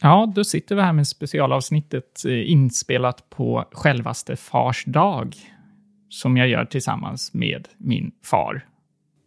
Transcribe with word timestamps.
Ja, 0.00 0.32
då 0.34 0.44
sitter 0.44 0.74
vi 0.74 0.82
här 0.82 0.92
med 0.92 1.06
specialavsnittet 1.08 2.24
eh, 2.24 2.50
inspelat 2.50 3.30
på 3.30 3.64
självaste 3.72 4.36
fars 4.36 4.84
dag. 4.84 5.36
Som 6.10 6.36
jag 6.36 6.48
gör 6.48 6.64
tillsammans 6.64 7.34
med 7.34 7.68
min 7.78 8.12
far. 8.24 8.66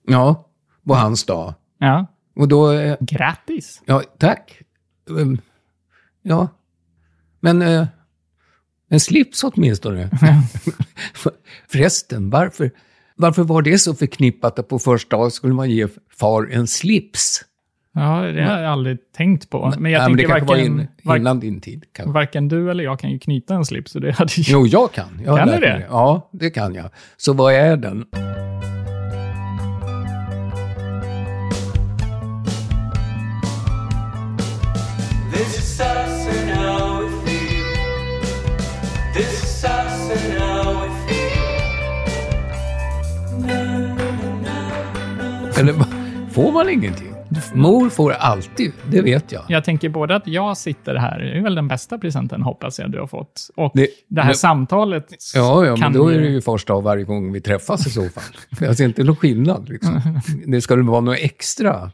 Ja, 0.08 0.50
på 0.88 0.94
hans 0.96 1.24
dag. 1.26 1.54
Ja, 1.78 2.06
Och 2.36 2.48
då... 2.48 2.72
eh, 2.72 2.98
grattis! 3.00 3.82
Ja, 3.86 4.04
tack. 4.20 4.62
Um, 5.10 5.42
Ja. 6.24 6.48
Men 7.40 7.62
eh, 7.62 7.88
en 8.90 9.00
slips 9.00 9.44
åtminstone. 9.44 10.10
Förresten, 11.68 12.30
varför, 12.30 12.72
varför 13.16 13.44
var 13.44 13.62
det 13.62 13.80
så 13.80 13.96
förknippat 13.96 14.60
att 14.60 14.68
på 14.68 14.80
första 14.80 15.18
dag 15.18 15.32
skulle 15.32 15.54
man 15.54 15.70
ge 15.70 15.88
far 16.20 16.50
en 16.52 16.68
slips? 16.68 17.42
Ja, 17.94 18.22
det 18.22 18.44
har 18.44 18.60
jag 18.60 18.72
aldrig 18.72 18.98
tänkt 19.12 19.50
på. 19.50 19.74
Men 19.78 19.92
jag 19.92 20.00
Nej, 20.00 20.10
men 20.10 20.18
det 20.18 20.24
tänker 20.24 20.40
kanske 20.40 20.46
var 20.46 20.56
varken, 20.56 20.88
in, 21.04 21.16
innan 21.16 21.40
din 21.40 21.62
tid. 21.62 21.86
Kanske. 21.94 22.14
varken 22.14 22.48
du 22.48 22.72
eller 22.72 22.84
jag 22.84 23.00
kan 23.00 23.12
ju 23.12 23.20
knyta 23.20 23.56
en 23.56 23.66
slips. 23.66 23.92
Så 23.92 24.00
det 24.00 24.12
hade 24.12 24.32
ju... 24.32 24.44
Jo, 24.54 24.68
jag 24.68 24.92
kan. 24.92 25.22
Jag 25.26 25.38
Kan 25.38 25.48
du 25.48 25.52
mig 25.52 25.62
det? 25.62 25.86
Ja, 25.90 26.30
det 26.32 26.50
kan 26.50 26.76
jag. 26.76 26.90
Så 27.18 27.34
vad 27.34 27.54
är 27.54 27.78
den? 27.78 28.06
Eller 45.60 45.74
får 46.32 46.52
man 46.52 46.70
ingenting? 46.70 47.11
Mor 47.54 47.90
får 47.90 48.12
alltid, 48.12 48.72
det 48.92 49.02
vet 49.02 49.32
jag. 49.32 49.44
Jag 49.50 49.64
tänker 49.64 49.90
både 49.90 50.16
att 50.16 50.28
jag 50.28 50.58
sitter 50.58 50.96
här, 50.96 51.20
det 51.20 51.38
är 51.38 51.42
väl 51.42 51.56
den 51.56 51.68
bästa 51.68 51.98
presenten 51.98 52.42
hoppas 52.42 52.80
jag 52.80 52.92
du 52.92 53.00
har 53.00 53.08
fått. 53.08 53.50
Och 53.56 53.72
det, 53.74 53.88
Det- 54.08 54.22
här 54.22 54.28
men- 54.30 54.36
samtalet 54.36 55.08
Ja, 55.36 55.66
ja, 55.66 55.76
men 55.76 55.94
då 55.94 56.08
är 56.08 56.20
det 56.20 56.28
ju 56.28 56.42
första 56.42 56.74
av 56.74 56.84
varje 56.84 57.04
gång 57.04 57.32
vi 57.34 57.42
träffas 57.42 57.88
i 57.88 57.90
så 57.90 58.10
fall. 58.10 58.24
Jag 58.60 58.78
ser 58.78 58.86
inte 58.86 59.04
någon 59.04 59.16
skillnad 59.16 59.70
liksom. 59.70 60.20
Det 60.46 60.62
ska 60.62 60.76
det 60.76 60.84
vara 60.84 61.02
något 61.02 61.18
extra. 61.20 61.92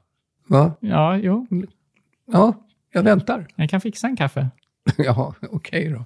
Va? 0.48 0.72
Ja, 0.80 1.18
jo, 1.18 1.48
Ja, 2.32 2.54
jag 2.94 3.04
väntar. 3.04 3.48
jag 3.56 3.70
kan 3.70 3.82
fixa 3.82 4.08
en 4.08 4.16
kaffe. 4.16 4.48
Ja, 4.98 5.34
okej 5.52 5.90
då. 5.90 6.06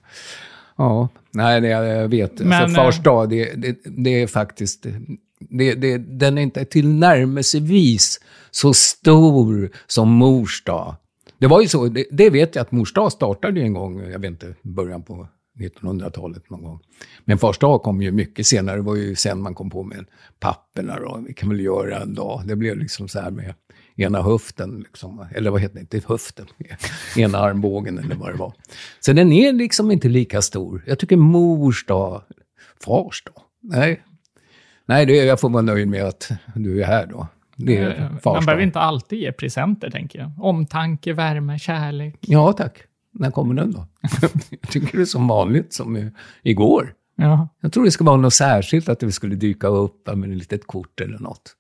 Ja, 0.78 1.10
nej, 1.34 1.64
jag 1.66 2.08
vet. 2.08 2.40
Men, 2.40 2.54
alltså, 2.64 2.80
eh, 2.80 2.86
fars 2.86 3.00
dag, 3.04 3.30
det, 3.30 3.54
det, 3.56 3.78
det 3.86 4.22
är 4.22 4.28
faktiskt... 4.28 4.86
Det, 5.50 5.76
det, 5.76 5.98
den 5.98 6.38
är 6.38 6.42
inte 6.42 6.66
tillnärmelsevis 6.66 8.20
så 8.52 8.74
stor 8.74 9.72
som 9.88 10.10
mors 10.10 10.64
dag. 10.64 10.96
Det 11.38 11.48
var 11.48 11.62
ju 11.62 11.68
så, 11.68 11.88
det, 11.88 12.06
det 12.12 12.30
vet 12.30 12.56
jag 12.56 12.62
att 12.62 12.72
mors 12.72 12.94
dag 12.94 13.12
startade 13.12 13.60
ju 13.60 13.66
en 13.66 13.74
gång, 13.74 14.10
jag 14.12 14.20
vet 14.20 14.32
inte, 14.32 14.56
början 14.62 15.04
på 15.04 15.28
1900-talet 15.60 16.50
någon 16.50 16.64
gång. 16.64 16.80
Men 17.26 17.38
fars 17.38 17.58
dag 17.58 17.84
kom 17.84 18.02
ju 18.02 18.12
mycket 18.12 18.48
senare, 18.48 18.76
det 18.76 18.82
var 18.82 18.96
ju 18.96 19.16
sen 19.16 19.42
man 19.42 19.56
kom 19.56 19.70
på 19.70 19.84
med 19.84 20.06
papperna 20.40 21.00
då, 21.00 21.24
vi 21.28 21.34
kan 21.34 21.50
väl 21.50 21.60
göra 21.60 22.00
en 22.00 22.14
dag. 22.14 22.42
Det 22.46 22.56
blev 22.56 22.78
liksom 22.78 23.08
så 23.08 23.20
här 23.20 23.32
med 23.32 23.54
ena 23.96 24.22
höften, 24.22 24.80
liksom, 24.80 25.26
eller 25.36 25.52
vad 25.52 25.62
heter 25.62 25.76
det, 25.76 25.82
inte 25.82 26.02
höften, 26.08 26.48
ena 27.18 27.38
armbågen 27.38 27.98
eller 27.98 28.16
vad 28.16 28.32
det 28.32 28.38
var. 28.38 28.54
Så 29.00 29.14
den 29.14 29.32
är 29.32 29.54
liksom 29.54 29.92
inte 29.92 30.08
lika 30.10 30.42
stor. 30.42 30.84
Jag 30.88 31.00
tycker 31.00 31.18
mors 31.18 31.86
dag, 31.86 32.22
fars 32.86 33.24
dag, 33.24 33.44
nej. 33.62 34.04
Nej, 34.92 35.06
det, 35.06 35.16
jag 35.16 35.40
får 35.40 35.50
vara 35.50 35.62
nöjd 35.62 35.88
med 35.88 36.04
att 36.04 36.32
du 36.56 36.82
är 36.82 36.86
här 36.86 37.06
då. 37.06 37.28
Det 37.56 37.78
är 37.78 37.90
Eh, 37.90 38.34
Man 38.34 38.46
behöver 38.46 38.64
inte 38.64 38.80
alltid 38.80 39.20
ge 39.20 39.32
presenter, 39.32 39.90
tänker 39.90 40.20
jag. 40.20 40.32
Omtanke, 40.40 41.14
värme, 41.14 41.60
kärlek. 41.60 42.16
Ja, 42.22 42.54
tack. 42.54 42.78
När 43.14 43.32
kommer 43.32 43.54
den 43.54 43.72
då? 43.72 43.88
jag 44.50 44.62
tycker 44.70 44.98
det 44.98 45.04
är 45.04 45.06
som 45.06 45.28
vanligt, 45.28 45.74
som 45.74 46.12
igår. 46.44 46.94
Ja. 47.16 47.50
Jag 47.62 47.74
tror 47.74 47.86
det 47.86 47.92
ska 47.92 48.04
vara 48.04 48.18
något 48.18 48.34
särskilt, 48.34 48.90
att 48.90 49.00
det 49.00 49.12
skulle 49.12 49.36
dyka 49.36 49.68
upp 49.68 50.16
med 50.16 50.32
ett 50.32 50.38
litet 50.38 50.68
kort 50.68 51.02
eller 51.02 51.20
något. 51.20 51.56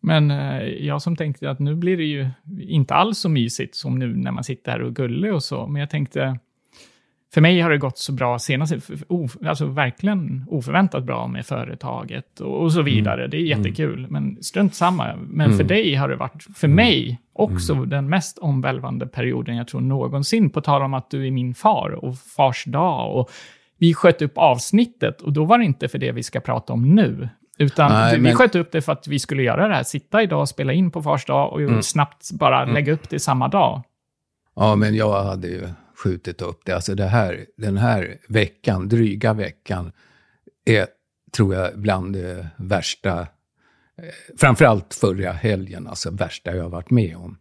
Men 0.00 0.30
eh, 0.30 0.62
jag 0.62 1.02
som 1.02 1.16
tänkte 1.16 1.50
att 1.50 1.58
nu 1.58 1.74
blir 1.74 1.96
det 1.96 2.04
ju 2.04 2.30
inte 2.60 2.94
alls 2.94 3.18
så 3.18 3.28
mysigt 3.28 3.76
som 3.76 3.98
nu 3.98 4.16
när 4.16 4.32
man 4.32 4.44
sitter 4.44 4.72
här 4.72 4.82
och 4.82 4.94
gullig 4.94 5.34
och 5.34 5.42
så. 5.42 5.66
Men 5.66 5.80
jag 5.80 5.90
tänkte, 5.90 6.38
för 7.34 7.40
mig 7.40 7.60
har 7.60 7.70
det 7.70 7.78
gått 7.78 7.98
så 7.98 8.12
bra 8.12 8.38
senast, 8.38 8.74
alltså 9.46 9.66
verkligen 9.66 10.44
oförväntat 10.48 11.04
bra 11.04 11.26
med 11.26 11.46
företaget 11.46 12.40
och, 12.40 12.62
och 12.62 12.72
så 12.72 12.82
vidare. 12.82 13.26
Det 13.26 13.36
är 13.36 13.40
jättekul, 13.40 14.06
men 14.10 14.42
strunt 14.42 14.74
samma. 14.74 15.16
Men 15.16 15.56
för 15.56 15.64
dig 15.64 15.94
har 15.94 16.08
det 16.08 16.16
varit, 16.16 16.46
för 16.56 16.68
mig, 16.68 17.20
också 17.32 17.74
den 17.74 18.08
mest 18.08 18.38
omvälvande 18.38 19.06
perioden 19.06 19.56
jag 19.56 19.68
tror 19.68 19.80
någonsin. 19.80 20.50
På 20.50 20.60
tal 20.60 20.82
om 20.82 20.94
att 20.94 21.10
du 21.10 21.26
är 21.26 21.30
min 21.30 21.54
far 21.54 21.90
och 22.04 22.18
fars 22.18 22.64
dag. 22.64 23.16
Och 23.16 23.30
vi 23.78 23.94
sköt 23.94 24.22
upp 24.22 24.38
avsnittet 24.38 25.20
och 25.20 25.32
då 25.32 25.44
var 25.44 25.58
det 25.58 25.64
inte 25.64 25.88
för 25.88 25.98
det 25.98 26.12
vi 26.12 26.22
ska 26.22 26.40
prata 26.40 26.72
om 26.72 26.94
nu. 26.94 27.28
Utan 27.58 27.92
Nej, 27.92 28.16
vi 28.16 28.22
men- 28.22 28.36
sköt 28.36 28.54
upp 28.54 28.72
det 28.72 28.82
för 28.82 28.92
att 28.92 29.08
vi 29.08 29.18
skulle 29.18 29.42
göra 29.42 29.68
det 29.68 29.74
här. 29.74 29.82
Sitta 29.82 30.22
idag 30.22 30.40
och 30.40 30.48
spela 30.48 30.72
in 30.72 30.90
på 30.90 31.02
fars 31.02 31.24
dag 31.24 31.52
och 31.52 31.84
snabbt 31.84 32.30
bara 32.32 32.64
lägga 32.64 32.92
upp 32.92 33.08
det 33.08 33.18
samma 33.18 33.48
dag. 33.48 33.82
Ja, 34.56 34.76
men 34.76 34.94
jag 34.94 35.22
hade 35.24 35.48
ju 35.48 35.68
skjutit 36.02 36.42
upp 36.42 36.60
det. 36.64 36.72
Alltså 36.72 36.94
det 36.94 37.06
här, 37.06 37.46
den 37.56 37.76
här 37.76 38.18
veckan, 38.28 38.88
dryga 38.88 39.32
veckan, 39.32 39.92
är, 40.64 40.86
tror 41.36 41.54
jag, 41.54 41.78
bland 41.78 42.12
det 42.12 42.48
värsta, 42.56 43.20
eh, 43.20 43.26
framförallt 44.38 44.94
förra 44.94 45.32
helgen, 45.32 45.86
alltså 45.86 46.10
värsta 46.10 46.56
jag 46.56 46.62
har 46.62 46.70
varit 46.70 46.90
med 46.90 47.16
om. 47.16 47.36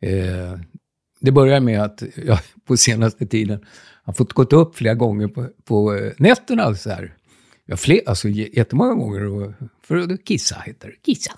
Eh, 0.00 0.58
det 1.20 1.32
börjar 1.32 1.60
med 1.60 1.82
att 1.82 2.02
jag 2.26 2.38
på 2.66 2.76
senaste 2.76 3.26
tiden 3.26 3.64
har 4.04 4.12
fått 4.12 4.32
gått 4.32 4.52
upp 4.52 4.76
flera 4.76 4.94
gånger 4.94 5.28
på, 5.28 5.48
på 5.64 5.94
eh, 5.94 6.12
nätterna 6.18 6.74
så 6.74 6.90
här. 6.90 7.14
Jag 7.64 7.80
fler, 7.80 8.00
alltså 8.06 8.28
jättemånga 8.28 8.94
gånger 8.94 9.24
och, 9.24 9.52
för 9.82 9.96
att 9.96 10.24
kissa 10.24 10.56
heter 10.66 10.88
det. 10.88 11.12
Kissa. 11.12 11.32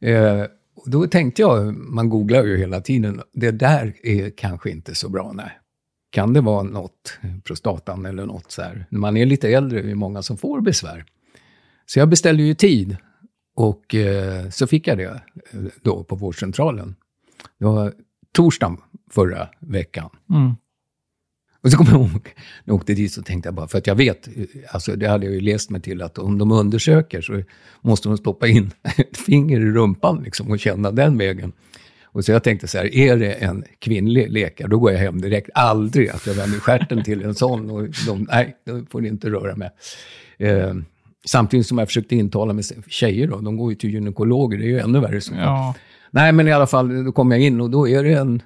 Eh, 0.00 0.46
och 0.74 0.90
då 0.90 1.06
tänkte 1.06 1.42
jag, 1.42 1.74
man 1.74 2.08
googlar 2.08 2.44
ju 2.44 2.56
hela 2.56 2.80
tiden, 2.80 3.22
det 3.32 3.50
där 3.50 3.94
är 4.02 4.30
kanske 4.30 4.70
inte 4.70 4.94
så 4.94 5.08
bra, 5.08 5.32
nej. 5.32 5.60
Kan 6.10 6.32
det 6.32 6.40
vara 6.40 6.62
något, 6.62 7.18
prostatan 7.44 8.06
eller 8.06 8.26
något 8.26 8.52
så 8.52 8.62
här. 8.62 8.86
När 8.88 8.98
man 8.98 9.16
är 9.16 9.26
lite 9.26 9.48
äldre 9.48 9.78
är 9.78 9.82
det 9.82 9.94
många 9.94 10.22
som 10.22 10.36
får 10.36 10.60
besvär. 10.60 11.04
Så 11.86 11.98
jag 11.98 12.08
beställde 12.08 12.42
ju 12.42 12.54
tid 12.54 12.96
och 13.56 13.94
eh, 13.94 14.48
så 14.48 14.66
fick 14.66 14.86
jag 14.86 14.98
det 14.98 15.04
eh, 15.04 15.60
då 15.82 16.04
på 16.04 16.16
vårdcentralen. 16.16 16.94
Det 17.58 17.64
var 17.64 17.92
torsdagen 18.32 18.76
förra 19.10 19.48
veckan. 19.60 20.10
Mm. 20.30 20.54
Och 21.62 21.70
så 21.70 21.76
kommer 21.76 21.90
jag 21.90 22.00
ihåg, 22.00 22.22
när 22.24 22.64
jag 22.64 22.76
åkte 22.76 22.94
dit 22.94 23.12
så 23.12 23.22
tänkte 23.22 23.46
jag 23.46 23.54
bara, 23.54 23.68
för 23.68 23.78
att 23.78 23.86
jag 23.86 23.94
vet, 23.94 24.28
alltså 24.68 24.96
det 24.96 25.08
hade 25.08 25.26
jag 25.26 25.34
ju 25.34 25.40
läst 25.40 25.70
mig 25.70 25.80
till, 25.80 26.02
att 26.02 26.18
om 26.18 26.38
de 26.38 26.52
undersöker 26.52 27.20
så 27.20 27.42
måste 27.80 28.08
de 28.08 28.16
stoppa 28.16 28.48
in 28.48 28.70
ett 28.96 29.16
finger 29.16 29.60
i 29.60 29.70
rumpan 29.70 30.22
liksom 30.22 30.50
och 30.50 30.60
känna 30.60 30.90
den 30.90 31.18
vägen. 31.18 31.52
Och 32.12 32.24
så 32.24 32.32
jag 32.32 32.44
tänkte 32.44 32.68
så 32.68 32.78
här, 32.78 32.94
är 32.94 33.16
det 33.16 33.32
en 33.32 33.64
kvinnlig 33.78 34.30
läkare, 34.30 34.68
då 34.68 34.78
går 34.78 34.92
jag 34.92 34.98
hem 34.98 35.20
direkt. 35.20 35.50
Aldrig 35.54 36.08
att 36.08 36.26
jag 36.26 36.34
vänder 36.34 36.58
stjärten 36.58 37.04
till 37.04 37.22
en 37.22 37.34
sån 37.34 37.70
och 37.70 37.88
de, 38.06 38.26
nej, 38.30 38.56
det 38.64 38.84
får 38.90 39.00
ni 39.00 39.08
inte 39.08 39.30
röra 39.30 39.56
med. 39.56 39.70
Eh, 40.38 40.74
samtidigt 41.24 41.66
som 41.66 41.78
jag 41.78 41.88
försökte 41.88 42.16
intala 42.16 42.52
mig, 42.52 42.64
tjejer 42.88 43.26
då, 43.26 43.40
de 43.40 43.56
går 43.56 43.72
ju 43.72 43.76
till 43.76 43.90
gynekologer, 43.90 44.58
det 44.58 44.64
är 44.64 44.68
ju 44.68 44.78
ännu 44.78 45.00
värre. 45.00 45.20
Så. 45.20 45.34
Ja. 45.34 45.74
Nej, 46.10 46.32
men 46.32 46.48
i 46.48 46.52
alla 46.52 46.66
fall, 46.66 47.04
då 47.04 47.12
kom 47.12 47.30
jag 47.30 47.40
in 47.40 47.60
och 47.60 47.70
då 47.70 47.88
är 47.88 48.04
det 48.04 48.12
en, 48.12 48.42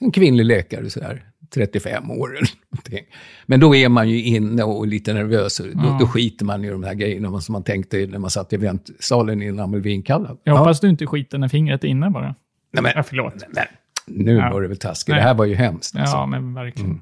en 0.00 0.12
kvinnlig 0.12 0.44
läkare 0.44 0.90
sådär, 0.90 1.24
35 1.54 2.10
år 2.10 2.36
eller 2.36 2.50
någonting. 2.70 3.04
Men 3.46 3.60
då 3.60 3.74
är 3.74 3.88
man 3.88 4.08
ju 4.08 4.22
inne 4.24 4.62
och 4.62 4.86
lite 4.86 5.12
nervös. 5.12 5.60
och 5.60 5.66
Då, 5.66 5.96
då 6.00 6.06
skiter 6.06 6.44
man 6.44 6.64
i 6.64 6.70
de 6.70 6.84
här 6.84 6.94
grejerna 6.94 7.40
som 7.40 7.52
man 7.52 7.62
tänkte 7.62 8.06
när 8.06 8.18
man 8.18 8.30
satt 8.30 8.52
i 8.52 8.56
väntsalen 8.56 9.42
innan 9.42 9.70
man 9.70 9.70
blev 9.70 9.86
inkallad. 9.86 10.38
Jag 10.44 10.56
hoppas 10.56 10.80
du 10.80 10.88
inte 10.88 11.06
skiter 11.06 11.38
när 11.38 11.48
fingret 11.48 11.84
är 11.84 11.88
inne 11.88 12.10
bara. 12.10 12.34
Nej, 12.70 12.82
men, 12.82 12.92
Ja, 12.96 13.02
förlåt. 13.02 13.34
nej, 13.48 13.66
nu 14.06 14.32
Ja. 14.34 14.50
var 14.52 14.62
det 14.62 14.68
väl 14.68 14.76
taskigt. 14.78 15.08
Nej. 15.08 15.18
Det 15.18 15.22
här 15.22 15.34
var 15.34 15.44
ju 15.44 15.54
hemskt. 15.54 15.96
Alltså. 15.96 16.16
Ja, 16.16 16.26
men 16.26 16.54
verkligen. 16.54 17.00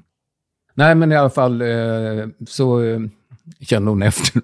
Nej, 0.73 0.95
men 0.95 1.11
i 1.11 1.15
alla 1.15 1.29
fall 1.29 1.61
eh, 1.61 1.67
så 2.47 2.83
eh, 2.83 2.99
kände 3.59 3.91
hon 3.91 4.01
efter. 4.03 4.41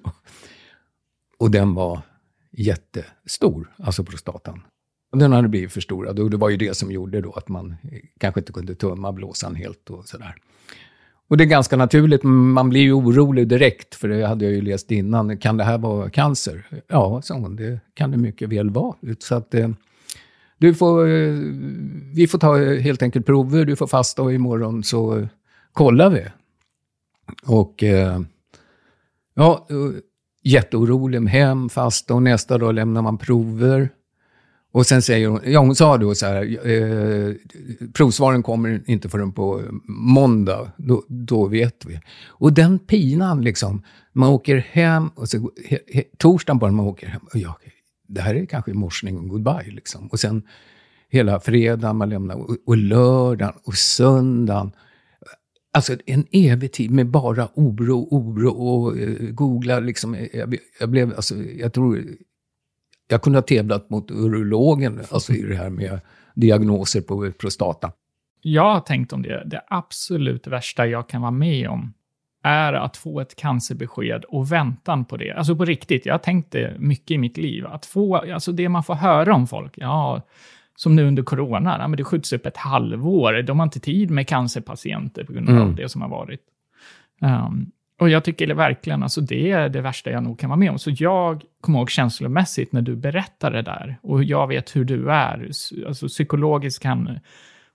Och 1.39 1.51
den 1.51 1.73
var 1.73 2.01
jättestor, 2.51 3.73
alltså 3.77 4.03
prostatan. 4.03 4.61
Den 5.11 5.31
hade 5.31 5.47
blivit 5.47 5.71
förstorad 5.71 6.19
och 6.19 6.29
det 6.29 6.37
var 6.37 6.49
ju 6.49 6.57
det 6.57 6.77
som 6.77 6.91
gjorde 6.91 7.21
då 7.21 7.31
att 7.33 7.49
man 7.49 7.71
eh, 7.71 7.99
kanske 8.19 8.39
inte 8.41 8.53
kunde 8.53 8.75
tömma 8.75 9.11
blåsan 9.11 9.55
helt 9.55 9.89
och 9.89 10.07
sådär. 10.07 10.35
Och 11.27 11.37
det 11.37 11.43
är 11.43 11.45
ganska 11.45 11.77
naturligt, 11.77 12.23
man 12.23 12.69
blir 12.69 12.81
ju 12.81 12.93
orolig 12.93 13.47
direkt, 13.47 13.95
för 13.95 14.07
det 14.07 14.27
hade 14.27 14.45
jag 14.45 14.53
ju 14.53 14.61
läst 14.61 14.91
innan. 14.91 15.37
Kan 15.37 15.57
det 15.57 15.63
här 15.63 15.77
vara 15.77 16.09
cancer? 16.09 16.67
Ja, 16.87 17.21
sa 17.21 17.33
hon, 17.35 17.55
det 17.55 17.79
kan 17.93 18.11
det 18.11 18.17
mycket 18.17 18.49
väl 18.49 18.69
vara. 18.69 18.95
Så 19.19 19.35
att 19.35 19.53
eh, 19.53 19.69
du 20.57 20.73
får, 20.73 21.07
eh, 21.07 21.33
vi 22.13 22.27
får 22.27 22.39
ta 22.39 22.61
eh, 22.61 22.79
helt 22.79 23.01
enkelt 23.01 23.25
prover, 23.25 23.65
du 23.65 23.75
får 23.75 23.87
fasta 23.87 24.21
och 24.21 24.33
imorgon 24.33 24.83
så 24.83 25.17
eh, 25.17 25.27
kollar 25.73 26.09
vi. 26.09 26.25
Och 27.45 27.83
ja, 29.35 29.67
jätteorolig 30.43 31.21
med 31.21 31.33
hem, 31.33 31.69
fasta 31.69 32.13
och 32.13 32.23
nästa 32.23 32.57
dag 32.57 32.73
lämnar 32.73 33.01
man 33.01 33.17
prover. 33.17 33.89
Och 34.75 34.85
sen 34.85 35.01
säger 35.01 35.27
hon, 35.27 35.39
ja 35.45 35.59
hon 35.59 35.75
sa 35.75 35.97
då 35.97 36.15
så 36.15 36.25
här, 36.25 36.67
eh, 36.67 37.33
provsvaren 37.93 38.43
kommer 38.43 38.83
inte 38.85 39.09
förrän 39.09 39.31
på 39.31 39.61
måndag, 39.87 40.71
då, 40.77 41.03
då 41.07 41.47
vet 41.47 41.85
vi. 41.85 41.99
Och 42.27 42.53
den 42.53 42.79
pinan 42.79 43.41
liksom, 43.41 43.83
man 44.13 44.29
åker 44.29 44.57
hem 44.57 45.07
och 45.07 45.29
så 45.29 45.51
he, 45.65 45.79
he, 45.93 46.03
torsdagen 46.17 46.59
bara 46.59 46.71
man 46.71 46.85
åker 46.85 47.07
hem, 47.07 47.21
och 47.33 47.39
jag, 47.39 47.55
det 48.07 48.21
här 48.21 48.35
är 48.35 48.45
kanske 48.45 48.73
morsning 48.73 49.17
och 49.17 49.29
goodbye 49.29 49.71
liksom. 49.71 50.07
Och 50.07 50.19
sen 50.19 50.43
hela 51.09 51.39
fredagen 51.39 51.97
man 51.97 52.09
lämnar, 52.09 52.35
och, 52.35 52.57
och 52.65 52.77
lördagen 52.77 53.53
och 53.63 53.73
söndagen. 53.73 54.71
Alltså 55.73 55.95
en 56.05 56.25
evig 56.31 56.71
tid 56.71 56.91
med 56.91 57.07
bara 57.07 57.49
oro, 57.53 58.07
oro 58.11 58.49
och 58.49 58.97
eh, 58.99 59.29
googla 59.31 59.79
liksom. 59.79 60.13
Eh, 60.15 60.27
jag, 60.33 60.55
jag 60.79 60.89
blev, 60.89 61.13
alltså, 61.15 61.35
jag 61.35 61.73
tror, 61.73 62.03
jag 63.07 63.21
kunde 63.21 63.37
ha 63.37 63.43
tävlat 63.43 63.89
mot 63.89 64.11
urologen, 64.11 65.01
alltså 65.09 65.33
i 65.33 65.41
det 65.41 65.55
här 65.55 65.69
med 65.69 65.99
diagnoser 66.35 67.01
på 67.01 67.31
prostata. 67.31 67.91
Jag 68.41 68.73
har 68.73 68.81
tänkt 68.81 69.13
om 69.13 69.21
det. 69.21 69.43
Det 69.45 69.61
absolut 69.67 70.47
värsta 70.47 70.87
jag 70.87 71.09
kan 71.09 71.21
vara 71.21 71.31
med 71.31 71.69
om 71.69 71.93
är 72.45 72.73
att 72.73 72.97
få 72.97 73.19
ett 73.19 73.35
cancerbesked 73.35 74.23
och 74.23 74.51
väntan 74.51 75.05
på 75.05 75.17
det. 75.17 75.31
Alltså 75.31 75.55
på 75.55 75.65
riktigt, 75.65 76.05
jag 76.05 76.13
har 76.13 76.19
tänkt 76.19 76.51
det 76.51 76.75
mycket 76.79 77.11
i 77.11 77.17
mitt 77.17 77.37
liv. 77.37 77.65
Att 77.67 77.85
få, 77.85 78.15
alltså 78.15 78.51
det 78.51 78.69
man 78.69 78.83
får 78.83 78.95
höra 78.95 79.33
om 79.35 79.47
folk. 79.47 79.73
Ja, 79.77 80.21
som 80.75 80.95
nu 80.95 81.07
under 81.07 81.23
corona, 81.23 81.77
ja, 81.79 81.87
men 81.87 81.97
det 81.97 82.03
skjuts 82.03 82.33
upp 82.33 82.45
ett 82.45 82.57
halvår. 82.57 83.41
De 83.41 83.59
har 83.59 83.63
inte 83.63 83.79
tid 83.79 84.11
med 84.11 84.27
cancerpatienter 84.27 85.23
på 85.23 85.33
grund 85.33 85.49
av 85.49 85.55
Mm. 85.55 85.75
det 85.75 85.89
som 85.89 86.01
har 86.01 86.09
varit. 86.09 86.41
Um, 87.21 87.71
och 87.99 88.09
jag 88.09 88.23
tycker 88.23 88.47
det 88.47 88.53
verkligen, 88.53 89.03
alltså 89.03 89.21
det 89.21 89.51
är 89.51 89.69
det 89.69 89.81
värsta 89.81 90.11
jag 90.11 90.23
nog 90.23 90.39
kan 90.39 90.49
vara 90.49 90.59
med 90.59 90.71
om. 90.71 90.79
Så 90.79 90.91
jag 90.93 91.43
kommer 91.61 91.79
ihåg 91.79 91.89
känslomässigt 91.89 92.71
när 92.71 92.81
du 92.81 92.95
berättar 92.95 93.51
det 93.51 93.61
där. 93.61 93.97
Och 94.01 94.23
jag 94.23 94.47
vet 94.47 94.75
hur 94.75 94.85
du 94.85 95.11
är. 95.11 95.49
Alltså 95.87 96.07
psykologiskt 96.07 96.83
kan... 96.83 97.19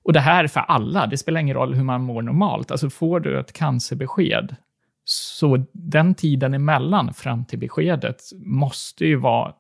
Och 0.05 0.13
det 0.13 0.21
här 0.21 0.45
är 0.45 0.49
för 0.49 0.61
alla. 0.61 1.07
Det 1.07 1.17
spelar 1.19 1.41
ingen 1.41 1.57
roll 1.57 1.75
hur 1.75 1.85
man 1.85 2.03
mår 2.03 2.23
normalt. 2.23 2.71
Alltså 2.71 2.91
får 2.91 3.21
du 3.21 3.41
ett 3.41 3.53
cancerbesked, 3.53 4.57
så 5.05 5.65
den 5.73 6.15
tiden 6.15 6.55
emellan 6.55 7.15
fram 7.15 7.45
till 7.45 7.59
beskedet 7.59 8.21
måste 8.45 9.07
ju 9.07 9.17
vara 9.17 9.53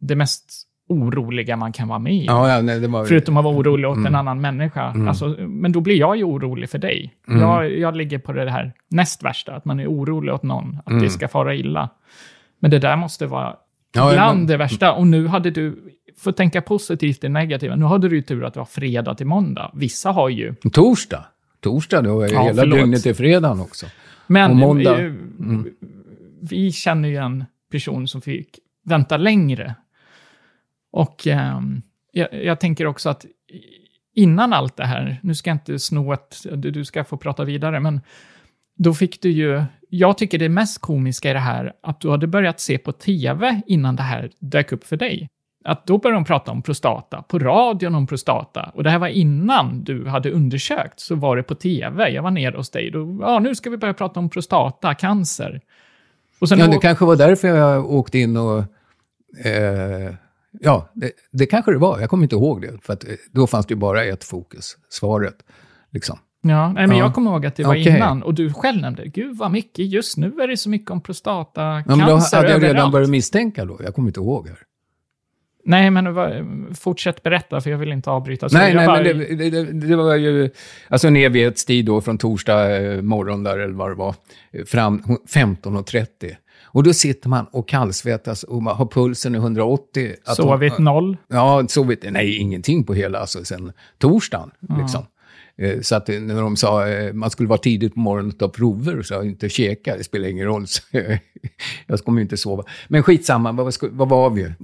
det 0.00 0.16
mest 0.16 0.66
oroliga 0.88 1.56
man 1.56 1.72
kan 1.72 1.88
vara 1.88 1.98
med 1.98 2.14
i. 2.14 2.24
Ja, 2.26 2.48
ja, 2.56 2.62
nej, 2.62 2.80
det 2.80 2.88
var... 2.88 3.04
Förutom 3.04 3.36
att 3.36 3.44
vara 3.44 3.56
orolig 3.56 3.88
åt 3.90 3.96
en 3.96 4.06
Mm. 4.06 4.14
annan 4.14 4.40
människa. 4.40 4.90
Mm. 4.90 5.08
Alltså, 5.08 5.28
men 5.38 5.72
då 5.72 5.80
blir 5.80 5.96
jag 5.98 6.16
ju 6.16 6.24
orolig 6.24 6.70
för 6.70 6.78
dig. 6.78 7.14
Mm. 7.28 7.40
Jag, 7.40 7.78
jag 7.78 7.96
ligger 7.96 8.18
på 8.18 8.32
det 8.32 8.50
här 8.50 8.72
näst 8.88 9.22
värsta, 9.22 9.54
att 9.54 9.64
man 9.64 9.80
är 9.80 9.86
orolig 9.86 10.34
åt 10.34 10.42
någon, 10.42 10.78
att 10.84 10.90
Mm. 10.90 11.02
det 11.02 11.10
ska 11.10 11.28
fara 11.28 11.54
illa. 11.54 11.88
Men 12.60 12.70
det 12.70 12.78
där 12.78 12.96
måste 12.96 13.26
vara 13.26 13.56
Ja, 13.94 14.10
bland 14.12 14.38
men- 14.38 14.46
det 14.46 14.56
värsta. 14.56 14.92
Och 14.92 15.06
nu 15.06 15.26
hade 15.26 15.50
du, 15.50 15.82
för 16.20 16.30
att 16.30 16.36
tänka 16.36 16.62
positivt 16.62 17.20
det 17.20 17.28
negativa, 17.28 17.76
nu 17.76 17.84
hade 17.84 18.08
du 18.08 18.16
ju 18.16 18.22
tur 18.22 18.44
att 18.44 18.54
det 18.54 18.60
var 18.60 18.64
fredag 18.66 19.14
till 19.14 19.26
måndag. 19.26 19.70
Vissa 19.74 20.10
har 20.10 20.28
ju... 20.28 20.54
Torsdag. 20.72 21.24
Torsdag, 21.60 22.02
då 22.02 22.20
är 22.20 22.32
Ja, 22.32 22.42
hela 22.42 22.62
förlåt. 22.62 22.78
dygnet 22.78 23.02
till 23.02 23.14
fredagen 23.14 23.60
också. 23.60 23.86
Men 24.26 24.50
Och 24.50 24.56
måndag. 24.56 25.04
eh, 25.04 25.12
vi 26.42 26.72
känner 26.72 27.08
ju 27.08 27.16
en 27.16 27.44
person 27.72 28.08
som 28.08 28.20
fick 28.20 28.58
vänta 28.84 29.16
längre. 29.16 29.74
Och 30.92 31.26
ehm, 31.26 31.82
jag, 32.12 32.44
jag 32.44 32.60
tänker 32.60 32.86
också 32.86 33.08
att 33.08 33.26
innan 34.14 34.52
allt 34.52 34.76
det 34.76 34.86
här, 34.86 35.20
nu 35.22 35.34
ska 35.34 35.50
jag 35.50 35.54
inte 35.54 35.78
sno 35.78 36.12
ett, 36.12 36.36
du, 36.56 36.70
du 36.70 36.84
ska 36.84 37.04
få 37.04 37.16
prata 37.16 37.44
vidare, 37.44 37.80
men 37.80 38.00
då 38.78 38.94
fick 38.94 39.22
du 39.22 39.30
ju, 39.30 39.62
jag 39.88 40.18
tycker 40.18 40.38
det 40.38 40.48
mest 40.48 40.80
komiska 40.80 41.30
i 41.30 41.32
det 41.32 41.38
här, 41.38 41.72
att 41.82 42.00
du 42.00 42.10
hade 42.10 42.26
börjat 42.26 42.60
se 42.60 42.78
på 42.78 42.92
tv 42.92 43.60
innan 43.66 43.96
det 43.96 44.02
här 44.02 44.30
dök 44.38 44.72
upp 44.72 44.84
för 44.84 44.96
dig. 44.96 45.28
Att 45.64 45.86
då 45.86 45.98
började 45.98 46.16
de 46.16 46.24
prata 46.24 46.50
om 46.50 46.62
prostata, 46.62 47.22
på 47.22 47.38
radion 47.38 47.94
om 47.94 48.06
prostata. 48.06 48.70
Och 48.74 48.84
det 48.84 48.90
här 48.90 48.98
var 48.98 49.08
innan 49.08 49.84
du 49.84 50.06
hade 50.08 50.30
undersökt, 50.30 51.00
så 51.00 51.14
var 51.14 51.36
det 51.36 51.42
på 51.42 51.54
tv. 51.54 52.08
Jag 52.10 52.22
var 52.22 52.30
nere 52.30 52.56
hos 52.56 52.70
dig, 52.70 52.90
då, 52.90 53.18
ja 53.20 53.38
nu 53.38 53.54
ska 53.54 53.70
vi 53.70 53.76
börja 53.76 53.94
prata 53.94 54.20
om 54.20 54.30
prostata, 54.30 54.94
cancer. 54.94 55.60
Och 56.40 56.48
sen 56.48 56.58
Ja, 56.58 56.66
det 56.66 56.78
kanske 56.78 57.04
var 57.04 57.16
därför 57.16 57.48
jag 57.48 57.90
åkte 57.90 58.18
in 58.18 58.36
och... 58.36 58.58
Eh, 59.44 60.14
ja, 60.60 60.88
det, 60.94 61.10
det 61.32 61.46
kanske 61.46 61.72
det 61.72 61.78
var. 61.78 62.00
Jag 62.00 62.10
kommer 62.10 62.22
inte 62.22 62.36
ihåg 62.36 62.62
det. 62.62 62.78
För 62.82 62.92
eh, 62.92 62.98
då 63.32 63.46
fanns 63.46 63.66
det 63.66 63.72
ju 63.74 63.78
bara 63.80 64.04
ett 64.04 64.24
fokus, 64.24 64.76
svaret. 64.88 65.36
Liksom. 65.90 66.18
Ja, 66.42 66.72
nej, 66.72 66.86
men 66.86 66.96
Ja. 66.96 67.04
jag 67.04 67.14
kommer 67.14 67.30
ihåg 67.30 67.46
att 67.46 67.56
det 67.56 67.64
var 67.64 67.74
Okej. 67.74 67.96
innan. 67.96 68.22
Och 68.22 68.34
du 68.34 68.52
själv 68.52 68.80
nämnde, 68.80 69.06
gud 69.06 69.36
vad 69.36 69.50
mycket, 69.50 69.86
just 69.86 70.16
nu 70.16 70.26
är 70.42 70.48
det 70.48 70.56
så 70.56 70.70
mycket 70.70 70.90
om 70.90 71.00
prostatacancer 71.00 71.90
Ja, 71.92 71.96
men 71.96 72.06
då 72.06 72.36
hade 72.36 72.50
jag 72.50 72.62
redan 72.62 72.70
överallt. 72.70 72.92
börjat 72.92 73.10
misstänka 73.10 73.64
då. 73.64 73.80
Jag 73.84 73.94
kommer 73.94 74.08
inte 74.08 74.20
ihåg. 74.20 74.48
Här. 74.48 74.58
Nej, 75.64 75.90
men 75.90 76.74
fortsätt 76.74 77.22
berätta, 77.22 77.60
för 77.60 77.70
jag 77.70 77.78
vill 77.78 77.92
inte 77.92 78.10
avbryta. 78.10 78.48
Så 78.48 78.58
nej, 78.58 78.74
nej, 78.74 78.86
bara- 78.86 79.02
men 79.02 79.18
det, 79.18 79.50
det, 79.50 79.64
det, 79.64 79.96
var 79.96 80.14
ju 80.16 80.50
alltså 80.88 81.08
en 81.08 81.16
evighetstid 81.16 81.84
då 81.84 82.00
från 82.00 82.18
torsdag 82.18 82.76
eh, 82.82 83.02
morgon 83.02 83.42
där, 83.42 83.58
eller 83.58 83.74
vad 83.74 83.90
det 83.90 83.94
var, 83.94 84.14
fram 84.66 85.02
15.30. 85.28 86.06
Och 86.72 86.82
då 86.82 86.92
sitter 86.92 87.28
man 87.28 87.46
och 87.52 87.68
kallsvettas 87.68 88.42
och 88.42 88.62
man 88.62 88.76
har 88.76 88.86
pulsen 88.86 89.34
i 89.34 89.38
180. 89.38 90.14
Att 90.24 90.36
Sovit 90.36 90.78
noll. 90.78 91.16
Ja, 91.28 91.64
sovit, 91.68 92.04
nej 92.10 92.36
ingenting 92.36 92.84
på 92.84 92.94
hela, 92.94 93.18
alltså 93.18 93.44
sen 93.44 93.72
torsdagen. 93.98 94.50
Liksom. 94.80 95.06
Eh, 95.60 95.80
så 95.80 95.94
att 95.94 96.08
eh, 96.08 96.20
när 96.20 96.42
de 96.42 96.56
sa 96.56 96.84
att 96.84 97.14
man 97.14 97.30
skulle 97.30 97.48
vara 97.48 97.58
tidigt 97.58 97.94
på 97.94 98.00
morgonen 98.00 98.32
och 98.32 98.38
ta 98.38 98.48
prover, 98.48 99.02
så 99.02 99.14
jag 99.14 99.26
inte 99.26 99.48
käka, 99.48 99.96
det 99.96 100.04
spelar 100.04 100.28
ingen 100.28 100.46
roll. 100.46 100.66
Så 100.66 100.82
jag 101.86 101.98
kommer 102.04 102.18
ju 102.18 102.22
inte 102.22 102.36
sova. 102.36 102.64
Men 102.88 103.02
skitsamma, 103.02 103.52
vad, 103.52 103.74
vad 103.90 104.08
var 104.08 104.30
vi? 104.30 104.42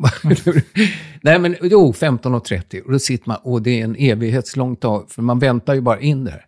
nej 1.23 1.39
men 1.39 1.57
jo, 1.63 1.93
15.30. 1.93 2.81
Och 2.81 2.93
då 2.93 2.99
sitter 2.99 3.29
man, 3.29 3.37
och 3.43 3.63
det 3.63 3.81
är 3.81 3.85
en 3.85 3.97
evighetslång 3.99 4.75
dag, 4.75 5.11
för 5.11 5.23
man 5.23 5.39
väntar 5.39 5.75
ju 5.75 5.81
bara 5.81 6.01
in 6.01 6.25
det 6.25 6.31
här. 6.31 6.47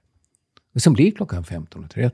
Och 0.74 0.82
sen 0.82 0.92
blir 0.92 1.10
klockan 1.10 1.44
15.30, 1.44 2.10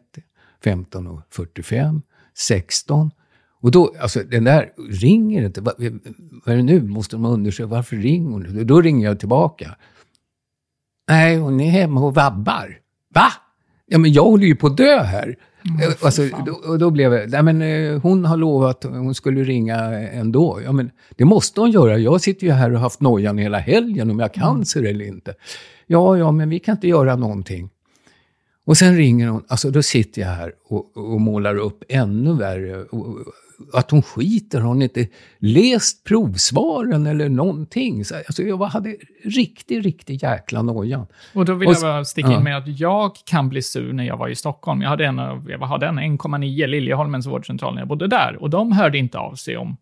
15.45, 0.64 2.00
16. 2.34 3.10
Och 3.60 3.70
då, 3.70 3.94
alltså 4.00 4.22
den 4.22 4.44
där 4.44 4.72
ringer 4.90 5.42
inte. 5.42 5.60
Vad, 5.60 5.74
vad 6.44 6.52
är 6.52 6.56
det 6.56 6.62
nu? 6.62 6.82
Måste 6.82 7.16
de 7.16 7.24
undersöka 7.24 7.66
varför 7.66 7.96
ringer 7.96 8.30
hon? 8.30 8.66
Då 8.66 8.80
ringer 8.80 9.06
jag 9.06 9.20
tillbaka. 9.20 9.76
Nej, 11.08 11.36
hon 11.36 11.60
är 11.60 11.70
hemma 11.70 12.00
och 12.00 12.14
vabbar. 12.14 12.78
Va? 13.14 13.26
Ja, 13.86 13.98
men 13.98 14.12
jag 14.12 14.24
håller 14.24 14.46
ju 14.46 14.56
på 14.56 14.66
att 14.66 14.76
dö 14.76 15.02
här. 15.02 15.36
Eh, 15.82 15.94
alltså, 16.02 16.22
då, 16.46 16.76
då 16.76 16.90
blev 16.90 17.14
jag, 17.14 17.30
nej 17.30 17.42
men 17.42 17.62
eh, 17.62 18.00
hon 18.00 18.24
har 18.24 18.36
lovat 18.36 18.84
att 18.84 18.90
hon 18.90 19.14
skulle 19.14 19.44
ringa 19.44 19.76
ändå. 20.00 20.60
Ja, 20.64 20.72
men 20.72 20.90
det 21.16 21.24
måste 21.24 21.60
hon 21.60 21.70
göra. 21.70 21.98
Jag 21.98 22.20
sitter 22.20 22.46
ju 22.46 22.52
här 22.52 22.70
och 22.70 22.76
har 22.76 22.82
haft 22.82 23.00
nojan 23.00 23.38
hela 23.38 23.58
helgen 23.58 24.10
om 24.10 24.18
jag 24.18 24.24
har 24.24 24.34
cancer 24.34 24.82
eller 24.82 25.04
inte. 25.04 25.34
Ja, 25.86 26.18
ja, 26.18 26.32
men 26.32 26.48
vi 26.48 26.58
kan 26.58 26.74
inte 26.74 26.88
göra 26.88 27.16
någonting. 27.16 27.70
Och 28.66 28.76
sen 28.76 28.96
ringer 28.96 29.28
hon, 29.28 29.44
alltså 29.48 29.70
då 29.70 29.82
sitter 29.82 30.22
jag 30.22 30.28
här 30.28 30.52
och, 30.68 30.96
och 30.96 31.20
målar 31.20 31.56
upp 31.56 31.84
ännu 31.88 32.34
värre. 32.34 32.82
Och, 32.82 33.06
att 33.72 33.90
hon 33.90 34.02
skiter, 34.02 34.60
har 34.60 34.68
hon 34.68 34.82
inte 34.82 35.06
läst 35.38 36.04
provsvaren 36.04 37.06
eller 37.06 37.28
någonting? 37.28 38.04
Så, 38.04 38.14
alltså 38.14 38.42
jag 38.42 38.58
hade 38.58 38.96
riktigt, 39.24 39.84
riktigt 39.84 40.22
jäkla 40.22 40.62
noja. 40.62 41.06
Och 41.34 41.44
då 41.44 41.54
vill 41.54 41.68
Och 41.68 41.74
jag 41.74 41.82
bara 41.82 42.04
sticka 42.04 42.28
ja. 42.28 42.36
in 42.36 42.44
med 42.44 42.56
att 42.56 42.80
jag 42.80 43.16
kan 43.24 43.48
bli 43.48 43.62
sur 43.62 43.92
när 43.92 44.04
jag 44.04 44.16
var 44.16 44.28
i 44.28 44.34
Stockholm. 44.34 44.82
Jag 44.82 44.88
hade 44.88 45.06
en, 45.06 45.16
jag 45.48 45.58
hade 45.58 45.86
en 45.86 45.98
1,9 45.98 46.66
Liljeholmens 46.66 47.26
vårdcentral 47.26 47.74
när 47.74 47.80
jag 47.80 47.88
bodde 47.88 48.08
där. 48.08 48.36
Och 48.40 48.50
de 48.50 48.72
hörde 48.72 48.98
inte 48.98 49.18
av 49.18 49.34
sig 49.34 49.56
om 49.56 49.76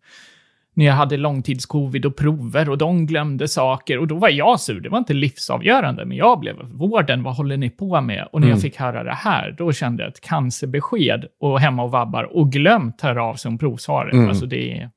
när 0.73 0.85
jag 0.85 0.93
hade 0.93 1.17
långtidscovid 1.17 2.05
och 2.05 2.15
prover 2.15 2.69
och 2.69 2.77
de 2.77 3.05
glömde 3.05 3.47
saker. 3.47 3.97
Och 3.99 4.07
då 4.07 4.15
var 4.15 4.29
jag 4.29 4.59
sur. 4.59 4.79
Det 4.79 4.89
var 4.89 4.97
inte 4.97 5.13
livsavgörande, 5.13 6.05
men 6.05 6.17
jag 6.17 6.39
blev 6.39 6.55
vården, 6.71 7.23
vad 7.23 7.35
håller 7.35 7.57
ni 7.57 7.69
på 7.69 8.01
med? 8.01 8.27
Och 8.31 8.41
när 8.41 8.47
Mm. 8.47 8.55
jag 8.55 8.61
fick 8.61 8.77
höra 8.77 9.03
det 9.03 9.13
här, 9.13 9.55
då 9.57 9.71
kände 9.71 10.03
jag 10.03 10.09
ett 10.11 10.21
cancerbesked 10.21 11.25
och 11.39 11.59
hemma 11.59 11.83
och 11.83 11.91
vabbar 11.91 12.23
och 12.23 12.51
glömt 12.51 13.01
höra 13.01 13.23
av 13.23 13.35
sig 13.35 13.49
om 13.49 13.57
provsvaret. 13.57 14.13
Mm. 14.13 14.29
Alltså 14.29 14.45
det. 14.45 14.89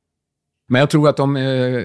Men 0.69 0.79
jag 0.81 0.91
tror 0.91 1.09
att 1.09 1.17
de 1.17 1.37
eh, 1.37 1.83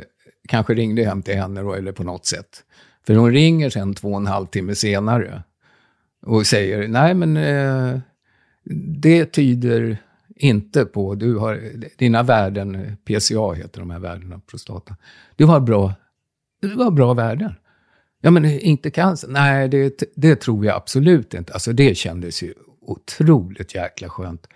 kanske 0.47 0.73
ringde 0.73 1.03
hem 1.05 1.21
till 1.21 1.35
henne 1.35 1.61
då, 1.61 1.73
eller 1.73 1.91
på 1.91 2.03
något 2.03 2.25
sätt. 2.25 2.63
För 3.07 3.15
hon 3.15 3.31
ringer 3.31 3.69
sen 3.69 3.93
två 3.93 4.07
och 4.07 4.17
en 4.17 4.27
halv 4.27 4.45
timme 4.45 4.75
senare 4.75 5.43
och 6.25 6.45
säger, 6.45 6.87
nej 6.87 7.13
men 7.13 7.37
eh, 7.37 7.99
det 9.01 9.25
tyder 9.25 9.97
inte 10.41 10.85
på, 10.85 11.15
du 11.15 11.37
har, 11.37 11.61
dina 11.97 12.23
värden, 12.23 12.97
PCA 13.05 13.53
heter 13.53 13.79
de 13.79 13.89
här 13.89 13.99
värdena, 13.99 14.41
prostata. 14.47 14.95
Du 15.35 15.45
har 15.45 15.59
bra, 15.59 15.93
du 16.61 16.75
har 16.75 16.91
bra 16.91 17.13
värden. 17.13 17.53
Ja 18.21 18.31
men 18.31 18.45
inte 18.45 18.91
cancer, 18.91 19.27
nej 19.27 19.67
det, 19.67 20.03
det 20.15 20.35
tror 20.35 20.65
jag 20.65 20.75
absolut 20.75 21.33
inte. 21.33 21.53
Alltså 21.53 21.73
det 21.73 21.95
kändes 21.95 22.43
ju 22.43 22.53
otroligt 22.81 23.75
jäkla 23.75 24.09
skönt. 24.09 24.47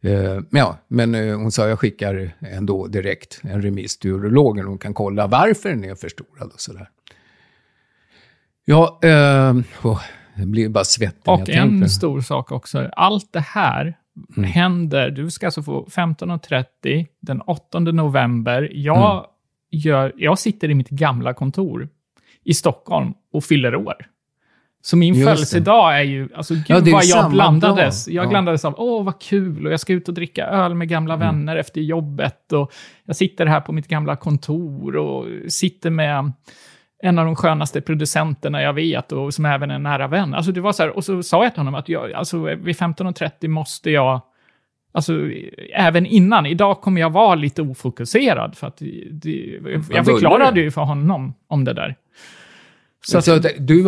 Eh, 0.00 0.34
men 0.34 0.46
ja, 0.50 0.78
men 0.88 1.14
eh, 1.14 1.38
hon 1.38 1.52
sa 1.52 1.68
jag 1.68 1.78
skickar 1.78 2.32
ändå 2.40 2.86
direkt 2.86 3.40
en 3.42 3.62
remiss 3.62 3.98
till 3.98 4.10
urologen. 4.10 4.66
Hon 4.66 4.78
kan 4.78 4.94
kolla 4.94 5.26
varför 5.26 5.68
den 5.68 5.84
är 5.84 5.94
förstorad 5.94 6.50
och 6.54 6.60
sådär. 6.60 6.88
Ja, 8.64 8.98
eh, 9.02 9.56
åh, 9.82 10.02
det 10.36 10.46
blir 10.46 10.68
bara 10.68 10.84
svettig 10.84 11.28
Och 11.28 11.40
jag 11.46 11.56
en 11.56 11.88
stor 11.88 12.20
sak 12.20 12.52
också. 12.52 12.90
Allt 12.92 13.32
det 13.32 13.40
här 13.40 13.96
Mm. 14.36 14.50
händer. 14.50 15.10
Du 15.10 15.30
ska 15.30 15.46
alltså 15.46 15.62
få 15.62 15.86
15.30 15.90 17.06
den 17.20 17.40
8 17.40 17.78
november. 17.80 18.70
Jag 18.74 19.12
Mm. 19.12 19.24
gör, 19.70 20.12
jag 20.16 20.38
sitter 20.38 20.70
i 20.70 20.74
mitt 20.74 20.88
gamla 20.88 21.34
kontor 21.34 21.88
i 22.44 22.54
Stockholm 22.54 23.14
och 23.32 23.44
fyller 23.44 23.74
år. 23.76 23.94
Så 24.82 24.96
min 24.96 25.14
Just 25.14 25.20
det. 25.26 25.32
födelsedag 25.32 25.96
är 25.98 26.02
ju, 26.02 26.28
alltså 26.34 26.54
gud 26.54 26.64
Ja, 26.68 26.80
vad 26.92 27.04
jag 27.04 27.30
blandades. 27.30 28.04
dag. 28.04 28.14
Jag 28.14 28.24
Ja. 28.24 28.28
blandades 28.28 28.64
av, 28.64 28.74
åh 28.78 29.04
vad 29.04 29.20
kul, 29.20 29.66
och 29.66 29.72
jag 29.72 29.80
ska 29.80 29.92
ut 29.92 30.08
och 30.08 30.14
dricka 30.14 30.46
öl 30.46 30.74
med 30.74 30.88
gamla 30.88 31.14
Mm. 31.14 31.26
vänner 31.26 31.56
efter 31.56 31.80
jobbet. 31.80 32.52
Och 32.52 32.72
jag 33.04 33.16
sitter 33.16 33.46
här 33.46 33.60
på 33.60 33.72
mitt 33.72 33.88
gamla 33.88 34.16
kontor 34.16 34.96
och 34.96 35.26
sitter 35.52 35.90
med 35.90 36.32
en 37.02 37.18
av 37.18 37.24
de 37.24 37.36
skönaste 37.36 37.80
producenterna 37.80 38.62
jag 38.62 38.72
vet 38.72 39.12
och 39.12 39.34
som 39.34 39.44
även 39.44 39.70
är 39.70 39.74
en 39.74 39.82
nära 39.82 40.08
vän. 40.08 40.34
Alltså 40.34 40.52
det 40.52 40.60
var 40.60 40.72
så 40.72 40.82
här, 40.82 40.96
och 40.96 41.04
så 41.04 41.22
sa 41.22 41.42
jag 41.44 41.52
till 41.52 41.60
honom 41.60 41.74
att 41.74 41.88
jag, 41.88 42.12
alltså 42.12 42.38
vid 42.38 42.76
15.30 42.76 43.48
måste 43.48 43.90
jag, 43.90 44.20
alltså 44.92 45.20
även 45.74 46.06
innan, 46.06 46.46
idag 46.46 46.80
kommer 46.80 47.00
jag 47.00 47.10
vara 47.10 47.34
lite 47.34 47.62
ofokuserad 47.62 48.56
för 48.56 48.66
att 48.66 48.76
det, 49.10 49.60
jag 49.90 50.04
förklarade 50.04 50.60
ju 50.60 50.70
för 50.70 50.82
honom 50.82 51.34
om 51.48 51.64
det 51.64 51.72
där. 51.72 51.96
Så 53.08 53.22
Så, 53.22 53.38
du, 53.58 53.82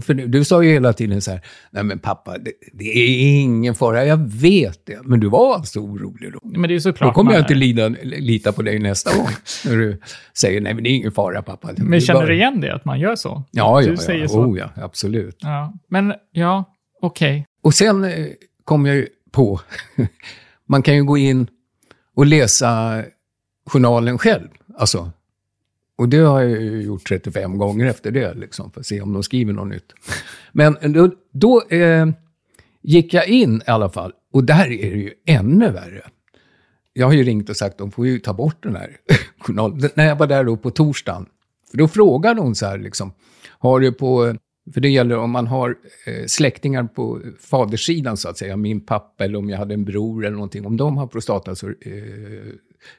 för 0.00 0.14
du 0.14 0.44
sa 0.44 0.62
ju 0.62 0.70
hela 0.72 0.92
tiden 0.92 1.22
så 1.22 1.30
här, 1.30 1.40
nej 1.70 1.82
men 1.84 1.98
pappa, 1.98 2.38
det, 2.38 2.52
det 2.72 2.84
är 2.84 3.40
ingen 3.40 3.74
fara, 3.74 4.04
jag 4.04 4.16
vet 4.32 4.86
det. 4.86 4.98
Men 5.04 5.20
du 5.20 5.28
var 5.28 5.54
alltså 5.54 5.80
orolig 5.80 6.32
då? 6.32 6.38
men 6.42 6.62
det 6.62 6.68
är 6.68 6.70
ju 6.70 6.76
Då 6.78 6.82
såklart 6.82 7.14
kommer 7.14 7.32
jag 7.32 7.40
inte 7.40 7.54
lida, 7.54 7.88
lita 8.02 8.52
på 8.52 8.62
dig 8.62 8.78
nästa 8.78 9.16
gång. 9.16 9.28
När 9.64 9.76
du 9.76 10.00
säger, 10.34 10.60
nej 10.60 10.74
men 10.74 10.84
det 10.84 10.90
är 10.90 10.94
ingen 10.94 11.12
fara 11.12 11.42
pappa. 11.42 11.70
Men 11.76 11.90
Du 11.90 12.00
känner 12.00 12.20
bara- 12.20 12.26
du 12.28 12.34
igen 12.34 12.60
det, 12.60 12.74
att 12.74 12.84
man 12.84 13.00
gör 13.00 13.16
så? 13.16 13.42
Ja, 13.50 13.80
du 13.80 13.90
ja, 13.90 13.96
säger 13.96 14.22
ja. 14.22 14.28
så. 14.28 14.40
Oh, 14.44 14.58
ja, 14.58 14.68
absolut. 14.76 15.36
Ja. 15.40 15.72
Men 15.88 16.14
ja, 16.32 16.64
okej. 17.02 17.46
Och 17.62 17.74
sen 17.74 18.04
eh, 18.04 18.26
kom 18.64 18.86
jag 18.86 18.96
ju 18.96 19.06
på, 19.32 19.60
man 20.68 20.82
kan 20.82 20.94
ju 20.94 21.04
gå 21.04 21.18
in 21.18 21.46
och 22.16 22.26
läsa 22.26 23.02
journalen 23.66 24.18
själv. 24.18 24.48
Alltså, 24.78 25.10
och 25.96 26.08
det 26.08 26.18
har 26.18 26.42
jag 26.42 26.50
ju 26.50 26.82
gjort 26.82 27.08
35 27.08 27.58
gånger 27.58 27.86
efter 27.86 28.10
det, 28.10 28.34
liksom, 28.34 28.70
för 28.70 28.80
att 28.80 28.86
se 28.86 29.00
om 29.00 29.12
de 29.12 29.22
skriver 29.22 29.52
något 29.52 29.68
nytt. 29.68 29.92
Men 30.52 30.76
då, 30.92 31.10
då 31.32 31.62
eh, 31.68 32.06
gick 32.82 33.14
jag 33.14 33.28
in 33.28 33.62
i 33.66 33.70
alla 33.70 33.88
fall, 33.88 34.12
och 34.32 34.44
där 34.44 34.72
är 34.72 34.90
det 34.90 34.98
ju 34.98 35.12
ännu 35.26 35.70
värre. 35.70 36.02
Jag 36.92 37.06
har 37.06 37.12
ju 37.12 37.22
ringt 37.22 37.50
och 37.50 37.56
sagt 37.56 37.78
de 37.78 37.90
får 37.90 38.06
ju 38.06 38.18
ta 38.18 38.32
bort 38.32 38.62
den 38.62 38.76
här 38.76 38.96
journalen. 39.38 39.90
När 39.94 40.06
jag 40.06 40.16
var 40.16 40.26
där 40.26 40.44
då 40.44 40.56
på 40.56 40.70
torsdagen, 40.70 41.26
för 41.70 41.78
då 41.78 41.88
frågade 41.88 42.40
hon 42.40 42.54
så 42.54 42.66
här, 42.66 42.78
liksom, 42.78 43.12
har 43.48 43.80
du 43.80 43.92
på... 43.92 44.36
För 44.74 44.80
det 44.80 44.88
gäller 44.88 45.16
om 45.16 45.30
man 45.30 45.46
har 45.46 45.76
eh, 46.06 46.26
släktingar 46.26 46.84
på 46.84 47.20
faderssidan, 47.40 48.16
så 48.16 48.28
att 48.28 48.38
säga, 48.38 48.56
min 48.56 48.80
pappa 48.80 49.24
eller 49.24 49.38
om 49.38 49.50
jag 49.50 49.58
hade 49.58 49.74
en 49.74 49.84
bror 49.84 50.24
eller 50.24 50.34
någonting, 50.34 50.66
om 50.66 50.76
de 50.76 50.96
har 50.96 51.06
prostata 51.06 51.54
så... 51.54 51.68
Eh, 51.68 51.74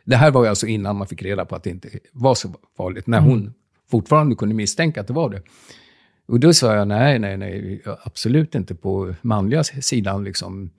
det 0.04 0.15
här 0.15 0.32
var 0.32 0.44
ju 0.44 0.50
alltså 0.50 0.68
innan 0.68 0.96
man 0.96 1.08
fick 1.08 1.22
reda 1.24 1.46
på 1.46 1.56
att 1.56 1.63
det 1.63 1.70
inte 1.70 1.89
var 2.12 2.36
så 2.36 2.50
farligt, 2.77 3.08
när 3.08 3.20
hon 3.20 3.54
fortfarande 3.92 4.36
kunde 4.36 4.56
misstänka 4.56 5.01
att 5.01 5.08
det 5.08 5.13
var 5.13 5.30
det. 5.30 5.42
Och 6.27 6.39
då 6.39 6.54
sa 6.54 6.75
jag 6.75 6.88
nej, 6.88 7.20
nej, 7.20 7.38
nej, 7.38 7.82
absolut 8.04 8.56
inte 8.56 8.75
på 8.75 9.15
manliga 9.22 9.63
sidan. 9.63 10.24
Liksom. 10.24 10.70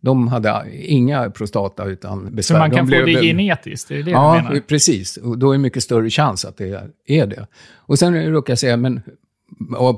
De 0.00 0.28
hade 0.28 0.64
inga 0.72 1.30
prostata 1.30 1.84
utan 1.84 2.24
Så 2.26 2.30
besvär. 2.34 2.58
man 2.58 2.70
De 2.70 2.76
kan 2.76 2.86
få 2.86 2.90
blev- 2.90 3.06
det 3.06 3.22
genetiskt, 3.22 3.90
är 3.90 3.94
det 3.94 4.02
det 4.02 4.04
du 4.04 4.10
Ja, 4.10 4.34
menar? 4.34 4.60
precis. 4.60 5.16
Och 5.16 5.38
då 5.38 5.50
är 5.50 5.54
det 5.54 5.58
mycket 5.62 5.82
större 5.82 6.10
chans 6.10 6.44
att 6.44 6.56
det 6.56 6.80
är 7.06 7.26
det. 7.26 7.46
Och 7.76 7.98
sen 7.98 8.26
råkar 8.32 8.50
jag 8.52 8.58
säga, 8.58 8.76
men 8.76 9.00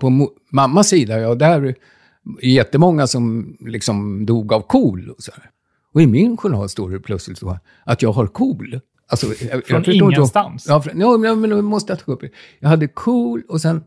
på 0.00 0.28
mammas 0.50 0.88
sida, 0.88 1.20
ja, 1.20 1.34
där 1.34 1.62
är 1.62 1.74
jättemånga 2.42 3.06
som 3.06 3.56
liksom 3.60 4.26
dog 4.26 4.52
av 4.52 4.60
KOL 4.60 5.10
och 5.10 5.22
så 5.22 5.32
här. 5.36 5.50
Och 5.96 6.02
i 6.02 6.06
min 6.06 6.36
journal 6.36 6.68
står 6.68 6.90
det 6.90 7.00
plötsligt 7.00 7.38
så 7.38 7.58
att 7.84 8.02
jag 8.02 8.12
har 8.12 8.26
KOL. 8.26 8.80
Alltså, 9.08 9.26
jag, 9.44 9.66
Från 9.66 9.78
inte- 9.78 9.92
ingenstans? 9.92 10.66
Ja, 10.68 10.82
från, 10.82 11.00
ja, 11.00 11.34
men 11.34 11.50
då 11.50 11.62
måste 11.62 11.92
jag 11.92 12.00
ta 12.04 12.12
upp 12.12 12.20
det. 12.20 12.30
Jag 12.58 12.68
hade 12.68 12.88
KOL 12.88 13.42
och 13.48 13.60
sen 13.60 13.84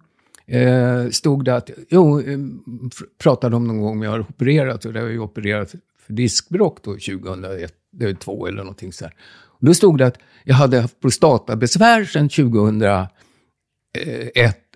eh, 0.48 1.10
stod 1.10 1.46
det 1.46 1.56
att, 1.56 1.70
jo, 1.90 2.20
eh, 2.20 2.24
pr- 2.26 3.04
pratade 3.18 3.56
om 3.56 3.68
någon 3.68 3.82
gång 3.82 3.92
om 3.92 4.02
jag 4.02 4.12
har 4.12 4.20
opererat, 4.20 4.86
och 4.86 4.94
det 4.94 5.00
har 5.00 5.06
jag 5.06 5.14
ju 5.14 5.20
opererat 5.20 5.72
för 6.06 6.14
diskbråck 6.14 6.84
då 6.84 6.92
2001, 6.92 7.74
det 7.92 8.06
är 8.06 8.14
två 8.14 8.48
eller 8.48 8.58
någonting 8.58 8.94
så 8.94 9.06
här. 9.06 9.14
Och 9.60 9.66
då 9.66 9.74
stod 9.74 9.98
det 9.98 10.08
att 10.08 10.18
jag 10.44 10.56
hade 10.56 10.82
haft 10.82 11.00
prostatabesvär 11.02 12.06
sedan 12.06 12.30
2001 12.30 13.10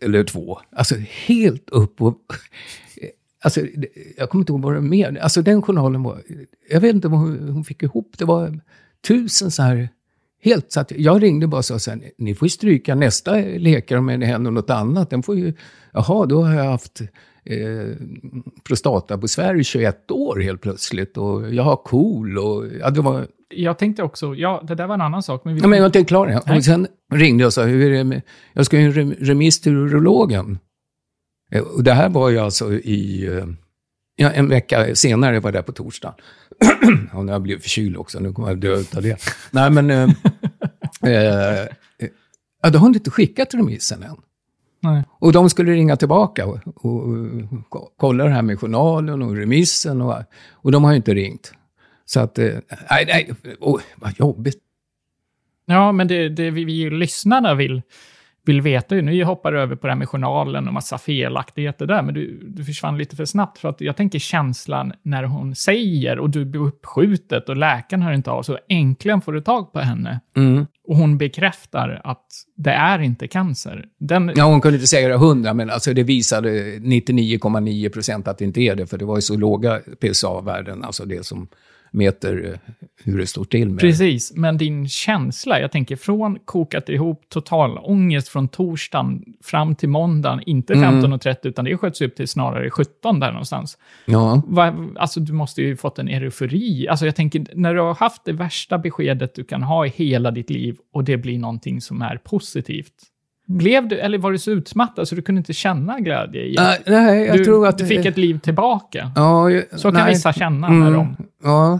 eller 0.02 0.24
två. 0.24 0.60
Alltså 0.76 0.96
helt 1.26 1.70
upp 1.70 2.02
och... 2.02 2.18
Alltså, 3.44 3.62
jag 4.18 4.30
kommer 4.30 4.42
inte 4.42 4.52
ihåg 4.54 4.62
vad 4.62 4.74
det 4.74 4.82
mer. 4.82 5.18
Alltså 5.22 5.42
den 5.42 5.62
journalen 5.62 6.04
var... 6.04 6.22
Jag 6.70 6.82
vet 6.82 6.96
inte 6.96 7.08
vad 7.08 7.20
hon, 7.20 7.64
fick 7.64 7.84
ihop. 7.84 8.16
Det 8.18 8.26
var 8.26 8.60
tusen 9.08 9.52
så 9.52 9.64
här... 9.64 9.90
Helt 10.42 10.72
så 10.72 10.80
att 10.80 10.92
jag 10.92 11.24
ringde 11.24 11.48
bara 11.48 11.58
och 11.58 11.66
sa 11.66 11.80
så 11.80 11.92
här, 11.92 12.02
ni 12.18 12.36
får 12.36 12.46
ju 12.46 12.50
stryka 12.50 12.96
nästa 12.96 13.36
läkare 13.36 14.00
om 14.00 14.08
det 14.08 14.26
händer 14.26 14.52
något 14.52 14.70
annat. 14.70 15.10
Den 15.10 15.24
får 15.24 15.36
ju, 15.36 15.54
jaha, 15.94 16.26
då 16.26 16.44
har 16.44 16.54
jag 16.54 16.64
haft 16.64 17.02
eh, 17.46 17.96
prostatabesvär 18.64 19.60
i 19.60 19.64
21 19.64 20.12
år 20.12 20.40
helt 20.40 20.62
plötsligt 20.62 21.18
och 21.18 21.54
jag 21.54 21.64
har 21.64 21.76
KOL 21.76 22.38
och 22.38 22.66
ja, 22.80 22.90
det 22.90 23.02
var 23.02 23.28
Jag 23.50 23.78
tänkte 23.78 24.04
också, 24.04 24.36
ja, 24.36 24.64
det 24.68 24.76
där 24.76 24.88
var 24.88 24.96
en 24.96 25.02
annan 25.02 25.24
sak, 25.24 25.46
men 25.46 25.56
vi 25.56 25.62
Ja, 25.62 25.68
men 25.68 25.78
jag 25.78 25.84
var 25.84 25.88
inte 25.88 26.04
klar 26.04 26.28
än. 26.28 26.58
Och 26.58 26.64
sen 26.64 26.88
ringde 27.14 27.42
jag 27.42 27.48
och 27.48 27.54
sa, 27.54 27.64
hur 27.64 27.92
är 27.92 27.98
det 27.98 28.04
med, 28.04 28.22
jag 28.54 28.66
ska 28.66 28.80
ju 28.80 28.86
en 28.86 28.94
rem- 28.94 29.16
remiss 29.20 29.62
till 29.62 29.76
urologen. 29.76 30.60
Eh, 31.54 31.62
Och 31.62 31.84
det 31.84 31.94
här 31.94 32.10
var 32.10 32.30
ju 32.30 32.40
alltså 32.40 32.74
i, 32.74 33.26
eh, 33.28 33.46
ja, 34.16 34.32
en 34.32 34.50
vecka 34.50 34.96
senare 34.96 35.40
var 35.40 35.48
jag 35.48 35.54
där 35.54 35.62
på 35.62 35.72
torsdagen. 35.72 36.16
och 37.14 37.26
nu 37.26 37.32
har 37.32 37.36
jag 37.36 37.42
blivit 37.42 37.64
förkyld 37.64 37.98
också, 37.98 38.20
nu 38.20 38.34
kommer 38.34 38.48
jag 38.50 38.60
dö 38.60 38.84
av 38.96 39.02
det. 39.02 39.18
Nej, 39.52 39.70
men, 39.70 39.92
eh, 39.92 40.10
eh, 41.04 41.60
eh, 41.62 41.68
ja, 42.64 42.70
då 42.70 42.80
har 42.80 42.88
de 42.90 42.96
inte 42.96 43.12
skickat 43.12 43.54
remissen 43.54 44.04
än. 44.04 44.16
Nej. 44.80 45.04
Och 45.20 45.32
de 45.32 45.50
skulle 45.50 45.72
ringa 45.72 45.96
tillbaka 45.96 46.46
och, 46.46 46.60
och, 46.66 47.08
och 47.70 47.94
kolla 47.98 48.24
det 48.24 48.30
här 48.30 48.42
med 48.42 48.60
journalen 48.60 49.22
och 49.22 49.36
remissen. 49.36 50.02
Och, 50.02 50.16
och 50.52 50.72
de 50.72 50.84
har 50.84 50.92
ju 50.92 50.98
inte 50.98 51.14
ringt. 51.14 51.54
Så 52.06 52.20
att, 52.20 52.38
eh, 52.40 52.54
nej, 52.90 53.06
nej, 53.06 53.32
oh, 53.60 53.82
vad 53.96 54.20
jobbigt. 54.20 54.60
Ja, 55.66 55.92
men 55.92 56.08
det, 56.08 56.30
det 56.30 56.52
vi, 56.52 56.66
vi 56.66 56.90
lyssnarna 56.90 57.56
vill, 57.56 57.82
vill 58.46 58.62
veta 58.62 58.96
nu 58.96 59.24
hoppar 59.24 59.52
du 59.52 59.60
över 59.60 59.76
på 59.76 59.88
det 59.88 59.94
här 59.94 59.98
med 59.98 60.10
journalen 60.10 60.68
och 60.68 60.74
massa 60.74 60.98
felaktigheter 60.98 61.86
där, 61.86 62.02
men 62.02 62.14
du, 62.14 62.40
du 62.48 62.66
försvann 62.66 62.98
lite 62.98 63.16
för 63.16 63.26
snabbt. 63.26 63.58
För 63.60 63.70
att 63.70 63.82
jag 63.82 63.96
tänker 63.96 64.20
känslan 64.20 64.94
när 65.04 65.24
hon 65.24 65.56
säger 65.56 66.20
och 66.20 66.30
du 66.30 66.46
blir 66.46 66.62
uppskjutet 66.62 67.50
och 67.50 67.58
läkaren 67.58 68.02
hör 68.02 68.14
inte 68.14 68.32
av, 68.32 68.44
så 68.44 68.58
äntligen 68.70 69.22
får 69.22 69.34
du 69.34 69.42
tag 69.42 69.74
på 69.74 69.80
henne. 69.80 70.20
Mm. 70.36 70.66
Och 70.88 70.96
hon 70.96 71.18
bekräftar 71.18 72.02
att 72.04 72.26
det 72.56 72.72
är 72.72 73.00
inte 73.00 73.28
cancer. 73.28 73.86
Den, 74.00 74.34
Ja, 74.36 74.46
hon 74.46 74.62
kunde 74.62 74.76
inte 74.76 74.88
säga 74.88 75.08
det 75.08 75.14
100, 75.14 75.54
men 75.54 75.70
alltså 75.70 75.94
det 75.94 76.04
visade 76.04 76.50
99,9 76.78 77.90
procent 77.90 78.28
att 78.28 78.38
det 78.38 78.46
inte 78.46 78.62
är 78.62 78.76
det, 78.76 78.88
för 78.88 78.98
det 78.98 79.06
var 79.06 79.16
ju 79.16 79.22
så 79.22 79.38
låga 79.38 79.82
PSA-värden, 80.02 80.84
alltså 80.84 81.06
det 81.06 81.26
som 81.26 81.48
mäter 81.94 82.50
eh, 82.52 82.74
hur 83.04 83.18
det 83.18 83.28
står 83.28 83.44
till 83.44 83.70
med 83.70 83.80
Precis, 83.80 84.34
men 84.36 84.58
din 84.58 84.88
känsla, 84.88 85.60
jag 85.60 85.72
tänker 85.72 85.96
från 85.96 86.40
kokat 86.46 86.90
ihop 86.90 87.22
total 87.30 87.78
ångest 87.78 88.28
från 88.28 88.48
torsdagen 88.48 89.24
fram 89.44 89.76
till 89.76 89.90
måndagen, 89.90 90.42
inte 90.46 90.74
Mm. 90.74 91.02
15.30 91.02 91.38
utan 91.42 91.66
det 91.66 91.78
sköts 91.78 92.02
upp 92.02 92.16
till 92.16 92.28
snarare 92.28 92.70
17 92.70 93.20
där 93.20 93.32
någonstans. 93.32 93.78
Ja, 94.06 94.42
Va, 94.48 94.76
alltså 94.96 95.20
du 95.20 95.34
måste 95.34 95.62
ju 95.62 95.78
fått 95.78 96.00
en 96.00 96.08
eufori. 96.08 96.88
Alltså 96.88 97.06
jag 97.06 97.16
tänker, 97.16 97.46
när 97.56 97.74
du 97.74 97.82
har 97.82 97.96
haft 97.96 98.26
det 98.26 98.34
värsta 98.34 98.78
beskedet 98.78 99.36
du 99.36 99.44
kan 99.44 99.64
ha 99.64 99.86
i 99.86 99.90
hela 99.90 100.32
ditt 100.32 100.50
liv 100.50 100.78
och 100.94 101.04
det 101.04 101.18
blir 101.18 101.40
någonting 101.40 101.82
som 101.82 102.02
är 102.02 102.18
positivt. 102.18 102.94
Blev 103.46 103.88
du, 103.88 104.00
eller 104.00 104.18
var 104.18 104.32
du 104.32 104.38
så 104.38 104.52
utmattad 104.52 105.08
så 105.08 105.16
du 105.16 105.22
kunde 105.22 105.40
inte 105.40 105.54
känna 105.54 106.00
glädje 106.00 106.42
i 106.42 106.56
nej, 106.58 106.82
nej, 106.88 107.26
jag 107.26 107.38
du, 107.38 107.46
tror 107.46 107.68
att... 107.68 107.78
du 107.78 107.86
fick 107.88 108.06
ett 108.06 108.18
liv 108.18 108.40
tillbaka. 108.40 109.12
Ja, 109.16 109.50
ju- 109.50 109.66
Så 109.72 109.92
kan 109.92 109.94
nej. 109.94 110.10
vissa 110.14 110.34
känna 110.34 110.70
när 110.70 110.88
Mm, 110.88 110.94
de... 110.94 111.16
Ja. 111.44 111.80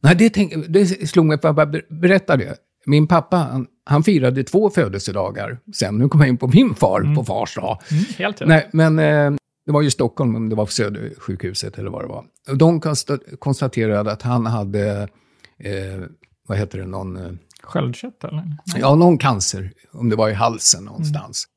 Nej, 0.00 0.14
det, 0.16 0.30
tänk, 0.30 0.52
det 0.68 0.86
slog 0.86 1.26
mig, 1.26 1.40
för 1.40 1.48
jag 1.48 1.54
bara 1.54 1.72
berätta 1.88 2.36
det. 2.36 2.54
Min 2.86 3.06
pappa, 3.06 3.36
han, 3.36 3.66
han 3.84 4.02
firade 4.02 4.44
två 4.44 4.70
födelsedagar 4.70 5.58
sen. 5.74 5.98
Nu 5.98 6.08
kommer 6.08 6.24
jag 6.24 6.28
in 6.32 6.36
på 6.36 6.46
min 6.48 6.74
far 6.74 7.14
på 7.16 7.24
fars 7.24 7.54
dag. 7.54 7.78
Mm, 7.90 8.04
helt. 8.18 8.42
Nej, 8.46 8.68
men 8.72 8.98
eh, 8.98 9.32
det 9.66 9.72
var 9.72 9.82
ju 9.82 9.90
Stockholm, 9.90 10.36
om 10.36 10.48
det 10.48 10.54
var 10.54 10.66
Södersjukhuset 10.66 11.78
eller 11.78 11.90
vad 11.90 12.02
det 12.04 12.08
var. 12.08 12.24
De 12.56 12.80
konsta- 12.80 13.36
konstaterade 13.38 14.12
att 14.12 14.22
han 14.22 14.46
hade, 14.46 14.90
eh, 15.58 16.02
vad 16.48 16.58
heter 16.58 16.78
det, 16.78 16.86
någon, 16.86 17.16
eh, 17.16 17.32
Sköldkött 17.62 18.24
eller? 18.24 18.56
ja, 18.76 18.94
någon 18.94 19.18
cancer, 19.18 19.72
om 19.92 20.08
det 20.08 20.16
var 20.16 20.28
i 20.28 20.34
halsen 20.34 20.84
någonstans. 20.84 21.48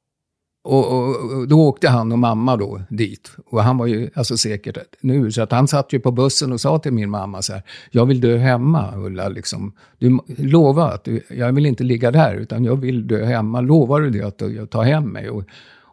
Och, 0.63 0.91
och, 0.93 1.09
och 1.37 1.47
då 1.47 1.67
åkte 1.67 1.89
han 1.89 2.11
och 2.11 2.19
mamma 2.19 2.57
då 2.57 2.81
dit. 2.89 3.31
Och 3.45 3.63
han 3.63 3.77
var 3.77 3.85
ju 3.85 4.09
alltså 4.15 4.37
säkert 4.37 4.77
nu, 5.01 5.31
så 5.31 5.41
att 5.41 5.51
han 5.51 5.67
satt 5.67 5.93
ju 5.93 5.99
på 5.99 6.11
bussen 6.11 6.51
och 6.53 6.61
sa 6.61 6.79
till 6.79 6.93
min 6.93 7.09
mamma 7.09 7.41
så 7.41 7.53
här, 7.53 7.63
jag 7.91 8.05
vill 8.05 8.21
dö 8.21 8.37
hemma, 8.37 8.93
Ulla, 8.95 9.29
liksom. 9.29 9.73
Du 9.99 10.19
lova 10.37 10.93
att 10.93 11.03
du, 11.03 11.23
jag 11.29 11.53
vill 11.53 11.65
inte 11.65 11.83
ligga 11.83 12.11
där, 12.11 12.35
utan 12.35 12.65
jag 12.65 12.75
vill 12.75 13.07
dö 13.07 13.25
hemma. 13.25 13.61
Lovar 13.61 14.01
du 14.01 14.09
det 14.09 14.21
att 14.21 14.37
du- 14.37 14.55
jag 14.55 14.69
tar 14.69 14.83
hem 14.83 15.03
mig? 15.03 15.29
Och, 15.29 15.43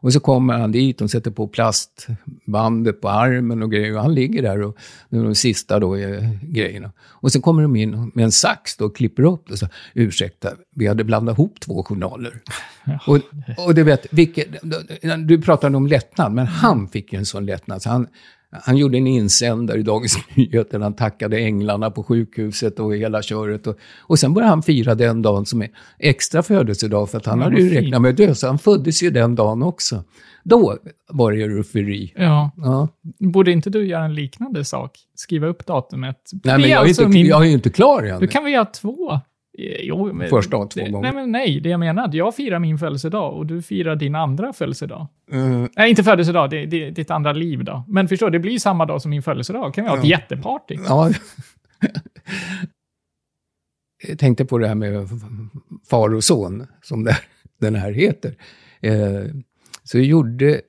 och 0.03 0.13
så 0.13 0.21
kommer 0.21 0.59
han 0.59 0.73
dit 0.73 1.01
och 1.01 1.11
sätter 1.11 1.31
på 1.31 1.49
plastbandet 1.49 3.01
på 3.01 3.09
armen 3.09 3.63
och 3.63 3.71
grejer. 3.71 3.97
Och 3.97 4.03
han 4.03 4.15
ligger 4.15 4.43
där 4.43 4.63
och 4.63 4.77
det 5.11 5.17
är 5.17 5.23
de 5.23 5.35
sista 5.35 5.79
då 5.81 5.95
grejerna. 6.43 6.93
Och 7.01 7.33
sen 7.33 7.43
kommer 7.43 7.63
de 7.63 7.77
in 7.77 8.13
med 8.15 8.25
en 8.25 8.33
sax 8.33 8.77
då 8.77 8.85
och 8.85 8.97
klipper 8.97 9.23
upp 9.23 9.49
det. 9.49 9.57
Så, 9.57 9.69
Ursäkta, 9.95 10.51
vi 10.75 10.87
hade 10.87 11.05
blandat 11.05 11.39
ihop 11.39 11.61
två 11.61 11.83
journaler. 11.83 12.43
Och, 13.07 13.19
och 13.67 13.75
du 13.75 13.83
vet, 13.83 14.07
vilket, 14.11 14.49
du 15.27 15.43
pratade 15.43 15.77
om 15.77 15.87
lättnad, 15.87 16.33
men 16.33 16.47
han 16.47 16.89
fick 16.89 17.13
ju 17.13 17.19
en 17.19 17.27
sån 17.27 17.47
lättnad. 17.47 17.83
Så 17.83 17.91
han, 17.91 18.07
han 18.53 18.77
gjorde 18.77 18.99
en 18.99 19.07
insändare 19.07 19.79
i 19.79 19.83
Dagens 19.83 20.19
Nyheter. 20.35 20.81
Han 20.81 20.95
tackade 20.95 21.39
änglarna 21.39 21.91
på 21.91 22.03
sjukhuset 22.03 22.79
och 22.81 22.97
hela 22.97 23.23
köret. 23.23 23.67
Och, 23.67 23.77
och 24.01 24.19
sen 24.19 24.35
började 24.35 24.51
han 24.51 24.63
fira 24.63 24.95
den 24.95 25.23
dagen 25.23 25.47
som 25.47 25.63
är 25.63 25.69
extra 25.99 26.43
födelsedag, 26.43 27.11
för 27.11 27.19
att 27.19 27.27
han 27.27 27.39
Ja, 27.39 27.45
hade 27.45 27.61
ju 27.63 27.71
räknat 27.75 28.03
med 28.03 28.11
att 28.11 28.17
dö, 28.17 28.35
så 28.35 28.47
han 28.47 28.59
föddes 28.59 29.03
ju 29.03 29.11
den 29.11 29.35
dagen 29.35 29.63
också. 29.63 30.05
Då 30.45 30.79
var 31.09 31.33
det 31.33 31.49
rufferi. 31.49 32.13
Ja. 32.17 32.51
Ja. 32.57 32.89
Borde 33.19 33.53
inte 33.53 33.71
du 33.71 33.87
göra 33.87 34.05
en 34.05 34.15
liknande 34.15 34.65
sak? 34.65 34.91
Skriva 35.15 35.47
upp 35.47 35.67
datumet? 35.67 36.17
Nej, 36.45 36.59
men 36.59 36.71
jag 36.71 36.83
är, 36.83 36.87
alltså 36.87 37.03
inte, 37.03 37.15
min- 37.15 37.27
jag 37.27 37.43
är 37.43 37.47
ju 37.47 37.53
inte 37.53 37.71
klar 37.71 38.03
än. 38.03 38.21
Då 38.21 38.27
kan 38.27 38.45
vi 38.45 38.51
göra 38.51 38.65
två. 38.65 39.21
Eh, 39.59 39.65
Jo, 39.81 40.13
men, 40.13 40.29
Första 40.29 40.57
två 40.57 40.69
det, 40.75 40.91
gånger. 40.91 41.13
Nej, 41.13 41.23
men 41.23 41.33
nej, 41.33 41.61
det 41.61 41.69
jag 41.69 41.81
menar, 41.81 42.05
att 42.05 42.15
jag 42.15 42.35
firar 42.37 42.59
min 42.59 42.79
födelsedag 42.79 43.37
och 43.37 43.47
du 43.47 43.63
firar 43.63 43.97
din 43.97 44.15
andra 44.15 44.53
födelsedag. 44.53 45.07
Eh, 45.33 45.65
Nej, 45.77 45.91
inte 45.91 46.05
födelsedag, 46.05 46.51
det, 46.51 46.67
det, 46.67 46.91
ditt 46.91 47.11
andra 47.11 47.33
liv 47.33 47.65
då. 47.65 47.85
Men 47.89 48.09
förstår, 48.09 48.31
det 48.31 48.39
blir 48.39 48.59
samma 48.59 48.87
dag 48.87 49.03
som 49.03 49.11
min 49.11 49.23
födelsedag. 49.23 49.75
kan 49.75 49.85
vi 49.85 49.91
ha 49.91 49.99
ett 49.99 50.05
Ja. 50.05 50.11
jätteparty. 50.11 50.79
Ja. 50.89 51.11
Jag 54.09 54.19
tänkte 54.19 54.45
på 54.45 54.59
det 54.59 54.69
här 54.69 54.75
med 54.75 55.09
far 55.91 56.15
och 56.15 56.25
son, 56.25 56.67
som 56.83 57.05
det, 57.05 57.17
den 57.61 57.75
här 57.75 57.93
heter. 57.93 58.35
Eh, 58.81 59.25
så 59.85 59.99
gjorde 59.99 60.61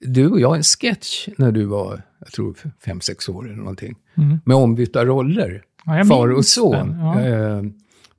du 0.00 0.28
och 0.30 0.40
jag 0.40 0.56
en 0.56 0.62
sketch 0.62 1.28
när 1.38 1.52
du 1.52 1.64
var, 1.64 2.02
jag 2.18 2.28
tror, 2.32 2.56
fem 2.84 3.00
sex 3.00 3.28
år 3.28 3.44
eller 3.46 3.56
någonting. 3.56 3.94
Mm. 4.16 4.38
Med 4.44 4.56
ombytta 4.56 5.04
roller, 5.04 5.62
Ja, 5.84 6.04
far 6.04 6.28
och 6.32 6.44
son. 6.44 6.96
ja. 7.00 7.20
Eh, 7.20 7.62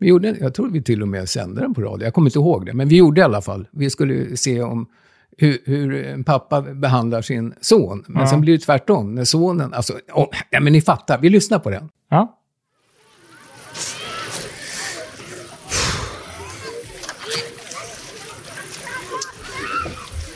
vi 0.04 0.10
gjorde, 0.10 0.36
jag 0.40 0.54
tror 0.54 0.70
vi 0.70 0.82
till 0.84 1.02
och 1.02 1.08
med 1.08 1.30
sände 1.30 1.62
den 1.62 1.74
på 1.74 1.82
radio, 1.82 2.06
jag 2.08 2.14
kommer 2.14 2.30
inte 2.30 2.40
ihåg 2.40 2.66
det. 2.66 2.74
Men 2.74 2.88
vi 2.88 2.96
gjorde 2.96 3.22
i 3.22 3.24
alla 3.24 3.42
fall, 3.42 3.68
vi 3.72 3.90
skulle 3.90 4.38
se 4.38 4.62
om 4.62 4.86
hur, 5.38 5.58
hur 5.66 6.06
en 6.06 6.24
pappa 6.24 6.62
behandlar 6.62 7.22
sin 7.22 7.54
son. 7.62 8.04
Men 8.08 8.22
Ja. 8.22 8.28
sen 8.30 8.42
blir 8.42 8.54
det 8.54 8.60
tvärtom, 8.60 9.16
när 9.16 9.24
sonen, 9.24 9.74
alltså, 9.74 9.94
oh, 10.14 10.28
ja, 10.50 10.60
men 10.60 10.74
ni 10.74 10.82
fattar, 10.82 11.18
vi 11.18 11.30
lyssnar 11.30 11.60
på 11.60 11.70
den. 11.70 11.90
Ja. 12.10 12.40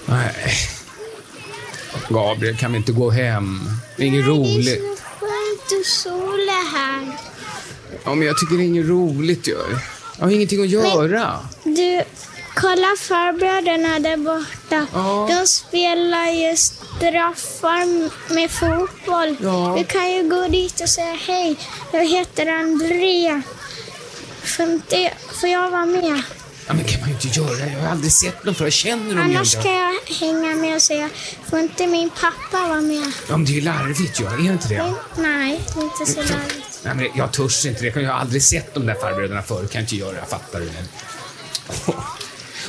Nej. 0.05 0.33
Gabriel, 2.09 2.57
kan 2.57 2.71
vi 2.71 2.77
inte 2.77 2.91
gå 2.91 3.09
hem? 3.09 3.59
Det 3.97 4.03
är 4.03 4.07
inget 4.07 4.27
roligt. 4.27 4.65
Det 4.65 4.71
är 4.71 4.95
så 4.95 5.03
skönt 5.19 5.79
och 5.79 5.85
sol 5.85 6.39
är 6.39 6.77
här. 6.77 7.36
Ja, 8.07 8.15
men 8.15 8.27
jag 8.27 8.37
tycker 8.37 8.55
det 8.57 8.63
är 8.63 8.65
inget 8.65 8.85
roligt. 8.85 9.47
Jag, 9.47 9.57
jag 10.17 10.25
har 10.25 10.31
ingenting 10.31 10.61
att 10.61 10.69
göra. 10.69 11.39
Du, 11.63 12.01
kolla 12.55 12.87
farbröderna 12.99 13.99
där 13.99 14.17
borta. 14.17 14.87
Ja. 14.93 15.27
De 15.29 15.47
spelar 15.47 16.27
ju 16.27 16.57
straffar 16.57 17.85
med 18.33 18.51
fotboll. 18.51 19.35
Ja. 19.41 19.75
Du 19.77 19.83
kan 19.83 20.11
ju 20.11 20.29
gå 20.29 20.47
dit 20.47 20.81
och 20.81 20.89
säga 20.89 21.17
hej, 21.27 21.57
jag 21.91 22.05
heter 22.05 22.47
André. 22.47 23.41
Får, 25.39 25.49
jag 25.49 25.71
vara 25.71 25.85
med? 25.85 26.21
Ja, 26.67 26.73
men 26.73 26.83
kan 26.83 26.99
man 26.99 27.09
ju 27.09 27.15
inte 27.15 27.39
göra. 27.39 27.71
Jag 27.71 27.79
har 27.79 27.89
aldrig 27.89 28.11
sett 28.11 28.43
dem 28.43 28.55
förr. 28.55 28.65
Jag 28.65 28.73
känner 28.73 29.15
dem 29.15 29.29
ju 29.31 29.35
Annars 29.35 29.55
inte. 29.55 29.67
ska 29.67 29.71
jag 29.71 30.15
hänga 30.27 30.55
med 30.55 30.75
och 30.75 30.81
säga, 30.81 31.09
får 31.49 31.59
inte 31.59 31.87
min 31.87 32.09
pappa 32.09 32.67
vara 32.67 32.81
med? 32.81 33.11
Ja, 33.29 33.37
men 33.37 33.45
det 33.45 33.51
är 33.51 33.55
ju 33.55 33.61
larvigt 33.61 34.21
ju. 34.21 34.25
Är 34.25 34.51
inte 34.51 34.67
det? 34.67 34.77
Men, 35.15 35.23
nej, 35.23 35.61
det 35.73 35.79
är 35.79 35.83
inte 35.83 36.05
så 36.13 36.19
larvigt. 36.21 36.66
Nej, 36.83 36.95
men 36.95 37.07
jag 37.15 37.31
törs 37.31 37.65
inte 37.65 37.81
det. 37.81 38.01
Jag 38.01 38.11
har 38.13 38.19
aldrig 38.19 38.43
sett 38.43 38.73
de 38.73 38.85
där 38.85 38.93
farbröderna 38.93 39.41
förr. 39.41 39.67
Kan 39.67 39.81
inte 39.81 39.95
göra. 39.95 40.15
Jag 40.15 40.29
fattar 40.29 40.59
det. 40.59 40.71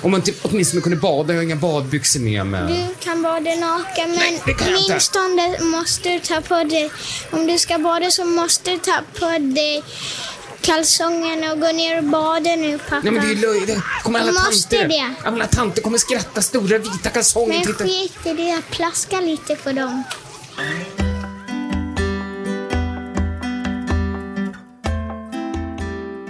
Om 0.02 0.10
man 0.10 0.22
typ 0.22 0.36
åtminstone 0.42 0.82
kunde 0.82 0.96
bada. 0.96 1.32
Jag 1.32 1.38
har 1.38 1.44
inga 1.44 1.56
badbyxor 1.56 2.20
med 2.20 2.46
mig. 2.46 2.86
Du 2.88 3.04
kan 3.04 3.22
bada 3.22 3.54
naken, 3.54 4.10
men 4.10 4.40
det 4.46 4.54
åtminstone 4.60 5.60
måste 5.60 6.08
du 6.08 6.20
ta 6.20 6.40
på 6.40 6.64
dig... 6.64 6.90
Om 7.30 7.46
du 7.46 7.58
ska 7.58 7.78
bada 7.78 8.10
så 8.10 8.24
måste 8.24 8.70
du 8.70 8.78
ta 8.78 9.00
på 9.18 9.38
dig 9.38 9.82
kalsongerna 10.60 11.52
och 11.52 11.60
gå 11.60 11.72
ner 11.72 11.98
och 11.98 12.04
bada 12.04 12.56
nu, 12.56 12.78
pappa. 12.78 13.00
Nej, 13.02 13.12
men 13.12 13.22
det 13.22 13.32
är 13.32 13.34
ju 13.34 13.40
löjligt. 13.40 13.78
Kommer 14.02 14.18
alla 14.20 14.32
Du 14.32 14.38
måste 14.38 14.76
tanter. 14.76 14.88
det. 14.88 15.28
Alla 15.28 15.46
tanter 15.46 15.82
kommer 15.82 15.98
skratta. 15.98 16.42
Stora 16.42 16.78
vita 16.78 17.10
kalsonger. 17.10 17.64
Men 17.64 17.74
skit 17.74 18.18
i 18.24 18.32
det, 18.32 18.62
plaska 18.70 19.20
lite 19.20 19.56
på 19.56 19.72
dem. 19.72 20.04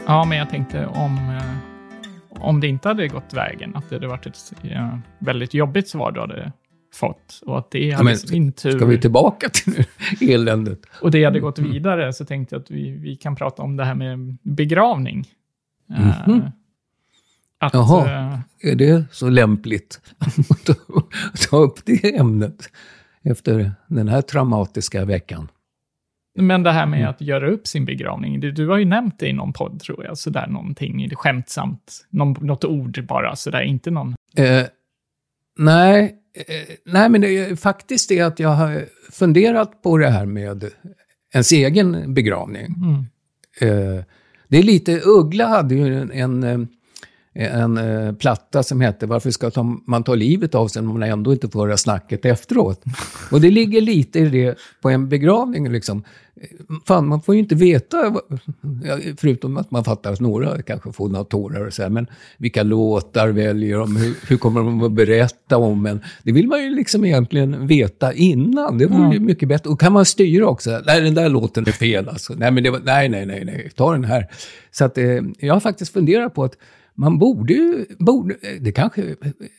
Ja, 0.09 0.25
men 0.25 0.39
jag 0.39 0.51
tänkte 0.51 0.87
om, 0.87 1.17
eh, 1.17 2.43
om 2.43 2.61
det 2.61 2.67
inte 2.67 2.89
hade 2.89 3.09
gått 3.09 3.35
vägen, 3.35 3.77
att 3.77 3.89
det 3.89 3.97
hade 3.97 4.09
varit 4.09 4.27
ett 4.27 4.53
eh, 4.63 4.99
väldigt 5.19 5.55
jobbigt 5.55 5.89
svar 5.89 6.13
du 6.13 6.21
hade 6.21 6.53
fått. 6.95 7.41
Och 7.47 7.59
att 7.59 7.71
det 7.71 7.91
hade 7.91 8.05
men 8.05 8.13
i 8.13 8.17
sin 8.17 8.53
tur... 8.53 8.71
Ska 8.71 8.87
vi 8.87 9.01
tillbaka 9.01 9.49
till 9.49 9.85
eländet? 10.21 10.81
Och 11.03 11.11
det 11.11 11.25
hade 11.25 11.41
gått 11.41 11.59
vidare 11.59 12.13
så 12.13 12.25
tänkte 12.25 12.55
jag 12.55 12.63
att 12.63 12.71
vi, 12.71 12.91
vi 12.91 13.17
kan 13.17 13.37
prata 13.37 13.63
om 13.63 13.77
det 13.77 13.85
här 13.85 13.95
med 13.95 14.37
begravning. 14.43 15.25
Eh, 15.99 16.37
att, 17.59 17.75
Jaha. 17.75 18.43
Är 18.61 18.75
det 18.75 19.05
så 19.13 19.29
lämpligt 19.29 20.01
att 20.49 20.77
ta 21.51 21.57
upp 21.57 21.79
det 21.85 22.17
ämnet 22.17 22.71
efter 23.23 23.73
den 23.87 24.09
här 24.09 24.23
traumatiska 24.23 25.05
veckan? 25.05 25.49
Men 26.43 26.63
det 26.63 26.73
här 26.73 26.87
med 26.87 26.99
Mm. 26.99 27.11
att 27.11 27.21
göra 27.21 27.51
upp 27.51 27.67
sin 27.67 27.85
begravning, 27.85 28.41
du, 28.41 28.53
du 28.53 28.69
har 28.69 28.79
ju 28.79 28.85
nämnt 28.85 29.19
det 29.19 29.29
i 29.29 29.33
någon 29.33 29.53
podd 29.53 29.81
tror 29.81 30.05
jag, 30.05 30.19
sådär 30.19 30.47
någonting 30.47 31.11
skämtsamt, 31.15 32.07
någon, 32.11 32.37
något 32.41 32.65
ord 32.65 33.05
bara, 33.09 33.37
sådär, 33.37 33.63
inte 33.63 33.91
någon... 33.91 34.15
Eh, 34.37 34.63
nej, 35.59 36.17
eh, 36.35 36.75
nej, 36.85 37.09
men 37.09 37.21
det 37.21 37.39
är 37.39 37.57
faktiskt 37.57 38.09
det 38.09 38.21
att 38.21 38.39
jag 38.39 38.49
har 38.49 38.85
funderat 39.13 39.83
på 39.83 39.99
det 39.99 40.11
här 40.11 40.27
med 40.27 40.65
ens 41.35 41.53
egen 41.53 42.15
begravning. 42.15 42.67
Mm. 42.67 43.07
Eh, 43.61 44.05
det 44.49 44.59
är 44.59 44.63
lite, 44.63 45.01
Uggla 45.05 45.47
hade 45.47 45.75
ju 45.75 46.01
en, 46.01 46.13
en, 46.13 46.45
eh, 46.45 47.55
en 47.55 47.77
eh, 47.79 48.15
platta 48.15 48.63
som 48.63 48.81
hette 48.81 49.07
Varför 49.07 49.31
ska 49.31 49.51
ta, 49.51 49.63
man 49.87 50.05
ta 50.05 50.15
livet 50.15 50.55
av 50.55 50.69
sig 50.69 50.83
när 50.83 50.93
man 50.93 51.03
ändå 51.03 51.33
inte 51.33 51.49
får 51.49 51.67
höra 51.67 51.77
snacket 51.77 52.25
efteråt? 52.25 52.85
Och 53.31 53.41
det 53.41 53.51
ligger 53.51 53.81
lite 53.81 54.19
i 54.19 54.29
det 54.29 54.59
på 54.83 54.91
en 54.91 55.09
begravning 55.09 55.73
liksom. 55.73 56.05
Fan, 56.87 57.09
man 57.09 57.23
får 57.23 57.35
ju 57.35 57.41
inte 57.41 57.55
veta, 57.55 58.15
förutom 59.17 59.57
att 59.57 59.71
man 59.71 59.85
fattar 59.85 60.13
att 60.13 60.21
några 60.21 60.63
kanske 60.63 60.93
får 60.93 61.09
några 61.09 61.25
tårar 61.25 61.67
och 61.67 61.73
så 61.73 61.83
här, 61.83 61.91
men 61.91 62.07
vilka 62.39 62.63
låtar 62.63 63.29
väljer 63.29 63.79
de, 63.79 63.97
hur, 63.97 64.15
hur 64.29 64.37
kommer 64.37 64.61
de 64.61 64.83
att 64.83 64.93
berätta 64.93 65.57
om 65.57 65.87
en? 65.87 66.01
Det 66.23 66.33
vill 66.33 66.49
man 66.49 66.63
ju 66.63 66.75
liksom 66.75 67.05
egentligen 67.05 67.67
veta 67.67 68.13
innan, 68.13 68.79
det 68.79 68.87
vore 68.87 69.15
ju 69.15 69.21
mycket 69.21 69.49
bättre. 69.49 69.71
Och 69.71 69.81
kan 69.81 69.93
man 69.93 70.05
styra 70.05 70.47
också, 70.47 70.83
nej 70.87 71.01
den 71.01 71.15
där 71.15 71.29
låten 71.29 71.67
är 71.67 71.73
fel 71.73 72.09
alltså, 72.09 72.35
nej 72.37 72.51
men 72.51 72.63
det 72.63 72.71
var, 72.71 72.81
nej 72.85 73.09
nej 73.09 73.27
nej, 73.27 73.45
nej. 73.45 73.71
ta 73.77 73.93
den 73.93 74.05
här. 74.05 74.27
Så 74.71 74.85
att 74.85 74.99
eh, 74.99 75.21
jag 75.39 75.55
har 75.55 75.61
faktiskt 75.61 75.93
funderat 75.93 76.35
på 76.35 76.45
att 76.45 76.55
man 76.95 77.19
borde 77.19 77.53
ju, 77.53 77.85
borde, 77.99 78.35
det 78.61 78.73
kanske, 78.73 79.15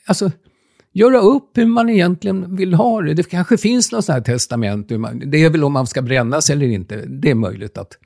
alltså 0.05 0.31
göra 0.93 1.19
upp 1.19 1.57
hur 1.57 1.65
man 1.65 1.89
egentligen 1.89 2.55
vill 2.55 2.73
ha 2.73 3.01
det. 3.01 3.13
Det 3.13 3.23
kanske 3.29 3.57
finns 3.57 3.91
något 3.91 4.05
sånt 4.05 4.15
här 4.15 4.23
testament. 4.33 4.89
Man, 4.89 5.21
det 5.25 5.37
är 5.43 5.49
väl 5.49 5.63
om 5.63 5.73
man 5.73 5.87
ska 5.87 6.01
brännas 6.01 6.49
eller 6.49 6.65
inte. 6.67 7.05
Det 7.05 7.29
är 7.29 7.35
möjligt 7.35 7.77
att... 7.77 7.97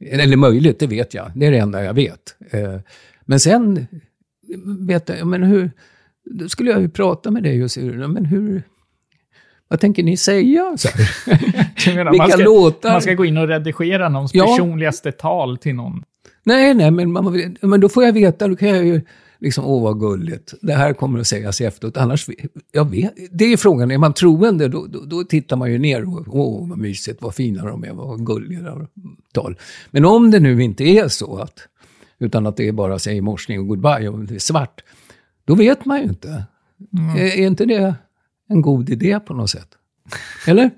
Eller 0.00 0.36
möjligt, 0.36 0.78
det 0.78 0.86
vet 0.86 1.14
jag. 1.14 1.32
Det 1.34 1.46
är 1.46 1.50
det 1.50 1.58
enda 1.58 1.84
jag 1.84 1.94
vet. 1.94 2.36
Eh, 2.50 2.76
Men 3.24 3.40
sen 3.40 3.86
vet 4.86 5.08
jag, 5.08 5.26
men 5.26 5.42
hur... 5.42 5.70
Då 6.24 6.48
skulle 6.48 6.70
jag 6.70 6.80
ju 6.80 6.88
prata 6.88 7.30
med 7.30 7.42
dig 7.42 7.64
och 7.64 7.70
säga, 7.70 8.08
men 8.08 8.24
hur... 8.24 8.62
Vad 9.68 9.80
tänker 9.80 10.02
ni 10.02 10.16
säga? 10.16 10.74
Så 10.76 10.88
menar, 11.90 12.10
Vilka 12.10 12.16
man, 12.26 12.30
ska, 12.30 12.42
låtar? 12.44 12.90
man 12.92 13.02
ska 13.02 13.14
gå 13.14 13.24
in 13.24 13.36
och 13.36 13.48
redigera 13.48 14.08
någons 14.08 14.34
Ja. 14.34 14.46
personligaste 14.46 15.12
tal 15.12 15.58
till 15.58 15.74
någon. 15.74 16.02
Nej, 16.44 16.74
nej, 16.74 16.90
men, 16.90 17.12
man, 17.12 17.54
men 17.60 17.80
då 17.80 17.88
får 17.88 18.04
jag 18.04 18.12
veta, 18.12 18.48
då 18.48 18.56
kan 18.56 18.68
jag 18.68 18.84
ju 18.86 19.00
liksom, 19.42 19.64
åh 19.64 19.82
vad 19.82 20.00
gulligt, 20.00 20.54
det 20.62 20.74
här 20.74 20.92
kommer 20.92 21.18
att 21.18 21.26
sägas 21.26 21.60
efteråt, 21.60 21.96
annars, 21.96 22.28
jag 22.72 22.90
vet, 22.90 23.12
det 23.30 23.44
är 23.44 23.56
frågan, 23.56 23.90
är 23.90 23.98
man 23.98 24.14
troende, 24.14 24.68
då, 24.68 24.86
då, 24.86 25.00
då 25.00 25.24
tittar 25.24 25.56
man 25.56 25.72
ju 25.72 25.78
ner 25.78 26.08
och, 26.08 26.36
åh 26.36 26.68
vad 26.68 26.78
mysigt, 26.78 27.22
vad 27.22 27.34
fina 27.34 27.64
de 27.64 27.84
är, 27.84 27.92
vad 27.92 28.26
gulliga 28.26 28.86
tal. 29.32 29.58
Men 29.90 30.04
om 30.04 30.30
det 30.30 30.40
nu 30.40 30.62
inte 30.62 30.84
är 30.84 31.08
så, 31.08 31.36
att, 31.36 31.68
utan 32.18 32.46
att 32.46 32.56
det 32.56 32.68
är 32.68 32.72
bara 32.72 32.98
säg 32.98 33.20
morsning 33.20 33.60
och 33.60 33.66
goodbye 33.66 34.08
och 34.08 34.18
det 34.18 34.34
är 34.34 34.38
svart, 34.38 34.84
då 35.44 35.54
vet 35.54 35.84
man 35.84 35.98
ju 35.98 36.04
inte. 36.04 36.44
Är, 37.16 37.38
är 37.38 37.46
inte 37.46 37.64
det 37.64 37.94
en 38.48 38.62
god 38.62 38.90
idé 38.90 39.20
på 39.20 39.34
något 39.34 39.50
sätt? 39.50 39.68
Eller? 40.46 40.70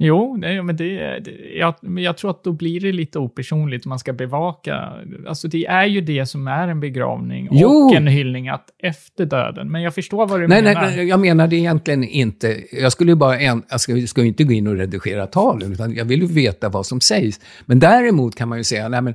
Jo, 0.00 0.36
nej, 0.36 0.62
men 0.62 0.76
det, 0.76 1.18
det, 1.18 1.30
jag, 1.58 1.74
jag 1.98 2.16
tror 2.16 2.30
att 2.30 2.44
då 2.44 2.52
blir 2.52 2.80
det 2.80 2.92
lite 2.92 3.18
opersonligt 3.18 3.86
man 3.86 3.98
ska 3.98 4.12
bevaka. 4.12 4.92
Alltså 5.28 5.48
det 5.48 5.66
är 5.66 5.84
ju 5.86 6.00
det 6.00 6.26
som 6.26 6.48
är 6.48 6.68
en 6.68 6.80
begravning 6.80 7.48
Jo. 7.50 7.68
och 7.68 7.94
en 7.94 8.06
hyllning 8.06 8.48
att 8.48 8.64
efter 8.82 9.26
döden. 9.26 9.70
Men 9.70 9.82
jag 9.82 9.94
förstår 9.94 10.26
vad 10.26 10.40
du 10.40 10.48
Nej, 10.48 10.62
nej, 10.62 10.74
menar. 10.74 10.90
nej, 10.96 11.08
jag 11.08 11.20
menar 11.20 11.48
det 11.48 11.56
egentligen 11.56 12.04
inte. 12.04 12.56
Jag 12.72 12.92
skulle 12.92 13.10
ju 13.12 13.16
bara 13.16 13.38
en, 13.38 13.62
jag 13.70 13.80
ska, 13.80 14.06
ska 14.06 14.24
inte 14.24 14.44
gå 14.44 14.52
in 14.52 14.66
och 14.66 14.76
redigera 14.76 15.26
talen, 15.26 15.72
utan 15.72 15.94
jag 15.94 16.04
vill 16.04 16.20
ju 16.20 16.26
veta 16.26 16.68
vad 16.68 16.86
som 16.86 17.00
sägs. 17.00 17.40
Men 17.66 17.78
däremot 17.78 18.34
kan 18.34 18.48
man 18.48 18.58
ju 18.58 18.64
säga, 18.64 18.88
nej 18.88 19.02
men 19.02 19.14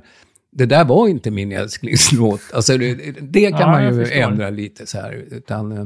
det 0.52 0.66
där 0.66 0.84
var 0.84 1.08
inte 1.08 1.30
min 1.30 1.52
älsklingslåt. 1.52 2.40
Alltså 2.54 2.78
det, 2.78 2.94
det 3.20 3.50
kan 3.50 3.60
Ja, 3.60 3.66
man 3.66 3.96
ju 3.96 4.10
ändra 4.12 4.50
lite 4.50 4.86
så 4.86 4.98
här. 4.98 5.24
Utan, 5.30 5.72
eh, 5.72 5.84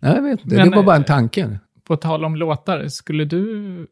nej, 0.00 0.14
jag 0.14 0.22
vet 0.22 0.40
inte, 0.44 0.56
Men, 0.56 0.70
det 0.70 0.76
var 0.76 0.82
bara 0.82 0.96
en 0.96 1.02
eh, 1.02 1.06
tanke. 1.06 1.58
På 1.88 1.96
tal 1.96 2.24
om 2.24 2.36
låtar, 2.36 2.88
skulle 2.88 3.24
du 3.24 3.86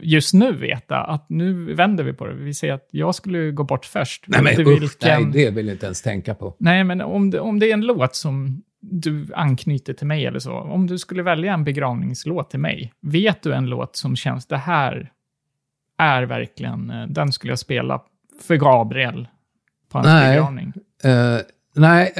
just 0.00 0.34
nu 0.34 0.52
veta 0.52 0.96
att 0.96 1.26
nu 1.28 1.74
vänder 1.74 2.04
vi 2.04 2.12
på 2.12 2.26
det? 2.26 2.34
Vi 2.34 2.54
säger 2.54 2.74
att 2.74 2.88
jag 2.90 3.14
skulle 3.14 3.50
gå 3.50 3.64
bort 3.64 3.84
först. 3.84 4.24
Nej, 4.26 4.42
men 4.42 4.64
du 4.64 4.84
usch, 4.84 4.96
nej, 5.02 5.26
det 5.32 5.50
vill 5.50 5.66
jag 5.66 5.74
inte 5.74 5.86
ens 5.86 6.02
tänka 6.02 6.34
på. 6.34 6.56
Nej, 6.58 6.84
men 6.84 7.00
om 7.00 7.30
det, 7.30 7.40
om 7.40 7.58
det 7.58 7.70
är 7.70 7.74
en 7.74 7.86
låt 7.86 8.14
som 8.14 8.62
du 8.80 9.26
anknyter 9.34 9.92
till 9.92 10.06
mig 10.06 10.26
eller 10.26 10.38
så. 10.38 10.52
Om 10.52 10.86
du 10.86 10.98
skulle 10.98 11.22
välja 11.22 11.54
en 11.54 11.64
begravningslåt 11.64 12.50
till 12.50 12.60
mig, 12.60 12.92
vet 13.02 13.42
du 13.42 13.54
en 13.54 13.66
låt 13.66 13.96
som 13.96 14.16
känns, 14.16 14.46
det 14.46 14.56
här 14.56 15.12
är 15.98 16.22
verkligen, 16.22 16.90
eh, 16.90 17.06
den 17.06 17.32
skulle 17.32 17.50
jag 17.50 17.58
spela 17.58 18.02
för 18.42 18.56
Gabriel 18.56 19.28
på 19.92 19.98
hans 19.98 20.06
Nej. 20.06 20.36
begravning. 20.36 20.72
Eh, 21.04 21.38
nej, 21.74 22.12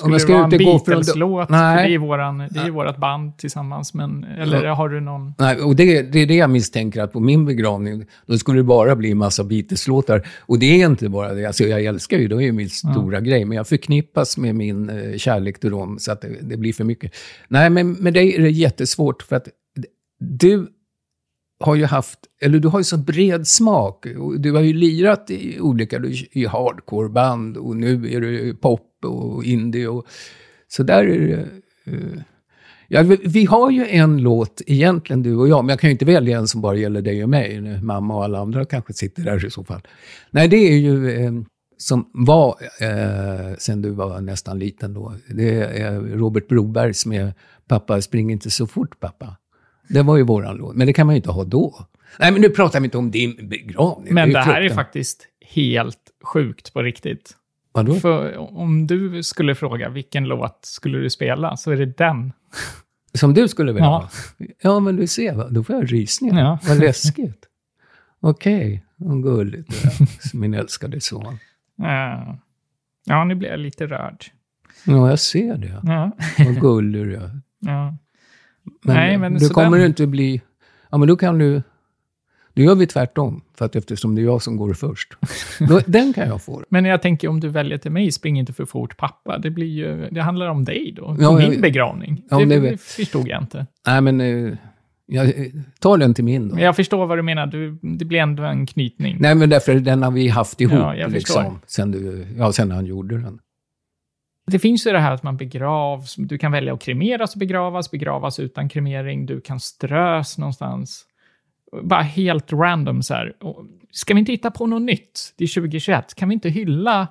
eh, 0.00 0.04
om 0.12 0.18
Skulle 0.18 0.38
jag 0.38 0.50
det 0.50 0.64
vara 0.64 0.78
ska 0.78 0.92
en. 0.92 0.98
Beatles-låt? 0.98 1.48
Nej. 1.48 1.88
det 1.88 1.94
är 1.94 1.98
våran, 1.98 2.38
det 2.38 2.60
är 2.60 2.70
vårt 2.70 2.96
band 2.96 3.38
tillsammans, 3.38 3.94
men, 3.94 4.24
eller 4.24 4.66
har 4.66 4.88
du 4.88 5.00
någon? 5.00 5.34
Nej, 5.38 5.60
och 5.60 5.76
det, 5.76 6.02
det 6.02 6.18
är 6.18 6.26
det 6.26 6.34
jag 6.34 6.50
misstänker, 6.50 7.02
att 7.02 7.12
på 7.12 7.20
min 7.20 7.44
begravning, 7.44 8.04
då 8.26 8.38
skulle 8.38 8.58
det 8.58 8.64
bara 8.64 8.96
bli 8.96 9.10
en 9.10 9.18
massa 9.18 9.44
Beatles-låtar. 9.44 10.26
Och 10.40 10.58
det 10.58 10.82
är 10.82 10.86
inte 10.86 11.08
bara 11.08 11.34
det, 11.34 11.46
alltså 11.46 11.64
jag 11.64 11.84
älskar 11.84 12.18
ju, 12.18 12.28
det 12.28 12.34
är 12.34 12.40
ju 12.40 12.52
min 12.52 12.70
stora 12.70 13.20
grej, 13.20 13.44
men 13.44 13.56
jag 13.56 13.68
förknippas 13.68 14.36
med 14.36 14.54
min 14.54 14.88
eh, 14.90 15.16
kärlek 15.16 15.60
till 15.60 15.70
dem, 15.70 15.98
så 15.98 16.12
att 16.12 16.20
det, 16.20 16.36
det 16.42 16.56
blir 16.56 16.72
för 16.72 16.84
mycket. 16.84 17.12
Nej, 17.48 17.70
men 17.70 17.92
med 17.92 18.14
dig 18.14 18.34
är 18.36 18.42
det 18.42 18.50
jättesvårt, 18.50 19.22
för 19.22 19.36
att 19.36 19.48
du 20.20 20.66
har 21.60 21.74
ju 21.74 21.84
haft, 21.84 22.18
eller 22.42 22.58
du 22.58 22.68
har 22.68 22.80
ju 22.80 22.84
så 22.84 22.96
bred 22.98 23.46
smak. 23.48 24.06
Du 24.38 24.52
har 24.52 24.60
ju 24.60 24.72
lirat 24.72 25.30
i 25.30 25.60
olika, 25.60 25.98
du- 25.98 26.12
i 26.32 26.46
hardcore-band 26.46 27.56
och 27.56 27.76
nu 27.76 28.12
är 28.12 28.20
det 28.20 28.54
pop 28.54 28.80
och 29.04 29.44
indie 29.44 29.88
och 29.88 30.06
så 30.68 30.82
där 30.82 31.04
är 31.04 31.18
det. 31.28 31.48
eh, 31.92 32.22
Ja, 32.88 33.02
vi, 33.24 33.44
har 33.44 33.70
ju 33.70 33.86
en 33.86 34.18
låt 34.18 34.62
egentligen, 34.66 35.22
du 35.22 35.36
och 35.36 35.48
jag, 35.48 35.64
men 35.64 35.68
jag 35.68 35.80
kan 35.80 35.90
ju 35.90 35.92
inte 35.92 36.04
välja 36.04 36.38
en 36.38 36.48
som 36.48 36.60
bara 36.60 36.76
gäller 36.76 37.02
dig 37.02 37.22
och 37.22 37.28
mig. 37.28 37.80
Mamma 37.82 38.16
och 38.16 38.24
alla 38.24 38.38
andra 38.38 38.64
kanske 38.64 38.92
sitter 38.92 39.22
där 39.22 39.46
i 39.46 39.50
så 39.50 39.64
fall. 39.64 39.80
Nej, 40.30 40.48
det 40.48 40.56
är 40.56 40.76
ju 40.76 41.10
eh, 41.10 41.32
som 41.76 42.10
var, 42.12 42.56
eh, 42.80 43.56
sen 43.58 43.82
du 43.82 43.90
var 43.90 44.20
nästan 44.20 44.58
liten 44.58 44.94
då, 44.94 45.14
det 45.28 45.58
är 45.58 46.00
Robert 46.00 46.48
Brobergs 46.48 47.06
med 47.06 47.32
Pappa, 47.68 48.02
spring 48.02 48.30
inte 48.30 48.50
så 48.50 48.66
fort 48.66 49.00
pappa. 49.00 49.36
Det 49.88 50.02
var 50.02 50.16
ju 50.16 50.22
våran 50.22 50.56
låt, 50.56 50.76
men 50.76 50.86
det 50.86 50.92
kan 50.92 51.06
man 51.06 51.14
ju 51.14 51.16
inte 51.16 51.30
ha 51.30 51.44
då. 51.44 51.86
Nej, 52.18 52.32
men 52.32 52.40
nu 52.40 52.48
pratar 52.48 52.80
vi 52.80 52.84
inte 52.84 52.98
om 52.98 53.10
din 53.10 53.48
begravning. 53.48 54.14
Men 54.14 54.22
är 54.22 54.26
det 54.26 54.32
ju 54.32 54.52
här 54.52 54.62
är 54.62 54.68
faktiskt 54.68 55.26
helt 55.54 55.98
sjukt 56.24 56.72
på 56.72 56.82
riktigt. 56.82 57.36
Vadå? 57.74 57.94
För 57.94 58.36
om 58.58 58.86
du 58.86 59.22
skulle 59.22 59.54
fråga 59.54 59.88
vilken 59.88 60.24
låt 60.24 60.58
skulle 60.62 60.98
du 60.98 61.10
spela, 61.10 61.56
så 61.56 61.70
är 61.70 61.76
det 61.76 61.96
den. 61.98 62.32
Som 63.14 63.34
du 63.34 63.48
skulle 63.48 63.72
vilja 63.72 63.84
Ja. 63.86 63.90
ha? 63.90 64.08
Ja, 64.62 64.80
men 64.80 64.96
du 64.96 65.06
ser, 65.06 65.50
då 65.50 65.64
får 65.64 65.76
jag 65.76 65.92
rysningar. 65.92 66.40
Ja. 66.40 66.58
Vad 66.68 66.78
läskigt. 66.78 67.46
Okej, 68.20 68.84
vad 68.96 69.22
gulligt. 69.22 69.84
Ja. 69.84 69.90
Min 70.34 70.54
älskade 70.54 71.00
son. 71.00 71.26
Eh, 71.82 72.34
Ja, 73.06 73.24
nu 73.24 73.34
blir 73.34 73.48
jag 73.48 73.60
lite 73.60 73.86
rörd. 73.86 74.24
Ja, 74.86 75.10
jag 75.10 75.18
ser 75.18 75.56
det. 75.56 75.80
Ja. 75.82 76.10
Vad 76.38 76.60
gullig 76.60 77.04
du 77.06 77.14
är. 77.16 77.40
Ja. 77.58 77.96
Men, 78.82 78.96
Nej, 78.96 79.18
men 79.18 79.34
du 79.34 79.48
kommer 79.48 79.78
den- 79.78 79.86
inte 79.86 80.06
bli... 80.06 80.42
Ja, 80.90 80.98
men 80.98 81.08
då 81.08 81.16
kan 81.16 81.38
du... 81.38 81.62
Då 82.54 82.62
gör 82.62 82.74
vi 82.74 82.86
tvärtom, 82.86 83.42
för 83.58 83.64
att 83.64 83.76
eftersom 83.76 84.14
det 84.14 84.20
är 84.20 84.24
jag 84.24 84.42
som 84.42 84.56
går 84.56 84.74
först. 84.74 85.12
Då, 85.68 85.80
den 85.86 86.12
kan 86.12 86.28
jag 86.28 86.42
få. 86.42 86.62
Men 86.68 86.84
jag 86.84 87.02
tänker 87.02 87.28
om 87.28 87.40
du 87.40 87.48
väljer 87.48 87.78
till 87.78 87.90
mig, 87.90 88.12
spring 88.12 88.38
inte 88.38 88.52
för 88.52 88.64
fort 88.66 88.96
pappa. 88.96 89.38
Det, 89.38 89.50
blir 89.50 89.66
ju, 89.66 90.08
det 90.10 90.20
handlar 90.22 90.48
om 90.48 90.64
dig 90.64 90.92
då, 90.96 91.16
Ja, 91.20 91.34
på 91.34 91.40
jag- 91.40 91.50
min 91.50 91.60
begravning. 91.60 92.22
Ja, 92.30 92.38
det, 92.38 92.44
det 92.44 92.60
det, 92.70 92.80
förstod 92.80 93.28
jag 93.28 93.42
inte. 93.42 93.66
Nej, 93.86 94.00
men... 94.00 94.20
eh, 94.20 94.54
Jag, 95.06 95.26
eh, 95.26 95.46
ta 95.80 95.96
den 95.96 96.14
till 96.14 96.24
min 96.24 96.48
då. 96.48 96.60
Jag 96.60 96.76
förstår 96.76 97.06
vad 97.06 97.18
du 97.18 97.22
menar, 97.22 97.46
du, 97.46 97.78
det 97.82 98.04
blir 98.04 98.18
ändå 98.18 98.42
en 98.42 98.66
knytning. 98.66 99.16
Nej, 99.20 99.34
men 99.34 99.50
därför 99.50 99.74
den 99.74 100.02
har 100.02 100.10
vi 100.10 100.28
haft 100.28 100.60
ihop, 100.60 100.72
Ja, 100.78 100.96
jag 100.96 101.12
förstår. 101.12 101.40
liksom. 101.42 101.60
Sen, 101.66 101.90
du, 101.92 102.26
ja, 102.38 102.52
sen 102.52 102.70
han 102.70 102.86
gjorde 102.86 103.18
den. 103.18 103.38
Det 104.46 104.58
finns 104.58 104.86
ju 104.86 104.90
det 104.92 104.98
här 104.98 105.12
att 105.14 105.22
man 105.22 105.36
begravs, 105.36 106.14
du 106.18 106.38
kan 106.38 106.52
välja 106.52 106.74
att 106.74 106.80
kremeras 106.82 107.32
och 107.34 107.38
begravas, 107.38 107.90
begravas 107.90 108.38
utan 108.40 108.68
kremering, 108.68 109.26
du 109.26 109.40
kan 109.40 109.60
strös 109.60 110.38
någonstans. 110.38 111.04
Bara 111.82 112.02
helt 112.02 112.52
random 112.52 113.02
så 113.02 113.14
här. 113.14 113.32
Ska 113.90 114.14
vi 114.14 114.20
inte 114.20 114.32
hitta 114.32 114.50
på 114.50 114.66
något 114.66 114.82
nytt? 114.82 115.34
Det 115.36 115.44
är 115.44 115.54
2021. 115.54 116.14
Kan 116.14 116.28
vi 116.28 116.32
inte 116.32 116.48
hylla 116.48 117.08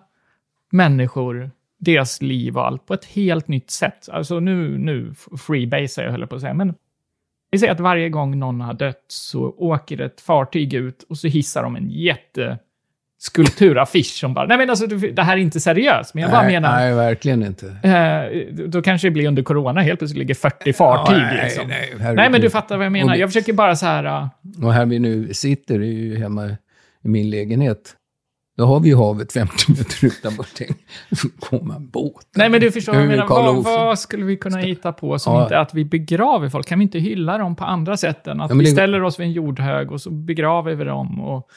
människor, 0.71 1.51
deras 1.79 2.21
liv 2.21 2.57
och 2.57 2.67
allt 2.67 2.85
på 2.85 2.93
ett 2.93 3.05
helt 3.05 3.47
nytt 3.47 3.71
sätt? 3.71 4.09
Alltså 4.09 4.39
nu, 4.39 4.77
nu 4.77 5.13
freebasar 5.37 6.03
jag 6.03 6.11
höll 6.11 6.19
jag 6.19 6.29
på 6.29 6.35
att 6.35 6.41
säga, 6.41 6.53
men 6.53 6.73
vi 7.51 7.59
säger 7.59 7.73
att 7.73 7.79
varje 7.79 8.09
gång 8.09 8.39
någon 8.39 8.61
har 8.61 8.73
dött 8.73 9.05
så 9.07 9.41
åker 9.57 10.01
ett 10.01 10.21
fartyg 10.21 10.73
ut 10.73 11.03
och 11.03 11.17
så 11.17 11.27
hissar 11.27 11.63
de 11.63 11.75
en 11.75 11.89
jätte 11.89 12.59
skulpturaffisch 13.25 14.05
som 14.19 14.33
bara, 14.33 14.45
nej 14.45 14.57
men 14.57 14.69
alltså 14.69 14.87
det 14.87 15.21
här 15.23 15.33
är 15.37 15.41
inte 15.41 15.59
seriöst, 15.59 16.13
men 16.13 16.21
jag 16.21 16.31
bara 16.31 16.41
nej, 16.41 16.51
menar, 16.53 16.75
nej, 16.75 16.93
verkligen 16.93 17.43
inte. 17.43 17.67
Eh, 17.83 18.53
då 18.67 18.81
kanske 18.81 19.07
det 19.07 19.11
blir 19.11 19.27
under 19.27 19.43
corona, 19.43 19.81
helt 19.81 19.99
plötsligt 19.99 20.19
ligger 20.19 20.33
40 20.35 20.73
fartyg. 20.73 21.15
Ja, 21.17 21.21
nej, 21.21 21.43
liksom. 21.43 21.67
nej, 21.67 21.89
nej, 21.91 21.99
herregud. 22.01 22.31
men 22.31 22.41
du 22.41 22.49
fattar 22.49 22.77
vad 22.77 22.85
jag 22.85 22.91
menar. 22.91 23.13
Och- 23.13 23.19
Jag 23.19 23.29
försöker 23.29 23.53
bara 23.53 23.75
så 23.75 23.85
här... 23.85 24.05
uh, 24.05 24.27
Och 24.65 24.73
här 24.73 24.85
vi 24.85 24.99
nu 24.99 25.33
sitter, 25.33 25.75
är 25.75 25.83
ju 25.83 26.17
hemma 26.17 26.45
i 27.03 27.07
min 27.07 27.29
lägenhet. 27.29 27.95
Då 28.57 28.65
har 28.65 28.79
vi 28.79 28.89
ju 28.89 28.95
havet 28.95 29.33
50 29.33 29.53
meter 29.71 30.05
utanför. 30.05 30.45
Så 31.15 31.27
kommer 31.39 31.75
en 31.75 31.89
båt. 31.89 32.13
nej, 32.35 32.49
men 32.49 32.61
du 32.61 32.71
förstår 32.71 32.93
vad 32.93 33.01
jag 33.01 33.07
menar. 33.09 33.27
Vad, 33.27 33.63
vad 33.63 33.99
skulle 33.99 34.25
vi 34.25 34.37
kunna 34.37 34.57
hitta 34.57 34.93
på 34.93 35.19
som 35.19 35.33
Ja. 35.35 35.43
inte 35.43 35.59
att 35.59 35.73
vi 35.73 35.85
begraver 35.85 36.49
folk? 36.49 36.67
Kan 36.67 36.79
vi 36.79 36.83
inte 36.83 36.99
hylla 36.99 37.37
dem 37.37 37.55
på 37.55 37.63
andra 37.65 37.97
sätt 37.97 38.27
än 38.27 38.41
att 38.41 38.49
Ja, 38.49 38.55
vi 38.55 38.63
det- 38.65 38.71
ställer 38.71 39.03
oss 39.03 39.19
vid 39.19 39.27
en 39.27 39.33
jordhög 39.33 39.91
och 39.91 40.01
så 40.01 40.09
begraver 40.11 40.75
vi 40.75 40.83
dem? 40.83 41.21
Och, 41.21 41.47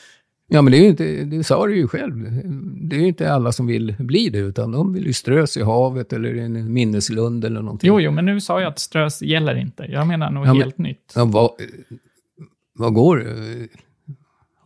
Ja, 0.48 0.62
men 0.62 0.70
det 0.70 0.78
är 0.78 0.82
ju 0.82 0.88
inte, 0.88 1.24
det 1.24 1.44
sa 1.44 1.66
du 1.66 1.76
ju 1.76 1.88
själv. 1.88 2.14
Det 2.88 2.96
är 2.96 3.00
ju 3.00 3.06
inte 3.06 3.32
alla 3.32 3.52
som 3.52 3.66
vill 3.66 3.94
bli 3.98 4.28
det, 4.28 4.38
utan 4.38 4.72
de 4.72 4.92
vill 4.92 5.06
ju 5.06 5.12
strös 5.12 5.56
i 5.56 5.62
havet 5.62 6.12
eller 6.12 6.34
i 6.34 6.40
en 6.40 6.72
minneslund 6.72 7.44
eller 7.44 7.62
någonting. 7.62 7.88
jo, 7.88 8.00
jo, 8.00 8.10
men 8.10 8.24
nu 8.24 8.40
sa 8.40 8.60
jag 8.60 8.68
att 8.68 8.78
strös 8.78 9.22
gäller 9.22 9.54
inte. 9.54 9.82
Jag 9.88 10.06
menar 10.06 10.30
något 10.30 10.46
Ja, 10.46 10.52
men- 10.52 10.62
helt 10.62 10.78
nytt. 10.78 11.12
Ja, 11.14 11.24
vad, 11.24 11.50
vad 12.72 12.94
går 12.94 13.16
det? 13.16 13.68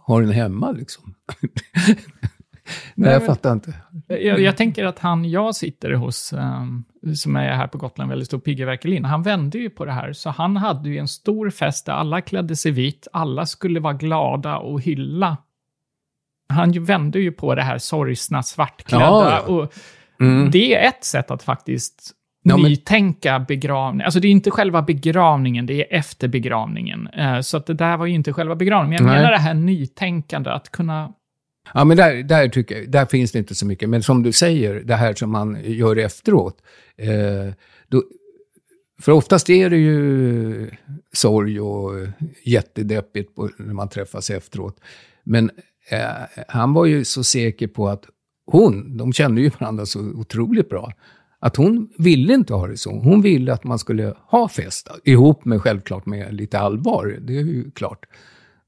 Har 0.07 0.23
den 0.23 0.31
hemma 0.31 0.73
liksom? 0.73 1.15
Nej, 2.95 3.13
jag 3.13 3.27
fattar 3.27 3.53
inte. 3.53 3.75
Jag, 4.07 4.41
jag 4.41 4.57
tänker 4.57 4.85
att 4.85 4.99
han 4.99 5.31
jag 5.31 5.57
sitter 5.57 5.93
hos, 5.93 6.33
ehm, 6.33 6.85
som 7.17 7.37
är 7.37 7.53
här 7.53 7.67
på 7.67 7.79
Gotland, 7.79 8.11
väldigt 8.11 8.27
stor 8.29 8.39
Pigge 8.39 8.65
Werkelin, 8.65 9.05
han 9.05 9.23
vände 9.23 9.59
ju 9.59 9.71
på 9.71 9.85
det 9.85 9.93
här. 9.93 10.13
Så 10.13 10.31
han 10.31 10.57
hade 10.57 10.89
ju 10.89 10.99
en 10.99 11.09
stor 11.09 11.51
fest 11.51 11.87
där 11.87 11.93
alla 11.93 12.21
klädde 12.21 12.57
sig 12.57 12.73
vitt, 12.73 13.09
alla 13.13 13.47
skulle 13.47 13.81
vara 13.81 13.93
glada 13.95 14.57
och 14.57 14.81
hylla. 14.81 15.37
Han 16.51 16.85
vände 16.85 17.21
ju 17.21 17.33
på 17.33 17.55
det 17.55 17.63
här 17.63 17.79
sorgsna, 17.79 18.43
svartklädda. 18.43 19.05
Ja, 19.05 19.31
ja. 19.47 19.53
Och 19.55 19.73
Mm. 20.21 20.51
Det 20.51 20.75
är 20.75 20.89
ett 20.89 21.05
sätt 21.05 21.31
att 21.31 21.43
faktiskt 21.43 22.13
Ja, 22.43 22.57
men- 22.57 22.71
nytänka 22.71 23.39
begravning. 23.49 24.05
Alltså 24.05 24.21
det 24.21 24.29
är 24.29 24.33
inte 24.33 24.51
själva 24.51 24.83
begravningen, 24.83 25.67
det 25.67 25.75
är 25.75 25.99
efter 25.99 26.29
begravningen. 26.29 27.07
Eh, 27.07 27.41
Så 27.41 27.57
att 27.57 27.67
det 27.67 27.75
där 27.75 27.97
var 27.97 28.07
ju 28.07 28.15
inte 28.15 28.33
själva 28.33 28.55
begravningen. 28.57 29.05
Men 29.05 29.13
jag 29.13 29.19
Nej. 29.21 29.23
menar 29.23 29.33
det 29.33 29.43
här 29.43 29.55
nytänkande, 29.55 30.51
att 30.51 30.71
kunna 30.71 31.13
Ja, 31.75 31.85
men 31.85 31.97
där, 31.97 32.23
där, 32.23 32.49
tycker 32.49 32.77
jag, 32.79 32.91
där 32.91 33.07
finns 33.07 33.33
det 33.33 33.39
inte 33.39 33.55
så 33.55 33.67
mycket. 33.67 33.89
Men 33.89 34.03
som 34.03 34.23
du 34.23 34.33
säger, 34.33 34.75
det 34.75 34.95
här 34.97 35.15
som 35.15 35.31
man 35.31 35.59
gör 35.65 35.97
efteråt. 35.97 36.57
Eh, 36.99 37.53
då, 37.89 38.03
för 39.03 39.13
oftast 39.13 39.51
är 39.51 39.71
det 39.71 39.77
ju 39.77 40.71
sorg 41.13 41.61
och 41.61 41.93
jättedeppigt 42.45 43.35
på, 43.35 43.51
när 43.59 43.75
man 43.75 43.89
träffas 43.89 44.31
efteråt. 44.31 44.77
Men 45.25 45.51
eh, 45.89 46.45
han 46.49 46.73
var 46.73 46.85
ju 46.85 47.05
så 47.05 47.25
säker 47.25 47.67
på 47.67 47.89
att 47.89 48.05
hon, 48.47 48.97
de 48.97 49.13
kände 49.13 49.41
ju 49.41 49.51
varandra 49.61 49.87
så 49.87 50.01
otroligt 50.01 50.69
bra, 50.69 50.93
att 51.41 51.57
hon 51.57 51.89
ville 51.99 52.35
inte 52.35 52.55
ha 52.55 52.67
det 52.67 52.77
så. 52.77 52.91
Hon 52.91 53.23
ville 53.23 53.53
att 53.53 53.65
man 53.65 53.79
skulle 53.79 54.15
ha 54.27 54.49
fest, 54.49 54.89
ihop 55.05 55.45
med 55.45 55.63
självklart 55.63 56.07
med 56.07 56.35
lite 56.35 56.59
allvar, 56.59 57.19
det 57.21 57.37
är 57.37 57.43
ju 57.43 57.71
klart. 57.71 58.07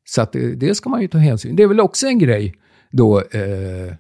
Så 0.04 0.22
att 0.22 0.32
det, 0.32 0.54
det 0.54 0.74
ska 0.74 0.90
man 0.90 1.02
ju 1.02 1.08
ta 1.08 1.18
hänsyn 1.18 1.56
Det 1.56 1.62
är 1.62 1.66
väl 1.66 1.80
också 1.80 2.06
en 2.06 2.18
grej 2.18 2.54
då 2.90 3.20
eh, 3.20 3.94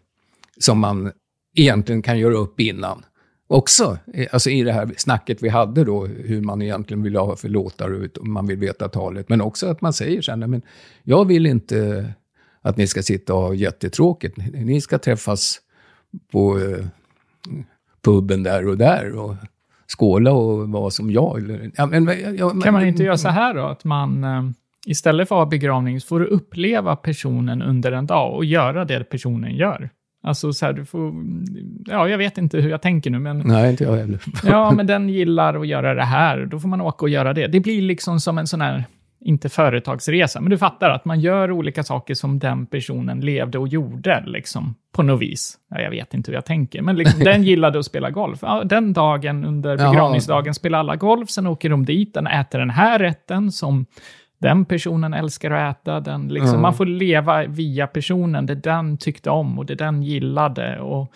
som 0.58 0.78
man 0.78 1.12
egentligen 1.56 2.02
kan 2.02 2.18
göra 2.18 2.34
upp 2.34 2.60
innan. 2.60 3.04
också, 3.46 3.98
eh, 4.14 4.26
alltså 4.32 4.50
i 4.50 4.62
det 4.62 4.72
här 4.72 4.90
snacket 4.96 5.42
vi 5.42 5.48
hade 5.48 5.84
då, 5.84 6.06
hur 6.06 6.40
man 6.40 6.62
egentligen 6.62 7.02
vill 7.02 7.16
ha 7.16 7.36
för 7.36 7.48
låtar 7.48 8.08
och 8.18 8.26
man 8.26 8.46
vill 8.46 8.58
veta 8.58 8.88
talet. 8.88 9.28
Men 9.28 9.40
också 9.40 9.66
att 9.66 9.80
man 9.80 9.92
säger 9.92 10.22
sen, 10.22 10.50
men 10.50 10.62
jag 11.02 11.24
vill 11.24 11.46
inte 11.46 12.08
att 12.62 12.76
ni 12.76 12.86
ska 12.86 13.02
sitta 13.02 13.34
och 13.34 13.40
ha 13.40 13.54
jättetråkigt. 13.54 14.36
Ni- 14.36 14.80
ska 14.80 14.98
träffas 14.98 15.60
på 16.32 16.58
eh, 16.58 16.86
puben 18.04 18.42
där 18.42 18.68
och 18.68 18.78
där 18.78 19.12
och 19.18 19.34
skåla 19.98 20.32
och 20.32 20.68
vara 20.68 20.90
som 20.90 21.10
jag. 21.10 21.38
Eller, 21.38 21.70
ja, 21.76 21.86
men, 21.86 22.08
ja, 22.36 22.48
men- 22.52 22.62
Kan 22.62 22.74
man 22.74 22.86
inte 22.86 23.04
göra 23.04 23.16
så 23.18 23.28
här 23.28 23.54
då? 23.54 23.62
Att 23.66 23.84
man 23.84 24.24
eh, 24.24 24.42
istället 24.86 25.28
för 25.28 25.34
att 25.34 25.40
ha 25.40 25.46
begravning 25.50 26.00
så 26.00 26.06
får 26.06 26.20
du 26.20 26.26
uppleva 26.26 26.96
personen 26.96 27.62
under 27.62 27.92
en 27.92 28.06
dag 28.06 28.34
och 28.34 28.44
göra 28.44 28.84
det 28.84 29.04
personen 29.04 29.56
gör. 29.56 29.90
Alltså 30.24 30.52
så 30.52 30.66
här, 30.66 30.72
du 30.72 30.84
får... 30.84 31.14
Ja, 31.86 32.08
jag 32.08 32.18
vet 32.18 32.38
inte 32.38 32.58
hur 32.58 32.70
jag 32.70 32.82
tänker 32.82 33.10
nu, 33.10 33.18
men... 33.18 33.38
Nej, 33.38 33.70
inte 33.70 33.84
jag 33.84 33.96
heller. 33.96 34.20
Ja, 34.44 34.70
men 34.70 34.86
den 34.86 35.08
gillar 35.08 35.60
att 35.60 35.66
göra 35.66 35.94
det 35.94 36.04
här. 36.04 36.46
Då 36.46 36.60
får 36.60 36.68
man 36.68 36.80
åka 36.80 37.04
och 37.04 37.08
göra 37.08 37.32
det. 37.32 37.46
Det 37.46 37.60
blir 37.60 37.82
liksom 37.82 38.20
som 38.20 38.38
en 38.38 38.46
sån 38.46 38.60
här, 38.60 38.84
inte 39.24 39.48
företagsresa, 39.48 40.40
men 40.40 40.50
du 40.50 40.58
fattar 40.58 40.90
att 40.90 41.04
man 41.04 41.20
gör 41.20 41.50
olika 41.50 41.82
saker 41.82 42.14
som 42.14 42.38
den 42.38 42.66
personen 42.66 43.20
levde 43.20 43.58
och 43.58 43.68
gjorde, 43.68 44.24
liksom, 44.26 44.74
på 44.92 45.02
något 45.02 45.20
vis. 45.20 45.58
Ja, 45.70 45.80
jag 45.80 45.90
vet 45.90 46.14
inte 46.14 46.30
hur 46.30 46.36
jag 46.36 46.44
tänker, 46.44 46.82
men 46.82 46.96
liksom, 46.96 47.20
den 47.24 47.42
gillade 47.42 47.78
att 47.78 47.84
spela 47.86 48.10
golf. 48.10 48.38
Ja, 48.42 48.64
den 48.64 48.92
dagen 48.92 49.44
under 49.44 49.78
Jaha. 49.78 49.90
begravningsdagen 49.90 50.54
spelar 50.54 50.78
alla 50.78 50.96
golf, 50.96 51.30
sen 51.30 51.46
åker 51.46 51.68
de 51.70 51.84
dit, 51.84 52.14
den 52.14 52.26
äter 52.26 52.58
den 52.58 52.70
här 52.70 52.98
rätten 52.98 53.52
som 53.52 53.86
den 54.38 54.64
personen 54.64 55.14
älskar 55.14 55.50
att 55.50 55.76
äta. 55.76 56.00
Den 56.00 56.28
liksom, 56.28 56.54
Ja. 56.54 56.60
Man 56.60 56.74
får 56.74 56.86
leva 56.86 57.46
via 57.46 57.86
personen, 57.86 58.46
det 58.46 58.54
den 58.54 58.98
tyckte 58.98 59.30
om 59.30 59.58
och 59.58 59.66
det 59.66 59.74
den 59.74 60.02
gillade. 60.02 60.80
Och, 60.80 61.12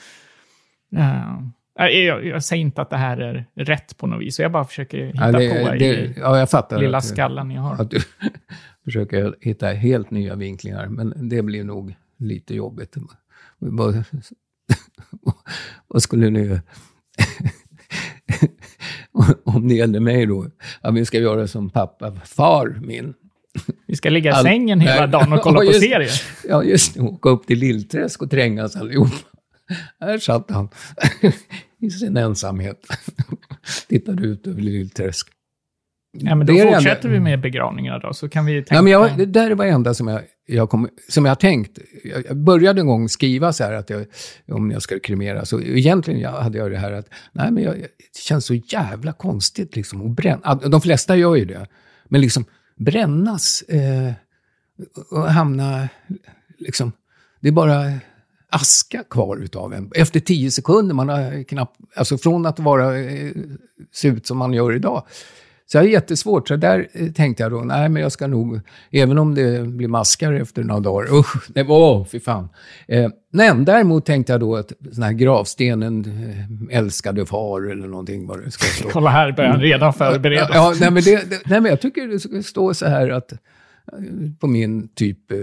eh, 0.96 1.38
jag, 1.78 2.26
jag, 2.26 2.44
säger 2.44 2.60
inte 2.60 2.82
att 2.82 2.90
det 2.90 2.96
här 2.96 3.16
är 3.18 3.46
rätt 3.54 3.96
på 3.96 4.06
något 4.06 4.20
vis, 4.22 4.36
så 4.36 4.42
jag 4.42 4.52
bara 4.52 4.64
försöker 4.64 5.06
hitta 5.06 5.42
Ja, 5.42 5.54
på 5.64 5.70
det, 5.70 5.76
i 5.76 5.78
det, 5.78 6.14
ja, 6.20 6.38
jag 6.38 6.50
fattar. 6.50 6.78
lilla 6.80 6.98
att- 6.98 7.04
skallen 7.04 7.50
jag 7.50 7.62
har. 7.62 7.82
Att 7.82 7.90
du 7.90 8.00
försöker 8.84 9.34
hitta 9.40 9.66
helt 9.68 10.10
nya 10.10 10.34
vinklingar, 10.34 10.86
men 10.86 11.28
det 11.28 11.42
blir 11.42 11.64
nog 11.64 11.94
lite 12.18 12.54
jobbigt. 12.54 12.94
Vad, 13.58 14.04
vad 15.88 16.02
skulle 16.02 16.30
ni... 16.30 16.60
Om 19.44 19.68
det 19.68 19.74
gällde 19.74 20.00
mig 20.00 20.26
då, 20.26 20.46
ja, 20.82 20.90
vi 20.90 21.04
ska 21.04 21.18
göra 21.18 21.46
som 21.46 21.70
pappa, 21.70 22.12
far 22.24 22.78
min. 22.82 23.14
Vi 23.86 23.96
ska 23.96 24.10
ligga 24.10 24.30
i 24.30 24.34
All- 24.34 24.44
sängen 24.44 24.80
hela 24.80 25.06
dagen 25.06 25.32
och 25.32 25.40
kolla 25.40 25.54
Ja, 25.64 25.70
på 25.70 25.72
just- 25.76 25.80
serier. 25.90 26.10
Ja, 26.48 26.62
just 26.64 26.94
det, 26.94 27.00
åka 27.00 27.28
upp 27.28 27.46
till 27.46 27.58
Lillträsk 27.58 28.22
och 28.22 28.30
trängas 28.30 28.76
allihop. 28.76 29.08
Här 30.00 30.18
satt 30.18 30.50
han 30.50 30.68
i 31.80 31.90
sin 31.90 32.16
ensamhet. 32.16 32.86
Tittade 33.88 34.26
ut 34.26 34.46
över 34.46 34.62
Lillträsk. 34.62 35.28
Ja, 36.18 36.34
men 36.34 36.46
då 36.46 36.52
Det 36.52 36.74
fortsätter 36.74 37.08
vi 37.08 37.20
med 37.20 37.40
begravningar 37.40 38.00
då, 38.00 38.12
så 38.12 38.28
kan 38.28 38.46
vi 38.46 38.52
tänka... 38.52 38.74
Ja, 38.74 38.82
men 38.82 38.92
jag, 38.92 39.18
det 39.18 39.26
där 39.26 39.54
var 39.54 39.64
det 39.64 39.70
enda 39.70 39.94
som 39.94 40.08
jag, 40.08 40.20
jag, 40.46 40.70
kom, 40.70 40.88
som 41.08 41.24
jag 41.24 41.40
tänkt. 41.40 41.78
Jag, 42.04 42.36
började 42.36 42.80
en 42.80 42.86
gång 42.86 43.08
skriva 43.08 43.52
så 43.52 43.64
här 43.64 43.72
att 43.72 43.90
jag, 43.90 44.06
om 44.48 44.70
jag 44.70 44.82
ska 44.82 44.98
kremera, 44.98 45.44
så 45.44 45.60
egentligen 45.60 46.20
jag 46.20 46.30
hade 46.30 46.58
jag 46.58 46.70
det 46.70 46.78
här 46.78 46.92
att, 46.92 47.08
nej 47.32 47.50
men 47.50 47.62
jag, 47.62 47.74
det 47.74 48.20
känns 48.20 48.46
så 48.46 48.54
jävla 48.54 49.12
konstigt 49.12 49.76
liksom 49.76 50.06
att 50.06 50.16
bränna. 50.16 50.54
De 50.54 50.80
flesta 50.80 51.16
gör 51.16 51.36
ju 51.36 51.44
det. 51.44 51.66
Men 52.08 52.20
liksom 52.20 52.44
brännas 52.76 53.62
eh, 53.62 54.12
och 55.10 55.32
hamna, 55.32 55.88
liksom, 56.58 56.92
det 57.40 57.48
är 57.48 57.52
bara 57.52 57.92
aska 58.56 59.04
kvar 59.10 59.36
utav 59.36 59.74
en. 59.74 59.90
Efter 59.94 60.20
tio 60.20 60.50
sekunder, 60.50 60.94
man 60.94 61.08
har 61.08 61.42
knappt, 61.42 61.76
alltså 61.96 62.18
från 62.18 62.46
att 62.46 62.58
vara, 62.58 62.98
eh, 62.98 63.30
se 63.92 64.08
ut 64.08 64.26
som 64.26 64.38
man 64.38 64.52
gör 64.52 64.72
idag. 64.72 65.02
Så 65.66 65.78
det 65.78 65.84
är 65.84 65.88
jättesvårt. 65.88 66.48
Så 66.48 66.56
där 66.56 66.88
eh, 66.92 67.12
tänkte 67.12 67.42
jag 67.42 67.52
då, 67.52 67.60
nej 67.60 67.88
men 67.88 68.02
jag 68.02 68.12
ska 68.12 68.26
nog, 68.26 68.60
även 68.90 69.18
om 69.18 69.34
det 69.34 69.66
blir 69.66 69.88
maskar 69.88 70.32
efter 70.32 70.62
några 70.62 70.80
dagar, 70.80 71.14
usch, 71.18 71.48
det 71.48 71.62
var, 71.62 72.04
fy 72.04 72.20
fan. 72.20 72.48
Eh, 72.88 73.10
men 73.32 73.64
däremot 73.64 74.06
tänkte 74.06 74.32
jag 74.32 74.40
då 74.40 74.56
att 74.56 74.72
den 74.78 75.02
här 75.02 75.12
gravstenen, 75.12 76.04
eh, 76.70 76.78
älskade 76.78 77.26
far 77.26 77.70
eller 77.70 77.86
någonting 77.86 78.26
vad 78.26 78.44
det 78.44 78.50
ska 78.50 78.66
stå. 78.66 78.88
Kolla 78.92 79.10
här, 79.10 79.32
börjar 79.32 79.50
han 79.50 79.60
redan 79.60 79.92
förbereda. 79.92 80.50
Ja, 80.52 80.74
nej, 80.80 80.90
men 80.90 81.02
det, 81.02 81.30
det, 81.30 81.40
nej, 81.44 81.60
men 81.60 81.70
jag 81.70 81.80
tycker 81.80 82.08
det 82.08 82.20
ska 82.20 82.42
stå 82.42 82.74
så 82.74 82.86
här 82.86 83.10
att 83.10 83.32
på 84.40 84.46
min 84.46 84.88
typ, 84.88 85.30
eh, 85.30 85.38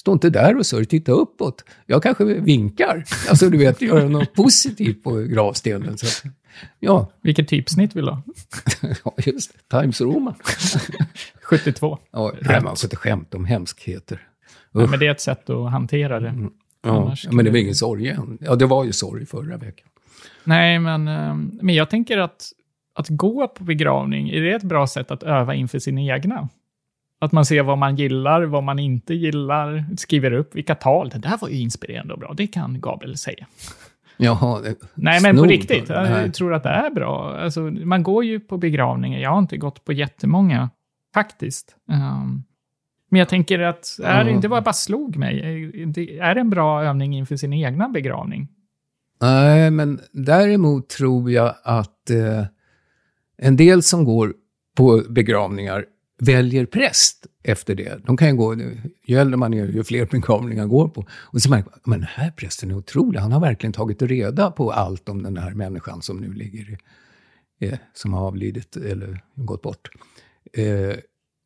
stå 0.00 0.12
inte 0.12 0.30
där 0.30 0.56
och 0.58 0.66
sörj, 0.66 0.84
titta 0.86 1.12
uppåt. 1.12 1.64
Jag 1.86 2.02
kanske 2.02 2.24
vinkar, 2.24 3.04
alltså 3.28 3.50
du 3.50 3.58
vet, 3.58 3.82
göra 3.82 4.08
något 4.08 4.32
positivt 4.34 5.02
på 5.04 5.10
gravstenen. 5.14 5.98
Så, 5.98 6.28
ja, 6.78 7.12
Vilket 7.22 7.48
typsnitt 7.48 7.96
vill 7.96 8.04
du 8.04 8.10
ha? 8.10 8.22
ja, 9.04 9.14
just 9.26 9.68
Times 9.70 10.00
Roman. 10.00 10.34
72. 11.42 11.98
Ja, 12.12 12.32
nej, 12.40 12.60
man 12.60 12.76
får 12.76 12.86
inte 12.86 12.96
skämta 12.96 13.36
om 13.36 13.44
hemskheter. 13.44 14.20
Ja, 14.72 14.86
men 14.86 14.98
det 15.00 15.06
är 15.06 15.10
ett 15.10 15.20
sätt 15.20 15.50
att 15.50 15.70
hantera 15.70 16.20
det. 16.20 16.34
Annars 16.82 17.24
ja, 17.24 17.32
men 17.32 17.44
det 17.44 17.50
var 17.50 17.54
det- 17.54 17.60
ingen 17.60 17.74
sorg 17.74 18.08
än. 18.08 18.38
Ja, 18.40 18.54
det 18.56 18.66
var 18.66 18.84
ju 18.84 18.92
sorg 18.92 19.26
förra 19.26 19.56
veckan. 19.56 19.86
Nej, 20.44 20.78
men, 20.78 21.08
eh, 21.08 21.34
men 21.62 21.74
jag 21.74 21.90
tänker 21.90 22.18
att, 22.18 22.42
att 22.94 23.06
gå 23.08 23.48
på 23.48 23.64
begravning, 23.64 24.30
är 24.30 24.40
det 24.40 24.52
ett 24.54 24.62
bra 24.62 24.86
sätt 24.86 25.10
att 25.10 25.22
öva 25.22 25.54
inför 25.54 25.78
sina 25.78 26.00
egna? 26.00 26.48
Att 27.22 27.32
man 27.32 27.44
ser 27.44 27.62
vad 27.62 27.78
man 27.78 27.96
gillar, 27.96 28.42
vad 28.42 28.62
man 28.62 28.78
inte 28.78 29.14
gillar, 29.14 29.84
skriver 29.96 30.32
upp 30.32 30.54
vilka 30.54 30.74
tal. 30.74 31.08
Det 31.08 31.18
där 31.18 31.38
var 31.40 31.48
ju 31.48 31.58
inspirerande 31.58 32.14
och 32.14 32.20
bra, 32.20 32.32
det 32.36 32.46
kan 32.46 32.80
Gabriel 32.80 33.16
säga. 33.16 33.46
Jaha, 34.16 34.62
Nej, 34.94 35.22
men 35.22 35.36
på 35.36 35.44
riktigt. 35.44 35.88
Jag 35.88 36.34
tror 36.34 36.54
att 36.54 36.62
det 36.62 36.68
är 36.68 36.90
bra. 36.90 37.36
Alltså, 37.38 37.60
man 37.60 38.02
går 38.02 38.24
ju 38.24 38.40
på 38.40 38.56
begravningar. 38.58 39.18
Jag 39.20 39.30
har 39.30 39.38
inte 39.38 39.56
gått 39.56 39.84
på 39.84 39.92
jättemånga, 39.92 40.70
faktiskt. 41.14 41.76
Ehm, 41.90 42.42
men 43.10 43.18
jag 43.18 43.28
tänker 43.28 43.58
att, 43.58 43.98
är, 44.04 44.24
Ja. 44.24 44.38
det 44.40 44.48
var 44.48 44.60
bara 44.60 44.72
slog 44.72 45.16
mig. 45.16 45.40
Är 46.20 46.34
det 46.34 46.40
en 46.40 46.50
bra 46.50 46.84
övning 46.84 47.16
inför 47.16 47.36
sin 47.36 47.52
egna 47.52 47.88
begravning? 47.88 48.48
Nej, 49.20 49.70
men 49.70 50.00
däremot 50.12 50.88
tror 50.88 51.30
jag 51.30 51.54
att 51.64 52.10
eh, 52.10 52.44
en 53.38 53.56
del 53.56 53.82
som 53.82 54.04
går 54.04 54.34
på 54.76 55.02
begravningar 55.08 55.84
väljer 56.20 56.66
präst 56.66 57.26
efter 57.42 57.74
det. 57.74 58.00
De 58.06 58.16
kan 58.16 58.28
ju 58.28 58.34
gå, 58.34 58.56
ju 59.06 59.16
äldre 59.16 59.36
man 59.36 59.54
är, 59.54 59.66
ju 59.66 59.84
fler 59.84 60.06
begravningar 60.06 60.66
går 60.66 60.88
på. 60.88 61.06
Och 61.10 61.42
så 61.42 61.50
märker 61.50 61.70
man, 61.70 61.80
men 61.84 61.98
den 61.98 62.08
här 62.12 62.30
prästen 62.30 62.70
är 62.70 62.74
otrolig. 62.74 63.20
Han 63.20 63.32
har 63.32 63.40
verkligen 63.40 63.72
tagit 63.72 64.02
reda 64.02 64.50
på 64.50 64.72
allt 64.72 65.08
om 65.08 65.22
den 65.22 65.36
här 65.36 65.54
människan 65.54 66.02
som 66.02 66.16
nu 66.16 66.32
ligger 66.32 66.70
i, 66.70 66.78
eh, 67.66 67.78
som 67.94 68.12
har 68.12 68.26
avlidit 68.26 68.76
eller 68.76 69.22
gått 69.34 69.62
bort. 69.62 69.88
Eh, 70.52 70.96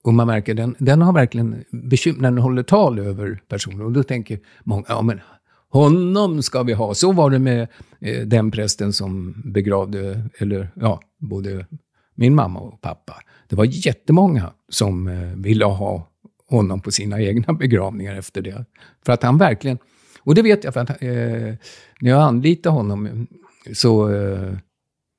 och 0.05 0.15
man 0.15 0.27
märker, 0.27 0.55
den, 0.55 0.77
den 0.79 1.03
har 1.03 1.13
verkligen 1.13 1.65
bekymmer, 1.71 2.23
den 2.23 2.39
håller 2.39 2.63
tal 2.63 2.99
över 2.99 3.41
personen. 3.49 3.81
Och 3.81 3.93
då 3.93 4.03
tänker 4.03 4.39
många, 4.65 4.85
ja 4.89 5.03
men 5.03 5.21
honom 5.69 6.43
ska 6.43 6.63
vi 6.63 6.73
ha. 6.73 6.95
Så 6.95 7.13
var 7.13 7.31
det 7.31 7.39
med 7.39 7.69
eh, 8.01 8.27
den 8.27 8.51
prästen 8.51 8.93
som 8.93 9.43
begravde, 9.45 10.29
eller 10.39 10.71
ja, 10.75 11.01
både 11.19 11.67
min 12.15 12.35
mamma 12.35 12.61
och 12.61 12.81
pappa. 12.81 13.15
Det 13.55 13.59
var 13.59 13.87
jättemånga 13.87 14.53
som 14.69 15.09
eh, 15.09 15.37
ville 15.37 15.64
ha 15.64 16.09
honom 16.49 16.81
på 16.81 16.90
sina 16.90 17.21
egna 17.21 17.53
begravningar 17.59 18.14
efter 18.14 18.43
det. 18.43 18.64
För 19.07 19.12
att 19.12 19.23
han 19.23 19.38
verkligen, 19.38 19.79
och 20.21 20.35
det 20.35 20.43
vet 20.43 20.64
jag 20.64 20.75
för 20.75 20.81
att 20.81 20.90
eh, 20.90 21.55
när 22.01 22.11
jag 22.11 22.23
anlitade 22.23 22.75
honom 22.75 23.27
så 23.73 24.12
eh, 24.14 24.57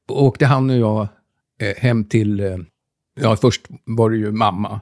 åkte 0.10 0.46
han 0.46 0.70
och 0.70 0.78
jag 0.78 1.08
eh, 1.62 1.76
hem 1.78 2.06
till, 2.06 2.40
eh, 2.40 2.58
ja 3.20 3.36
först 3.36 3.68
var 3.86 4.10
det 4.10 4.18
ju 4.18 4.32
mamma. 4.32 4.80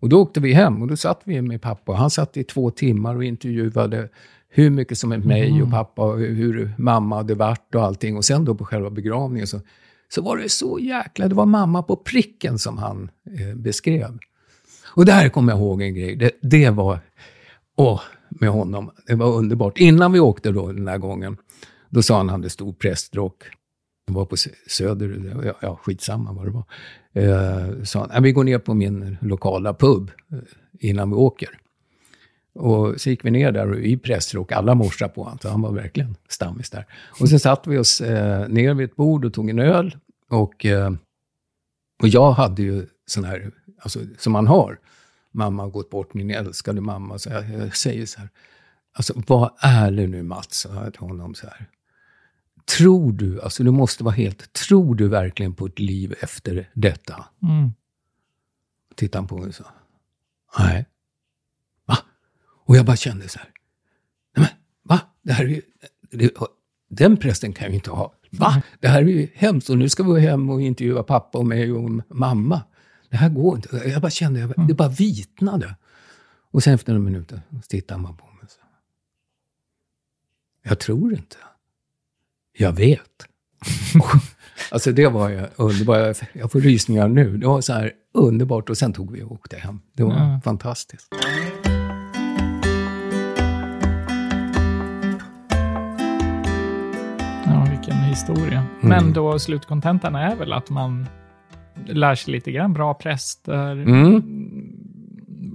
Och 0.00 0.08
då 0.08 0.22
åkte 0.22 0.40
vi 0.40 0.52
hem 0.52 0.82
och 0.82 0.88
då 0.88 0.96
satt 0.96 1.20
vi 1.24 1.42
med 1.42 1.62
pappa. 1.62 1.92
Han 1.92 2.10
satt 2.10 2.36
i 2.36 2.44
två 2.44 2.70
timmar 2.70 3.16
och 3.16 3.24
intervjuade 3.24 4.08
hur 4.48 4.70
mycket 4.70 4.98
som 4.98 5.12
är 5.12 5.18
mig 5.18 5.62
och 5.62 5.70
pappa 5.70 6.02
och 6.02 6.18
hur 6.18 6.74
mamma 6.78 7.16
hade 7.16 7.34
varit 7.34 7.74
och 7.74 7.84
allting. 7.84 8.16
Och 8.16 8.24
sen 8.24 8.44
då 8.44 8.54
på 8.54 8.64
själva 8.64 8.90
begravningen 8.90 9.46
så, 9.46 9.60
så 10.14 10.22
var 10.22 10.36
det 10.36 10.48
så 10.48 10.78
jäkla, 10.78 11.28
det 11.28 11.34
var 11.34 11.46
mamma 11.46 11.82
på 11.82 11.96
pricken 11.96 12.58
som 12.58 12.78
han 12.78 13.10
eh, 13.38 13.56
beskrev. 13.56 14.18
Och 14.86 15.04
där 15.04 15.28
kommer 15.28 15.52
jag 15.52 15.58
ihåg 15.58 15.82
en 15.82 15.94
grej. 15.94 16.16
Det, 16.16 16.30
det 16.42 16.70
var, 16.70 16.98
åh, 17.76 18.00
med 18.28 18.50
honom, 18.50 18.90
det 19.06 19.14
var 19.14 19.32
underbart. 19.32 19.78
Innan 19.78 20.12
vi 20.12 20.20
åkte 20.20 20.50
då 20.50 20.72
den 20.72 20.88
här 20.88 20.98
gången, 20.98 21.36
då 21.88 22.02
sa 22.02 22.16
han 22.16 22.26
att 22.26 22.30
han 22.30 22.40
hade 22.40 22.50
stor 22.50 22.72
prästrock. 22.72 23.42
Han 24.06 24.14
var 24.14 24.24
på 24.24 24.36
Söder, 24.68 25.42
ja, 25.44 25.54
ja 25.60 25.76
skitsamma 25.82 26.32
vad 26.32 26.46
det 26.46 26.50
var. 26.50 26.64
Eh, 27.12 27.82
sa 27.82 28.08
han, 28.10 28.22
vi 28.22 28.32
går 28.32 28.44
ner 28.44 28.58
på 28.58 28.74
min 28.74 29.16
lokala 29.20 29.74
pub 29.74 30.10
eh, 30.32 30.38
innan 30.80 31.10
vi 31.10 31.16
åker. 31.16 31.48
Och 32.60 33.00
så 33.00 33.10
gick 33.10 33.24
vi 33.24 33.30
ner 33.30 33.52
där 33.52 33.70
och 33.70 33.80
i 33.80 33.96
prästrock, 33.96 34.52
alla 34.52 34.74
morsade 34.74 35.12
på 35.14 35.22
honom, 35.22 35.38
så 35.42 35.48
han 35.48 35.62
var 35.62 35.72
verkligen 35.72 36.16
stammis 36.28 36.70
där. 36.70 36.86
Och 37.20 37.28
sen 37.28 37.40
satt 37.40 37.66
vi 37.66 37.78
oss 37.78 38.00
eh, 38.00 38.48
ner 38.48 38.74
vid 38.74 38.90
ett 38.90 38.96
bord 38.96 39.24
och 39.24 39.34
tog 39.34 39.50
en 39.50 39.58
öl. 39.58 39.96
Och, 40.28 40.66
eh, 40.66 40.92
och 42.02 42.08
jag 42.08 42.32
hade 42.32 42.62
ju 42.62 42.86
sån 43.06 43.24
här, 43.24 43.50
alltså 43.78 44.00
som 44.18 44.32
man 44.32 44.46
har. 44.46 44.78
Mamma 45.32 45.62
har 45.62 45.70
gått 45.70 45.90
bort, 45.90 46.14
min 46.14 46.30
älskade 46.30 46.80
mamma. 46.80 47.18
Så 47.18 47.30
jag, 47.30 47.50
jag 47.50 47.76
säger 47.76 48.06
så 48.06 48.20
här, 48.20 48.28
alltså 48.92 49.22
var 49.26 49.52
ärlig 49.60 50.08
nu 50.08 50.22
Mats, 50.22 50.60
sa 50.60 50.84
jag 50.84 50.92
till 50.92 51.02
honom 51.02 51.34
så 51.34 51.46
här. 51.46 51.66
tror 52.76 53.12
du, 53.12 53.40
alltså 53.40 53.64
du 53.64 53.70
måste 53.70 54.04
vara 54.04 54.14
helt, 54.14 54.52
tror 54.52 54.94
du 54.94 55.08
verkligen 55.08 55.54
på 55.54 55.66
ett 55.66 55.78
liv 55.78 56.14
efter 56.20 56.70
detta? 56.74 57.24
Mm. 57.42 57.72
Tittade 58.94 59.20
han 59.20 59.28
på 59.28 59.38
mig 59.38 59.48
och 59.48 59.54
sa, 59.54 59.64
nej. 60.58 60.86
Och 62.70 62.76
jag 62.76 62.86
bara 62.86 62.96
kände 62.96 63.28
så 63.28 63.38
här, 63.38 63.48
nej 64.36 64.46
men, 64.46 64.58
va? 64.96 65.00
Det 65.22 65.32
här 65.32 65.44
är 65.44 65.48
ju, 65.48 65.62
det, 66.10 66.30
den 66.90 67.16
prästen 67.16 67.52
kan 67.52 67.64
jag 67.64 67.70
ju 67.70 67.74
inte 67.74 67.90
ha. 67.90 68.14
Va? 68.30 68.62
Det 68.80 68.88
här 68.88 69.02
är 69.02 69.06
ju 69.06 69.28
hemskt 69.34 69.70
och 69.70 69.78
nu 69.78 69.88
ska 69.88 70.02
vi 70.02 70.08
gå 70.08 70.16
hem 70.16 70.50
och 70.50 70.62
intervjua 70.62 71.02
pappa 71.02 71.38
och 71.38 71.46
mig 71.46 71.72
och 71.72 71.90
mamma. 72.08 72.62
Det 73.10 73.16
här 73.16 73.28
går 73.28 73.56
inte. 73.56 73.76
Jag 73.76 74.02
bara 74.02 74.10
kände, 74.10 74.40
jag, 74.40 74.68
det 74.68 74.74
bara 74.74 74.88
vitnade. 74.88 75.74
Och 76.50 76.62
sen 76.62 76.74
efter 76.74 76.92
några 76.92 77.04
minuter 77.04 77.42
så 77.50 77.60
tittade 77.68 78.00
han 78.00 78.16
på 78.16 78.24
mig 78.26 78.34
och 78.42 78.50
sa, 78.50 78.60
jag 80.62 80.78
tror 80.80 81.12
inte. 81.12 81.36
Jag 82.58 82.72
vet. 82.72 83.26
alltså 84.70 84.92
det 84.92 85.06
var 85.06 85.28
ju 85.28 85.46
underbart. 85.56 86.16
Jag 86.32 86.52
får 86.52 86.60
rysningar 86.60 87.08
nu. 87.08 87.36
Det 87.36 87.46
var 87.46 87.60
så 87.60 87.72
här 87.72 87.92
underbart 88.14 88.70
och 88.70 88.78
sen 88.78 88.92
tog 88.92 89.12
vi 89.12 89.22
och 89.22 89.32
åkte 89.32 89.56
hem. 89.56 89.80
Det 89.92 90.02
var 90.02 90.12
Ja. 90.12 90.40
fantastiskt. 90.44 91.08
Historia. 98.20 98.64
Men 98.80 99.12
då 99.12 99.38
slutkontentan 99.38 100.14
är 100.14 100.36
väl 100.36 100.52
att 100.52 100.70
man 100.70 101.06
lär 101.86 102.14
sig 102.14 102.32
lite 102.32 102.52
grann 102.52 102.72
bra 102.72 102.94
präster. 102.94 103.72
Mm. 103.72 104.22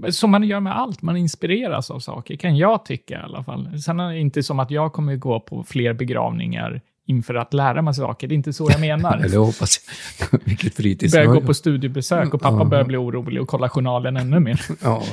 Som 0.09 0.31
man 0.31 0.43
gör 0.43 0.59
med 0.59 0.77
allt, 0.77 1.01
man 1.01 1.17
inspireras 1.17 1.91
av 1.91 1.99
saker, 1.99 2.35
kan 2.35 2.57
jag 2.57 2.85
tycka 2.85 3.19
i 3.19 3.23
alla 3.23 3.43
fall. 3.43 3.81
Sen 3.81 3.99
är 3.99 4.09
det 4.09 4.19
inte 4.19 4.43
som 4.43 4.59
att 4.59 4.71
jag 4.71 4.93
kommer 4.93 5.15
gå 5.15 5.39
på 5.39 5.63
fler 5.63 5.93
begravningar 5.93 6.81
inför 7.05 7.35
att 7.35 7.53
lära 7.53 7.81
mig 7.81 7.93
saker. 7.93 8.27
Det 8.27 8.33
är 8.33 8.37
inte 8.37 8.53
så 8.53 8.67
jag 8.71 8.81
menar. 8.81 9.17
Eller 9.25 9.37
hoppas 9.37 9.79
jag. 10.31 10.39
Vilket 10.45 10.75
fritids... 10.75 11.13
Börjar 11.13 11.27
gå 11.27 11.41
på 11.41 11.53
studiebesök 11.53 12.33
och 12.33 12.41
pappa 12.41 12.57
Ja. 12.57 12.65
börjar 12.65 12.85
bli 12.85 12.97
orolig 12.97 13.41
och 13.41 13.47
kolla 13.47 13.69
journalen 13.69 14.17
ännu 14.17 14.39
mer. 14.39 14.61
Ja, 14.83 15.03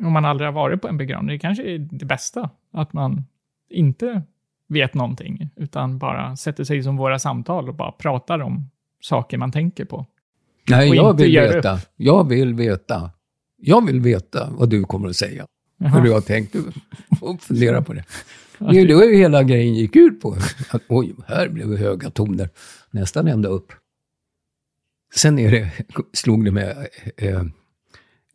Om 0.00 0.12
man 0.12 0.24
aldrig 0.24 0.48
har 0.48 0.52
varit 0.52 0.82
på 0.82 0.88
en 0.88 0.96
begravning, 0.96 1.28
det 1.34 1.38
kanske 1.38 1.62
är 1.64 1.78
det 1.78 2.04
bästa. 2.04 2.50
Att 2.72 2.92
man 2.92 3.24
inte 3.70 4.22
vet 4.74 4.94
någonting, 4.94 5.50
utan 5.56 5.98
bara 5.98 6.36
sätter 6.36 6.64
sig 6.64 6.82
som 6.82 6.96
våra 6.96 7.18
samtal 7.18 7.68
och 7.68 7.74
bara 7.74 7.92
pratar 7.92 8.38
om 8.38 8.70
saker 9.00 9.38
man 9.38 9.52
tänker 9.52 9.84
på. 9.84 10.06
Nej, 10.70 10.90
Och 10.90 10.96
jag 10.96 11.16
vill 11.16 11.32
veta. 11.40 11.78
Jag 11.96 12.28
vill 12.28 12.54
veta. 12.54 13.10
Jag 13.56 13.86
vill 13.86 14.00
veta 14.00 14.50
vad 14.50 14.70
du 14.70 14.84
kommer 14.84 15.08
att 15.08 15.16
säga. 15.16 15.46
Hur 15.78 16.00
du 16.00 16.12
har 16.12 16.20
tänkt. 16.20 16.56
Får 17.20 17.36
fundera 17.36 17.82
på 17.82 17.92
det. 17.92 18.04
Det 18.58 18.80
är 18.80 18.88
då 18.88 19.00
hela 19.00 19.42
grejen 19.42 19.74
gick 19.74 19.96
ut 19.96 20.20
på. 20.20 20.36
Att, 20.70 20.82
oj, 20.88 21.14
här 21.26 21.48
blev 21.48 21.68
det 21.68 21.76
höga 21.76 22.10
toner. 22.10 22.48
Nästan 22.90 23.28
ända 23.28 23.48
upp. 23.48 23.72
Sen 25.14 25.38
är 25.38 25.50
det, 25.50 25.70
slog 26.12 26.44
det 26.44 26.50
mig 26.50 26.88
eh, 27.16 27.42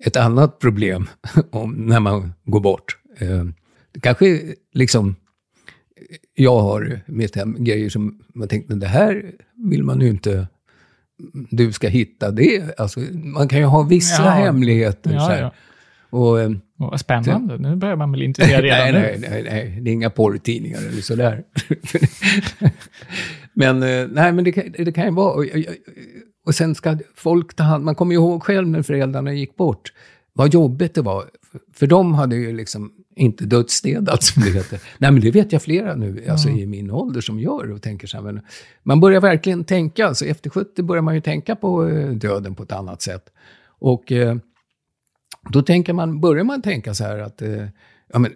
ett 0.05 0.17
annat 0.17 0.59
problem 0.59 1.09
om 1.51 1.71
när 1.71 1.99
man 1.99 2.33
går 2.43 2.59
bort. 2.59 2.97
Eh, 3.17 3.43
det 3.91 3.99
kanske 3.99 4.55
liksom, 4.73 5.15
jag 6.35 6.59
har 6.59 6.99
mitt 7.05 7.35
hem 7.35 7.63
grejer 7.63 7.89
som 7.89 8.19
man 8.33 8.47
tänkte, 8.47 8.75
det 8.75 8.87
här 8.87 9.31
vill 9.55 9.83
man 9.83 10.01
ju 10.01 10.09
inte 10.09 10.47
du 11.49 11.71
ska 11.71 11.87
hitta 11.87 12.31
det. 12.31 12.79
Alltså, 12.79 12.99
man 13.13 13.47
kan 13.47 13.59
ju 13.59 13.65
ha 13.65 13.83
vissa 13.83 14.23
Ja. 14.23 14.29
hemligheter. 14.29 15.09
så 15.09 15.15
Ja, 15.15 15.27
här. 15.27 15.41
ja. 15.41 15.53
Och, 16.09 16.41
eh, 16.41 16.51
Vad 16.75 16.99
spännande. 16.99 17.57
Nu 17.57 17.75
börjar 17.75 17.95
man 17.95 18.11
bli 18.11 18.25
intresserad 18.25 18.61
redan 18.63 18.77
nej, 18.79 18.91
nu. 18.93 18.99
nej, 18.99 19.29
nej, 19.31 19.43
nej, 19.43 19.79
det 19.81 19.91
är 19.91 19.93
inga 19.93 20.09
porrtidningar 20.09 20.79
eller 20.79 21.01
sådär. 21.01 21.43
men 23.53 23.83
eh, 23.83 24.07
nej, 24.11 24.33
men 24.33 24.43
det 24.43 24.51
kan, 24.51 24.63
det 24.77 24.91
kan 24.91 25.05
ju 25.05 25.11
vara... 25.11 25.33
Och, 25.33 25.39
och, 25.39 25.75
och 26.45 26.55
sen 26.55 26.75
ska 26.75 26.97
folk 27.15 27.53
ta 27.55 27.63
hand... 27.63 27.83
Man 27.85 27.95
kommer 27.95 28.11
ju 28.13 28.19
ihåg 28.19 28.43
själv 28.43 28.67
när 28.67 28.81
föräldrarna 28.81 29.33
gick 29.33 29.55
bort. 29.55 29.93
Vad 30.33 30.53
jobbigt 30.53 30.93
det 30.95 31.01
var. 31.01 31.23
För 31.73 31.87
de 31.87 32.13
hade 32.13 32.35
ju 32.35 32.53
liksom 32.57 32.91
inte 33.19 33.45
dödsstädat 33.45 34.23
som 34.23 34.43
det 34.43 34.49
heter. 34.51 34.81
Nej, 34.97 35.11
men 35.11 35.21
det 35.21 35.31
vet 35.31 35.51
jag 35.51 35.61
flera 35.61 35.95
nu, 35.95 36.25
alltså 36.29 36.49
i 36.49 36.65
min 36.65 36.91
ålder, 36.91 37.21
som 37.21 37.39
gör 37.39 37.71
och 37.71 37.81
tänker 37.81 38.07
så 38.07 38.17
här. 38.17 38.23
Men 38.23 38.41
man 38.83 38.99
börjar 38.99 39.21
verkligen 39.21 39.63
tänka, 39.63 40.07
alltså 40.07 40.25
efter 40.25 40.49
70 40.49 40.83
börjar 40.83 41.01
man 41.01 41.15
ju 41.15 41.21
tänka 41.21 41.55
på 41.55 41.87
eh, 41.89 42.09
döden 42.09 42.55
på 42.55 42.63
ett 42.63 42.71
annat 42.71 43.01
sätt. 43.01 43.29
Och 43.79 44.11
eh, 44.11 44.35
då 45.49 45.61
tänker 45.61 45.93
man, 45.93 46.21
börjar 46.21 46.43
man 46.43 46.61
tänka 46.61 46.93
så 46.93 47.03
här 47.03 47.19
att 47.19 47.41
eh, 47.41 47.65
ja, 48.13 48.19
men, 48.19 48.31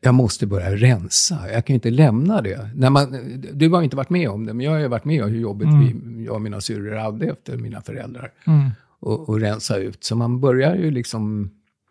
jag- 0.00 0.14
måste 0.14 0.46
börja 0.46 0.74
rensa. 0.74 1.38
Jag 1.52 1.66
kan 1.66 1.74
ju 1.74 1.76
inte 1.76 1.90
lämna 1.90 2.42
det. 2.42 2.70
När 2.74 2.90
man, 2.90 3.16
du 3.52 3.68
har 3.68 3.82
inte 3.82 3.96
varit 3.96 4.10
med 4.10 4.28
om 4.30 4.46
det, 4.46 4.54
men 4.54 4.66
jag 4.66 4.72
har 4.72 4.78
ju 4.78 4.88
varit 4.88 5.04
med 5.04 5.24
om 5.24 5.30
hur 5.30 5.40
jobbigt 5.40 5.68
vi, 5.68 6.24
jag 6.24 6.34
och 6.34 6.42
mina 6.42 6.60
syrror 6.60 6.96
hade 6.96 7.26
efter 7.26 7.56
mina 7.56 7.80
föräldrar. 7.82 8.32
Mm. 8.46 8.70
Och, 9.00 9.28
och 9.28 9.40
rensa 9.40 9.76
ut. 9.76 10.04
Så 10.04 10.16
man 10.16 10.40
börjar 10.40 10.76
ju 10.76 10.90
liksom... 10.90 11.50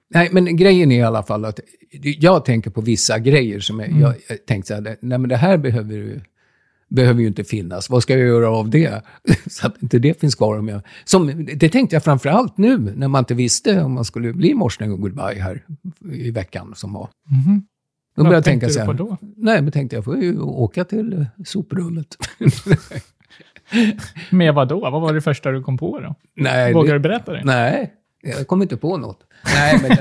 Nej, 0.10 0.30
men 0.32 0.56
grejen 0.56 0.92
är 0.92 1.00
i 1.00 1.04
alla 1.04 1.24
fall 1.24 1.46
att 1.46 1.60
jag 2.02 2.46
tänker 2.46 2.70
på 2.70 2.82
vissa 2.82 3.20
grejer 3.20 3.60
som 3.60 3.80
jag, 3.80 3.92
jag, 3.92 4.16
jag 4.30 4.46
tänkte 4.46 4.68
så 4.68 4.74
här, 4.74 4.98
nej 5.02 5.18
men 5.20 5.30
det 5.30 5.38
här 5.38 5.58
behöver 5.58 5.94
ju 5.94 6.20
behöver 6.90 7.22
ju 7.22 7.28
inte 7.28 7.44
finnas. 7.44 7.90
Vad 7.90 8.04
ska 8.04 8.18
jag 8.18 8.28
göra 8.28 8.50
av 8.50 8.70
det? 8.70 9.02
Så 9.48 9.68
att 9.68 9.82
inte 9.82 10.00
det 10.00 10.20
finns 10.20 10.36
kvar. 10.36 10.58
Om 10.60 10.68
jag, 10.68 10.82
som, 11.06 11.46
det 11.56 11.70
tänkte 11.70 11.96
jag 11.96 12.04
framför 12.04 12.30
allt 12.30 12.58
nu, 12.58 12.78
när 12.78 13.08
man 13.08 13.20
inte 13.20 13.34
visste 13.34 13.84
om 13.84 13.94
man 13.94 14.06
skulle 14.06 14.34
bli 14.34 14.54
morsning 14.54 14.92
och 14.92 15.02
goodbye 15.02 15.42
här 15.42 15.64
i 16.12 16.32
veckan 16.32 16.74
som 16.76 16.94
var. 16.94 17.10
Mhm. 17.30 17.64
Då 18.16 18.24
började 18.24 18.38
jag 18.38 18.44
tänka 18.44 18.70
så 18.70 18.80
du 18.80 18.86
på 18.86 18.92
här, 18.92 18.98
då? 18.98 19.18
nej 19.22 19.62
men 19.62 19.72
tänkte 19.72 19.96
jag 19.96 20.06
får 20.06 20.18
ju 20.18 20.40
åka 20.40 20.84
till 20.86 21.14
eh, 21.14 21.26
soprummet. 21.46 22.18
Med 24.30 24.54
vad 24.54 24.68
då? 24.68 24.80
Vad 24.80 25.02
var 25.02 25.14
det 25.14 25.22
första 25.22 25.52
du 25.52 25.64
kom 25.64 25.78
på 25.78 26.00
då? 26.00 26.16
nej, 26.36 26.74
Vågar 26.74 26.94
det, 26.94 27.00
du 27.00 27.04
berätta 27.04 27.34
det? 27.34 27.42
nej, 27.46 27.94
jag 28.22 28.48
kom 28.48 28.62
inte 28.62 28.78
på 28.78 28.98
något. 28.98 29.24
Nej, 29.46 29.80
men 29.82 29.98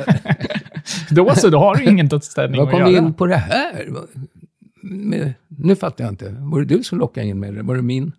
Då 1.10 1.34
så, 1.34 1.48
då 1.50 1.58
har 1.58 1.76
du 1.76 1.84
ingen 1.84 2.08
dödsställning 2.08 2.58
Vad 2.60 2.68
att 2.68 2.72
kom 2.72 2.80
göra. 2.80 2.90
vi 2.90 2.96
in 2.96 3.14
på 3.14 3.26
det 3.26 3.36
här? 3.36 3.86
Vad- 3.88 4.08
Nu 5.48 5.76
fattar 5.76 6.04
jag 6.04 6.12
inte. 6.12 6.36
Var 6.38 6.58
det 6.60 6.76
du 6.76 6.82
som 6.82 6.98
lockade 6.98 7.26
in 7.26 7.40
mig? 7.40 7.48
eller 7.48 7.62
Var 7.62 7.76
det 7.76 7.82
min 7.82 8.12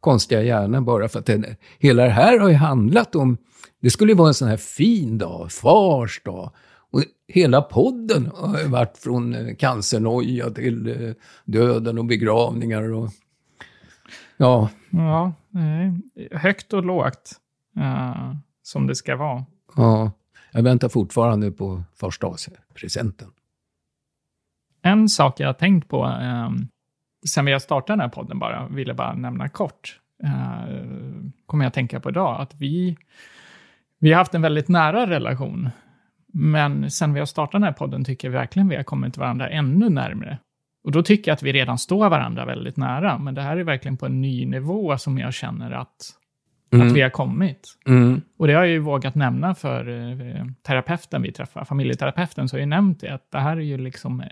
konstiga 0.00 0.42
hjärna 0.42 0.80
bara 0.82 1.08
för 1.08 1.18
att 1.18 1.26
det, 1.26 1.56
hela 1.78 2.02
det 2.04 2.10
här 2.10 2.38
har 2.38 2.48
ju 2.48 2.54
handlat 2.54 3.14
om... 3.14 3.36
Det 3.80 3.90
skulle 3.90 4.12
ju 4.12 4.16
vara 4.18 4.28
en 4.28 4.34
sån 4.34 4.48
här 4.48 4.56
fin 4.56 5.18
dag, 5.18 5.52
fars 5.52 6.20
dag. 6.24 6.50
Och 6.90 7.02
hela 7.28 7.62
podden 7.62 8.30
har 8.34 8.68
varit 8.68 8.98
från 8.98 9.34
eh, 9.34 9.54
cancernoja 9.54 10.50
till 10.50 10.88
eh, 10.88 11.12
döden 11.44 11.98
och 11.98 12.04
begravningar 12.04 12.92
och... 12.92 13.10
Ja, 14.36 14.68
Ja, 14.90 15.32
högt 16.32 16.72
och 16.72 16.84
lågt. 16.84 17.32
eh, 17.76 18.34
som 18.62 18.86
det 18.86 18.94
ska 18.94 19.16
vara. 19.16 19.44
ja. 19.76 20.12
Jag 20.56 20.62
väntar 20.62 20.88
fortfarande 20.88 21.50
på 21.50 21.82
första 21.94 22.28
presenten. 22.74 23.28
En 24.82 25.08
sak 25.08 25.40
jag 25.40 25.48
har 25.48 25.52
tänkt 25.54 25.88
på 25.88 26.04
eh, 26.04 26.50
sen 27.26 27.44
vi 27.44 27.52
har 27.52 27.58
startat 27.58 27.86
den 27.86 28.00
här 28.00 28.08
podden 28.08 28.38
bara, 28.38 28.68
ville 28.68 28.94
bara 28.94 29.14
nämna 29.14 29.48
kort, 29.48 30.00
eh, 30.22 30.74
kommer 31.46 31.64
jag 31.64 31.68
att 31.68 31.74
tänka 31.74 32.00
på 32.00 32.08
idag, 32.08 32.40
att 32.40 32.54
vi, 32.54 32.96
vi 33.98 34.12
har 34.12 34.18
haft 34.18 34.34
en 34.34 34.42
väldigt 34.42 34.68
nära 34.68 35.06
relation. 35.06 35.70
Men 36.32 36.90
sen 36.90 37.14
vi 37.14 37.18
har 37.18 37.26
startat 37.26 37.52
den 37.52 37.62
här 37.62 37.72
podden 37.72 38.04
tycker 38.04 38.28
jag 38.28 38.32
verkligen 38.32 38.68
vi 38.68 38.76
har 38.76 38.82
kommit 38.82 39.16
varandra 39.16 39.48
ännu 39.48 39.90
närmre. 39.90 40.38
Och 40.84 40.92
då 40.92 41.02
tycker 41.02 41.30
jag 41.30 41.34
att 41.34 41.42
vi 41.42 41.52
redan 41.52 41.78
står 41.78 42.10
varandra 42.10 42.44
väldigt 42.44 42.76
nära, 42.76 43.18
men 43.18 43.34
det 43.34 43.42
här 43.42 43.56
är 43.56 43.64
verkligen 43.64 43.96
på 43.96 44.06
en 44.06 44.20
ny 44.20 44.46
nivå 44.46 44.98
som 44.98 45.18
jag 45.18 45.34
känner 45.34 45.70
att, 45.70 46.12
att 46.82 46.92
vi 46.92 47.00
har 47.00 47.10
kommit. 47.10 47.68
Mm. 47.86 48.20
Och 48.38 48.46
det 48.46 48.52
har 48.52 48.60
jag 48.62 48.70
ju 48.72 48.78
vågat 48.78 49.14
nämna 49.14 49.54
för 49.54 49.88
eh, 49.88 50.46
terapeuten 50.66 51.22
vi 51.22 51.32
träffar, 51.32 51.64
familjeterapeuten, 51.64 52.48
så 52.48 52.56
har 52.56 52.58
jag 52.58 52.66
ju 52.66 52.70
nämnt 52.70 53.00
det, 53.00 53.08
att 53.14 53.30
det 53.32 53.38
här 53.38 53.56
är 53.56 53.60
ju 53.60 53.78
liksom 53.78 54.22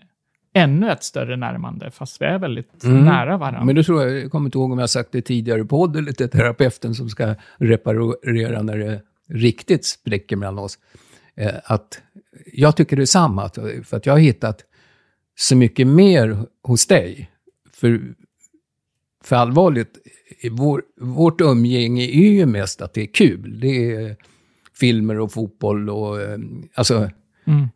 ännu 0.54 0.90
ett 0.90 1.02
större 1.02 1.36
närmande, 1.36 1.90
fast 1.90 2.20
vi 2.22 2.26
är 2.26 2.38
väldigt 2.38 2.84
Mm. 2.84 3.04
nära 3.04 3.36
varandra. 3.36 3.64
Men 3.64 3.74
det 3.76 3.82
tror 3.82 4.02
jag, 4.02 4.20
jag 4.20 4.30
kommer 4.30 4.46
inte 4.46 4.58
ihåg 4.58 4.72
om 4.72 4.78
jag 4.78 4.82
har 4.82 4.86
sagt 4.88 5.12
det 5.12 5.22
tidigare 5.22 5.60
i 5.60 5.64
podd 5.64 5.96
eller 5.96 6.12
till 6.12 6.30
terapeuten 6.30 6.94
som 6.94 7.08
ska 7.08 7.34
reparera 7.58 8.62
när 8.62 8.78
det 8.78 9.00
riktigt 9.28 9.84
spricker 9.84 10.36
mellan 10.36 10.58
oss. 10.58 10.78
Eh, 11.36 11.50
att 11.64 12.02
jag 12.52 12.76
tycker 12.76 12.96
det 12.96 13.02
är 13.02 13.06
samma, 13.06 13.44
att- 13.44 13.58
för 13.84 13.96
att 13.96 14.06
jag 14.06 14.12
har 14.12 14.18
hittat 14.20 14.60
så 15.36 15.56
mycket 15.56 15.86
mer 15.86 16.36
hos 16.62 16.86
dig. 16.86 17.30
För, 17.74 18.00
för 19.24 19.36
allvarligt, 19.36 19.98
vår, 20.50 20.82
vårt 21.00 21.40
umgänge 21.40 22.04
är 22.04 22.30
ju 22.32 22.46
mest 22.46 22.82
att 22.82 22.94
det 22.94 23.02
är 23.02 23.06
kul. 23.06 23.60
Det 23.60 23.92
är 23.92 24.16
filmer 24.80 25.20
och 25.20 25.32
fotboll 25.32 25.90
och 25.90 26.20
eh, 26.20 26.38
alltså 26.74 27.10
Mm. 27.44 27.68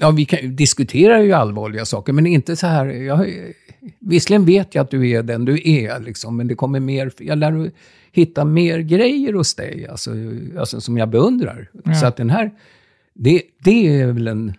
ja, 0.00 0.10
vi 0.10 0.24
kan, 0.24 0.56
diskuterar 0.56 1.20
ju 1.20 1.32
allvarliga 1.32 1.84
saker, 1.84 2.12
men 2.12 2.26
inte 2.26 2.56
så 2.56 2.66
här... 2.66 2.86
Jag, 2.86 3.26
visserligen 4.00 4.44
vet 4.44 4.74
jag 4.74 4.82
att 4.82 4.90
du 4.90 5.10
är 5.10 5.22
den 5.22 5.44
du 5.44 5.60
är, 5.64 6.00
liksom, 6.00 6.36
men 6.36 6.48
det 6.48 6.54
kommer 6.54 6.80
mer... 6.80 7.12
Jag 7.18 7.38
lär 7.38 7.70
hitta 8.12 8.44
mer 8.44 8.78
grejer 8.78 9.32
hos 9.32 9.54
dig, 9.54 9.86
alltså, 9.86 10.10
alltså, 10.58 10.80
som 10.80 10.98
jag 10.98 11.08
beundrar. 11.08 11.70
Ja. 11.84 11.94
Så 11.94 12.06
att 12.06 12.16
den 12.16 12.30
här... 12.30 12.50
Det, 13.14 13.42
det 13.64 14.00
är 14.00 14.06
väl 14.06 14.24
den 14.24 14.54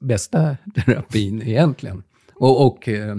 bästa 0.00 0.56
terapin 0.74 1.42
egentligen. 1.42 2.02
Och, 2.34 2.66
och 2.66 2.88
eh, 2.88 3.16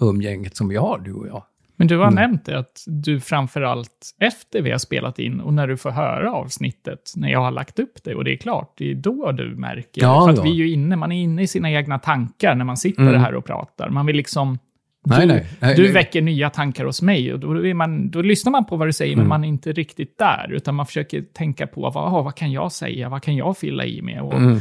umgänget 0.00 0.56
som 0.56 0.68
vi 0.68 0.76
har, 0.76 0.98
du 0.98 1.12
och 1.12 1.26
jag. 1.28 1.42
Men 1.76 1.86
du 1.86 1.96
har 1.96 2.04
Mm. 2.06 2.14
nämnt 2.14 2.44
det 2.44 2.58
att 2.58 2.84
du 2.86 3.20
framför 3.20 3.62
allt 3.62 4.14
efter 4.20 4.62
vi 4.62 4.70
har 4.70 4.78
spelat 4.78 5.18
in 5.18 5.40
och 5.40 5.54
när 5.54 5.66
du 5.66 5.76
får 5.76 5.90
höra 5.90 6.32
avsnittet, 6.32 7.12
när 7.16 7.28
jag 7.30 7.40
har 7.40 7.50
lagt 7.50 7.78
upp 7.78 8.04
det 8.04 8.14
och 8.14 8.24
det 8.24 8.32
är 8.32 8.36
klart, 8.36 8.74
det 8.78 8.90
är 8.90 8.94
då 8.94 9.32
du 9.32 9.54
märker. 9.56 10.02
Ja, 10.02 10.22
för 10.24 10.30
att 10.30 10.36
då. 10.36 10.42
vi 10.42 10.50
är 10.50 10.54
ju 10.54 10.70
inne, 10.70 10.96
man 10.96 11.12
är 11.12 11.22
inne 11.22 11.42
i 11.42 11.46
sina 11.46 11.70
egna 11.70 11.98
tankar 11.98 12.54
när 12.54 12.64
man 12.64 12.76
sitter 12.76 13.02
Mm. 13.02 13.20
här 13.20 13.34
och 13.34 13.44
pratar. 13.44 13.88
Man 13.90 14.06
vill 14.06 14.16
liksom... 14.16 14.58
Du, 15.04 15.26
nej, 15.26 15.46
nej, 15.60 15.76
du 15.76 15.82
nej. 15.82 15.92
väcker 15.92 16.22
nya 16.22 16.50
tankar 16.50 16.84
hos 16.84 17.02
mig 17.02 17.32
och 17.32 17.40
då, 17.40 17.74
man, 17.74 18.10
då 18.10 18.22
lyssnar 18.22 18.52
man 18.52 18.64
på 18.64 18.76
vad 18.76 18.88
du 18.88 18.92
säger, 18.92 19.16
men 19.16 19.20
Mm. 19.20 19.28
man 19.28 19.44
är 19.44 19.48
inte 19.48 19.72
riktigt 19.72 20.18
där, 20.18 20.52
utan 20.52 20.74
man 20.74 20.86
försöker 20.86 21.22
tänka 21.22 21.66
på 21.66 21.80
vad, 21.90 22.24
vad 22.24 22.34
kan 22.34 22.52
jag 22.52 22.72
säga, 22.72 23.08
vad 23.08 23.22
kan 23.22 23.36
jag 23.36 23.58
fylla 23.58 23.84
i 23.84 24.02
med? 24.02 24.22
Och, 24.22 24.34
Mm. 24.34 24.58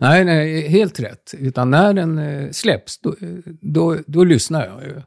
Nej, 0.00 0.24
nej, 0.24 0.68
helt 0.68 1.00
rätt. 1.00 1.34
Utan 1.38 1.70
när 1.70 1.94
den 1.94 2.18
eh, 2.18 2.50
släpps, 2.50 2.98
då, 3.00 3.14
då, 3.60 3.96
då 4.06 4.24
lyssnar 4.24 4.66
jag 4.66 4.82
ju. 4.82 5.02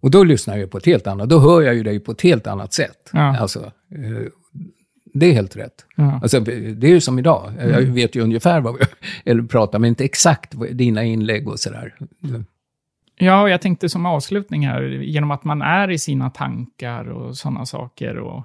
Och 0.00 0.10
då 0.10 0.24
lyssnar 0.24 0.56
jag 0.56 0.70
på 0.70 0.78
ett 0.78 0.86
helt 0.86 1.06
annat, 1.06 1.28
då 1.28 1.38
hör 1.38 1.62
jag 1.62 1.74
ju 1.74 1.82
dig 1.82 2.00
på 2.00 2.12
ett 2.12 2.20
helt 2.20 2.46
annat 2.46 2.72
sätt. 2.72 3.10
Ja. 3.12 3.38
Alltså, 3.38 3.72
eh, 3.94 4.28
det 5.14 5.26
är 5.26 5.32
helt 5.32 5.56
rätt. 5.56 5.86
Ja. 5.96 6.20
Alltså, 6.22 6.40
det 6.40 6.86
är 6.86 6.90
ju 6.90 7.00
som 7.00 7.18
idag. 7.18 7.52
Jag 7.58 7.80
vet 7.80 8.16
ju 8.16 8.20
ungefär 8.20 8.60
vad 8.60 8.74
vi 8.74 8.84
eller 9.30 9.42
pratar, 9.42 9.78
men 9.78 9.88
inte 9.88 10.04
exakt 10.04 10.54
dina 10.70 11.04
inlägg 11.04 11.48
och 11.48 11.60
sådär. 11.60 11.94
Ja, 13.16 13.42
och 13.42 13.50
jag 13.50 13.60
tänkte 13.60 13.88
som 13.88 14.06
avslutning 14.06 14.66
här, 14.66 14.82
genom 14.82 15.30
att 15.30 15.44
man 15.44 15.62
är 15.62 15.90
i 15.90 15.98
sina 15.98 16.30
tankar 16.30 17.04
och 17.08 17.36
sådana 17.36 17.66
saker. 17.66 18.18
Och, 18.18 18.42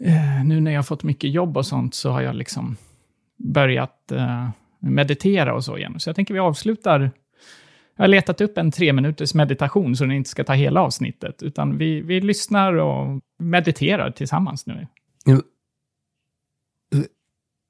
eh, 0.00 0.44
nu 0.44 0.60
när 0.60 0.70
jag 0.70 0.78
har 0.78 0.84
fått 0.84 1.02
mycket 1.02 1.30
jobb 1.30 1.56
och 1.56 1.66
sånt 1.66 1.94
så 1.94 2.10
har 2.10 2.22
jag 2.22 2.34
liksom 2.34 2.76
börjat 3.44 4.12
eh, 4.12 4.48
meditera 4.78 5.54
och 5.54 5.64
så 5.64 5.78
igen. 5.78 6.00
Så 6.00 6.08
jag 6.08 6.16
tänker 6.16 6.34
vi 6.34 6.40
avslutar. 6.40 7.10
Jag 7.96 8.02
har 8.02 8.08
letat 8.08 8.40
upp 8.40 8.58
en 8.58 8.70
tre 8.70 8.92
minuters 8.92 9.34
meditation 9.34 9.96
så 9.96 10.04
ni 10.04 10.16
inte 10.16 10.30
ska 10.30 10.44
ta 10.44 10.52
hela 10.52 10.80
avsnittet, 10.80 11.42
utan 11.42 11.78
vi, 11.78 12.00
vi 12.00 12.20
lyssnar 12.20 12.72
och 12.74 13.20
mediterar 13.38 14.10
tillsammans 14.10 14.66
nu. 14.66 14.86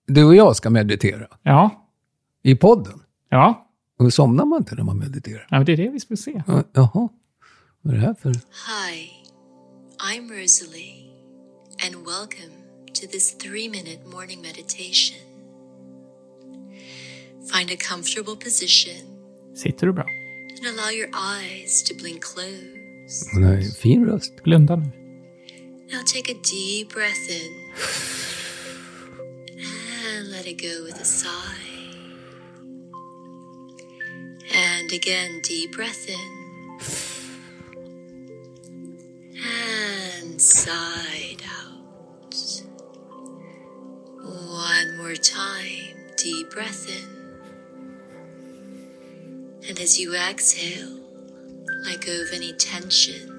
Du 0.06 0.24
och 0.24 0.34
jag 0.34 0.56
ska 0.56 0.70
meditera 0.70 1.26
Ja, 1.42 1.88
i 2.42 2.54
podden. 2.54 3.00
ja, 3.28 3.68
Och 3.98 4.12
somnar 4.12 4.44
man 4.44 4.58
inte 4.58 4.74
när 4.74 4.84
man 4.84 4.98
mediterar? 4.98 5.46
ja 5.50 5.64
det 5.64 5.72
är 5.72 5.76
det 5.76 5.88
vi 5.88 6.00
ska 6.00 6.16
se. 6.16 6.42
Ja, 6.46 6.62
Jaha, 6.72 7.08
vad 7.80 7.94
är 7.94 7.98
det 7.98 8.06
här 8.06 8.14
för... 8.14 8.30
Hi, 8.30 9.10
I'm 9.98 10.42
Rosalie, 10.42 11.10
and 11.86 11.94
welcome 12.06 12.54
to 12.86 13.06
this 13.12 13.38
three 13.38 13.68
minute 13.68 14.00
morning 14.12 14.42
meditation. 14.42 15.33
Find 17.52 17.70
a 17.70 17.76
comfortable 17.76 18.36
position 18.36 19.06
Sitter 19.54 19.86
du 19.86 19.92
bra? 19.92 20.04
and 20.56 20.66
allow 20.66 20.88
your 20.90 21.08
eyes 21.12 21.82
to 21.82 21.94
blink 21.94 22.20
closed. 22.22 23.28
Hon 23.32 23.42
har 23.42 23.52
er 23.52 23.56
en 23.56 23.72
fin 23.72 24.06
röst. 24.10 24.32
Blunda 24.44 24.76
nu. 24.76 24.84
Now 25.92 26.02
take 26.06 26.28
a 26.30 26.34
deep 26.34 26.88
breath 26.94 27.28
in 27.28 27.52
and 30.16 30.30
let 30.30 30.46
it 30.46 30.58
go 30.62 30.84
with 30.84 31.00
a 31.00 31.04
sigh. 31.04 31.60
And 34.54 34.92
again, 34.92 35.40
deep 35.42 35.72
breath 35.76 36.08
in 36.08 36.30
and 40.22 40.40
sighed 40.40 41.42
out. 41.60 42.62
One 44.22 44.96
more 44.96 45.16
time, 45.16 45.96
deep 46.16 46.50
breath 46.50 46.88
in. 46.88 47.13
And 49.68 49.78
as 49.80 49.98
you 49.98 50.14
exhale, 50.14 51.00
let 51.86 52.04
go 52.04 52.12
of 52.22 52.32
any 52.32 52.52
tension 52.52 53.30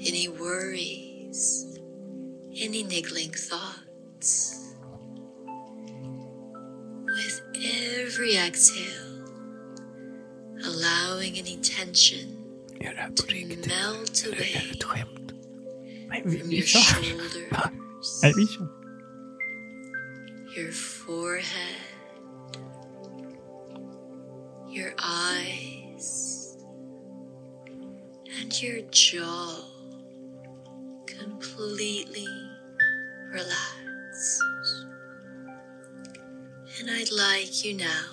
any 0.00 0.28
worries, 0.28 1.78
any 2.56 2.82
niggling 2.82 3.30
thoughts. 3.32 4.72
With 7.06 7.40
every 7.98 8.36
exhale, 8.36 9.24
allowing 10.64 11.38
any 11.38 11.56
tension 11.62 12.32
Är 12.80 12.94
det 12.94 13.00
här 13.00 13.10
på 13.10 13.22
riktigt? 13.26 13.62
to 13.62 13.68
melt 13.68 14.26
away 14.26 14.70
ett 14.72 14.84
skämt? 14.84 15.32
Nej, 16.08 16.22
vi, 16.24 16.38
from 16.38 16.52
your 16.52 16.62
shoulders, 16.66 17.32
Nej, 18.22 18.32
vi 18.36 18.46
kör. 18.46 18.68
your 20.56 20.72
forehead, 20.72 21.80
your 24.76 24.92
eyes, 25.02 26.58
and 28.38 28.62
your 28.62 28.82
jaw 28.90 29.64
completely 31.06 32.28
relaxed. 33.32 34.42
And 36.78 36.90
I'd 36.90 37.10
like 37.10 37.64
you 37.64 37.78
now 37.78 38.04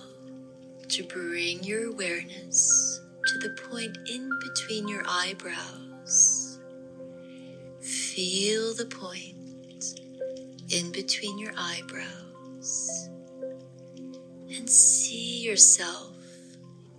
to 0.87 1.03
bring 1.03 1.61
your 1.65 1.89
awareness 1.89 3.01
to 3.27 3.39
the 3.39 3.49
point 3.69 3.97
in 4.09 4.29
between 4.39 4.87
your 4.87 5.03
eyebrows. 5.05 6.59
Feel 7.81 8.73
the 8.73 8.85
point 8.85 9.99
in 10.69 10.93
between 10.93 11.37
your 11.37 11.51
eyebrows 11.57 13.09
and 14.49 14.69
see 14.69 15.41
yourself 15.41 16.12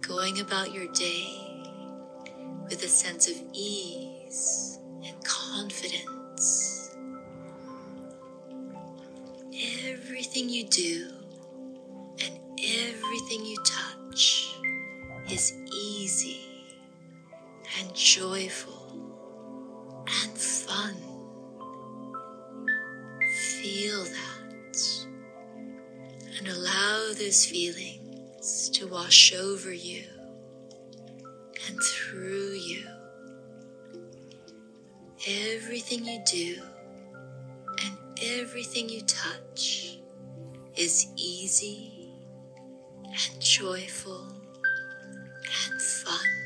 going 0.07 0.41
about 0.41 0.73
your 0.73 0.87
day 0.89 1.27
with 2.69 2.83
a 2.83 2.89
sense 2.89 3.29
of 3.29 3.37
ease 3.53 4.79
and 5.05 5.15
confidence. 5.25 6.95
Everything 9.87 10.49
you 10.49 10.65
do 10.65 11.09
and 12.23 12.39
everything 12.59 13.47
you 13.47 13.57
touch 13.65 14.55
is 15.31 15.55
easy 15.73 16.41
and 17.79 17.95
joyful 17.95 18.99
and 20.23 20.37
fun. 20.37 20.95
Feel 23.63 24.05
that 24.05 25.07
and 26.39 26.49
allow 26.49 27.13
those 27.17 27.47
feelings 27.47 28.04
to 28.75 28.89
wash 28.89 29.33
over 29.33 29.73
you 29.73 30.03
and 31.69 31.79
through 31.81 32.55
you. 32.55 32.85
Everything 35.29 36.05
you 36.05 36.21
do 36.27 36.61
and 37.85 37.97
everything 38.21 38.89
you 38.89 39.01
touch 39.03 39.99
is 40.77 41.07
easy 41.17 42.11
and 43.05 43.41
joyful 43.41 44.27
and 44.27 45.81
fun. 45.81 46.44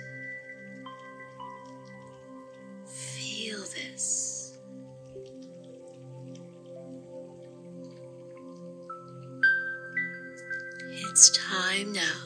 Time 11.68 11.92
now 11.92 12.20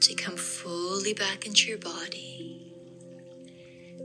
to 0.00 0.14
come 0.14 0.36
fully 0.36 1.14
back 1.14 1.46
into 1.46 1.68
your 1.68 1.78
body, 1.78 2.72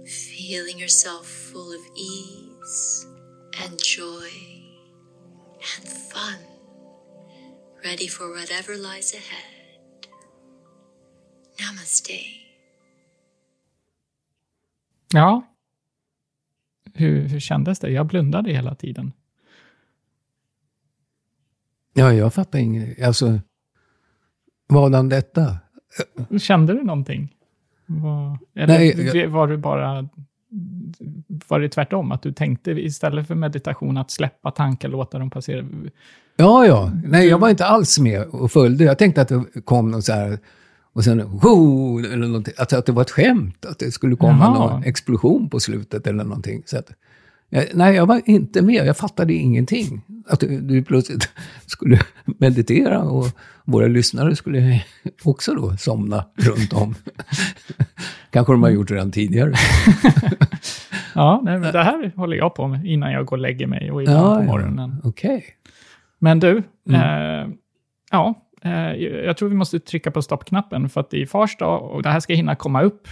feeling 0.06 0.78
yourself 0.80 1.28
full 1.28 1.72
of 1.72 1.82
ease 1.96 3.08
and 3.64 3.78
joy 3.84 4.30
and 5.78 5.88
fun, 5.88 6.40
ready 7.84 8.08
for 8.08 8.30
whatever 8.30 8.78
lies 8.78 9.14
ahead. 9.14 10.08
Namaste. 11.60 12.20
Ja. 15.14 15.56
Hur, 16.94 17.22
hur 17.22 17.40
kändes 17.40 17.80
det? 17.80 17.90
Jag 17.90 18.08
blundade 18.08 18.52
hela 18.52 18.76
tiden. 18.76 19.14
Ja, 21.94 22.14
jag 22.14 22.34
fattar 22.34 22.60
inget. 22.60 23.02
Alltså, 23.02 23.40
vadan 24.70 25.10
detta? 25.10 25.58
Kände 26.40 26.74
du 26.74 26.84
någonting? 26.84 27.34
Var, 27.86 28.38
eller 28.56 28.68
Nej, 28.78 29.18
jag- 29.18 29.28
var 29.30 29.48
du 29.48 29.58
bara... 29.58 30.10
Var 31.48 31.60
det 31.60 31.70
tvärtom? 31.70 32.12
Att 32.12 32.22
du 32.22 32.32
tänkte 32.34 32.72
istället 32.72 33.28
för 33.28 33.36
meditation 33.36 33.98
att 33.98 34.12
släppa 34.12 34.52
tankar, 34.52 34.90
låta 34.90 35.20
dem 35.20 35.30
passera? 35.30 35.66
Ja, 36.36 36.66
ja. 36.66 36.92
Nej, 37.06 37.28
jag 37.28 37.40
var 37.40 37.50
inte 37.50 37.66
alls 37.66 38.00
med 38.00 38.22
och 38.28 38.52
följde. 38.52 38.84
Jag 38.84 38.98
tänkte 38.98 39.22
att 39.22 39.28
det 39.28 39.44
kom 39.66 39.92
någon 39.92 40.02
så 40.02 40.14
här... 40.14 40.40
Och 40.94 41.04
sen, 41.04 41.18
wow, 41.32 42.00
eller 42.06 42.28
någonting. 42.28 42.54
Alltså 42.58 42.78
att 42.78 42.86
det 42.86 42.92
var 42.92 43.02
ett 43.02 43.12
skämt. 43.12 43.66
Att 43.66 43.80
det 43.80 43.92
skulle 43.92 44.16
komma 44.16 44.38
Jaha. 44.44 44.54
någon 44.72 44.84
explosion 44.84 45.50
på 45.50 45.60
slutet 45.60 46.08
eller 46.08 46.24
någonting. 46.24 46.64
Så 46.66 46.78
att, 46.78 46.92
jag, 47.50 47.66
nej, 47.74 47.96
jag 47.96 48.06
var 48.06 48.22
inte 48.26 48.62
med. 48.62 48.86
Jag 48.86 48.98
fattade 48.98 49.34
ingenting. 49.34 50.02
Att 50.28 50.40
du, 50.40 50.62
du 50.62 50.84
plötsligt 50.84 51.30
skulle 51.66 52.00
meditera 52.40 53.00
och 53.04 53.26
våra 53.66 53.88
lyssnare 53.88 54.36
skulle 54.36 54.84
också 55.24 55.56
då 55.56 55.78
somna 55.78 56.26
runt 56.36 56.74
om. 56.74 56.96
Kanske 58.32 58.54
de 58.54 58.64
har 58.64 58.70
gjort 58.70 58.92
redan 58.92 59.12
tidigare. 59.12 59.54
Ja, 61.16 61.42
nej, 61.44 61.60
men 61.60 61.74
det 61.74 61.84
här 61.84 62.12
håller 62.16 62.38
jag 62.38 62.56
på 62.56 62.68
med 62.68 62.86
innan 62.86 63.12
jag 63.12 63.26
går 63.26 63.38
och 63.38 63.42
lägger 63.42 63.68
mig 63.68 63.92
och 63.92 64.02
ibland 64.02 64.20
Ja, 64.20 64.36
på 64.36 64.42
ja. 64.42 64.46
morgonen. 64.46 64.96
Okej. 65.04 65.46
Men 66.20 66.40
du, 66.40 66.64
Mm. 66.90 67.02
eh, 67.02 67.56
ja, 68.12 68.48
eh, 68.64 68.94
jag 69.26 69.38
tror 69.38 69.50
vi 69.50 69.56
måste 69.56 69.80
trycka 69.80 70.12
på 70.12 70.22
stoppknappen 70.22 70.90
för 70.90 71.02
att 71.02 71.10
det 71.10 71.22
är 71.22 71.26
fars 71.26 71.58
dag 71.58 71.92
och 71.92 72.04
det 72.04 72.10
här 72.10 72.20
ska 72.20 72.34
hinna 72.34 72.56
komma 72.56 72.82
upp. 72.82 73.08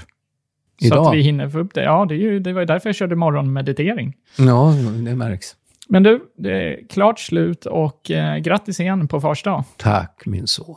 Så 0.80 0.86
Idag? 0.86 1.08
att 1.08 1.14
vi 1.14 1.22
hinner 1.22 1.50
få 1.50 1.60
upp 1.60 1.74
det. 1.74 1.84
Ja, 1.84 2.06
det, 2.10 2.16
är 2.16 2.18
ju, 2.18 2.40
det 2.40 2.54
var 2.54 2.62
ju 2.62 2.66
därför 2.66 2.90
jag 2.90 2.96
körde 2.96 3.16
morgonmeditering. 3.16 4.14
Ja, 4.38 4.74
det 5.06 5.16
märks. 5.16 5.56
Men 5.88 6.04
du, 6.04 6.20
det 6.38 6.52
är 6.52 6.88
klart 6.88 7.20
slut 7.20 7.66
och 7.66 8.12
eh, 8.12 8.38
grattis 8.38 8.80
igen 8.80 9.08
på 9.08 9.22
fars 9.22 9.44
dag. 9.44 9.64
Tack 9.78 10.22
min 10.26 10.48
son. 10.48 10.76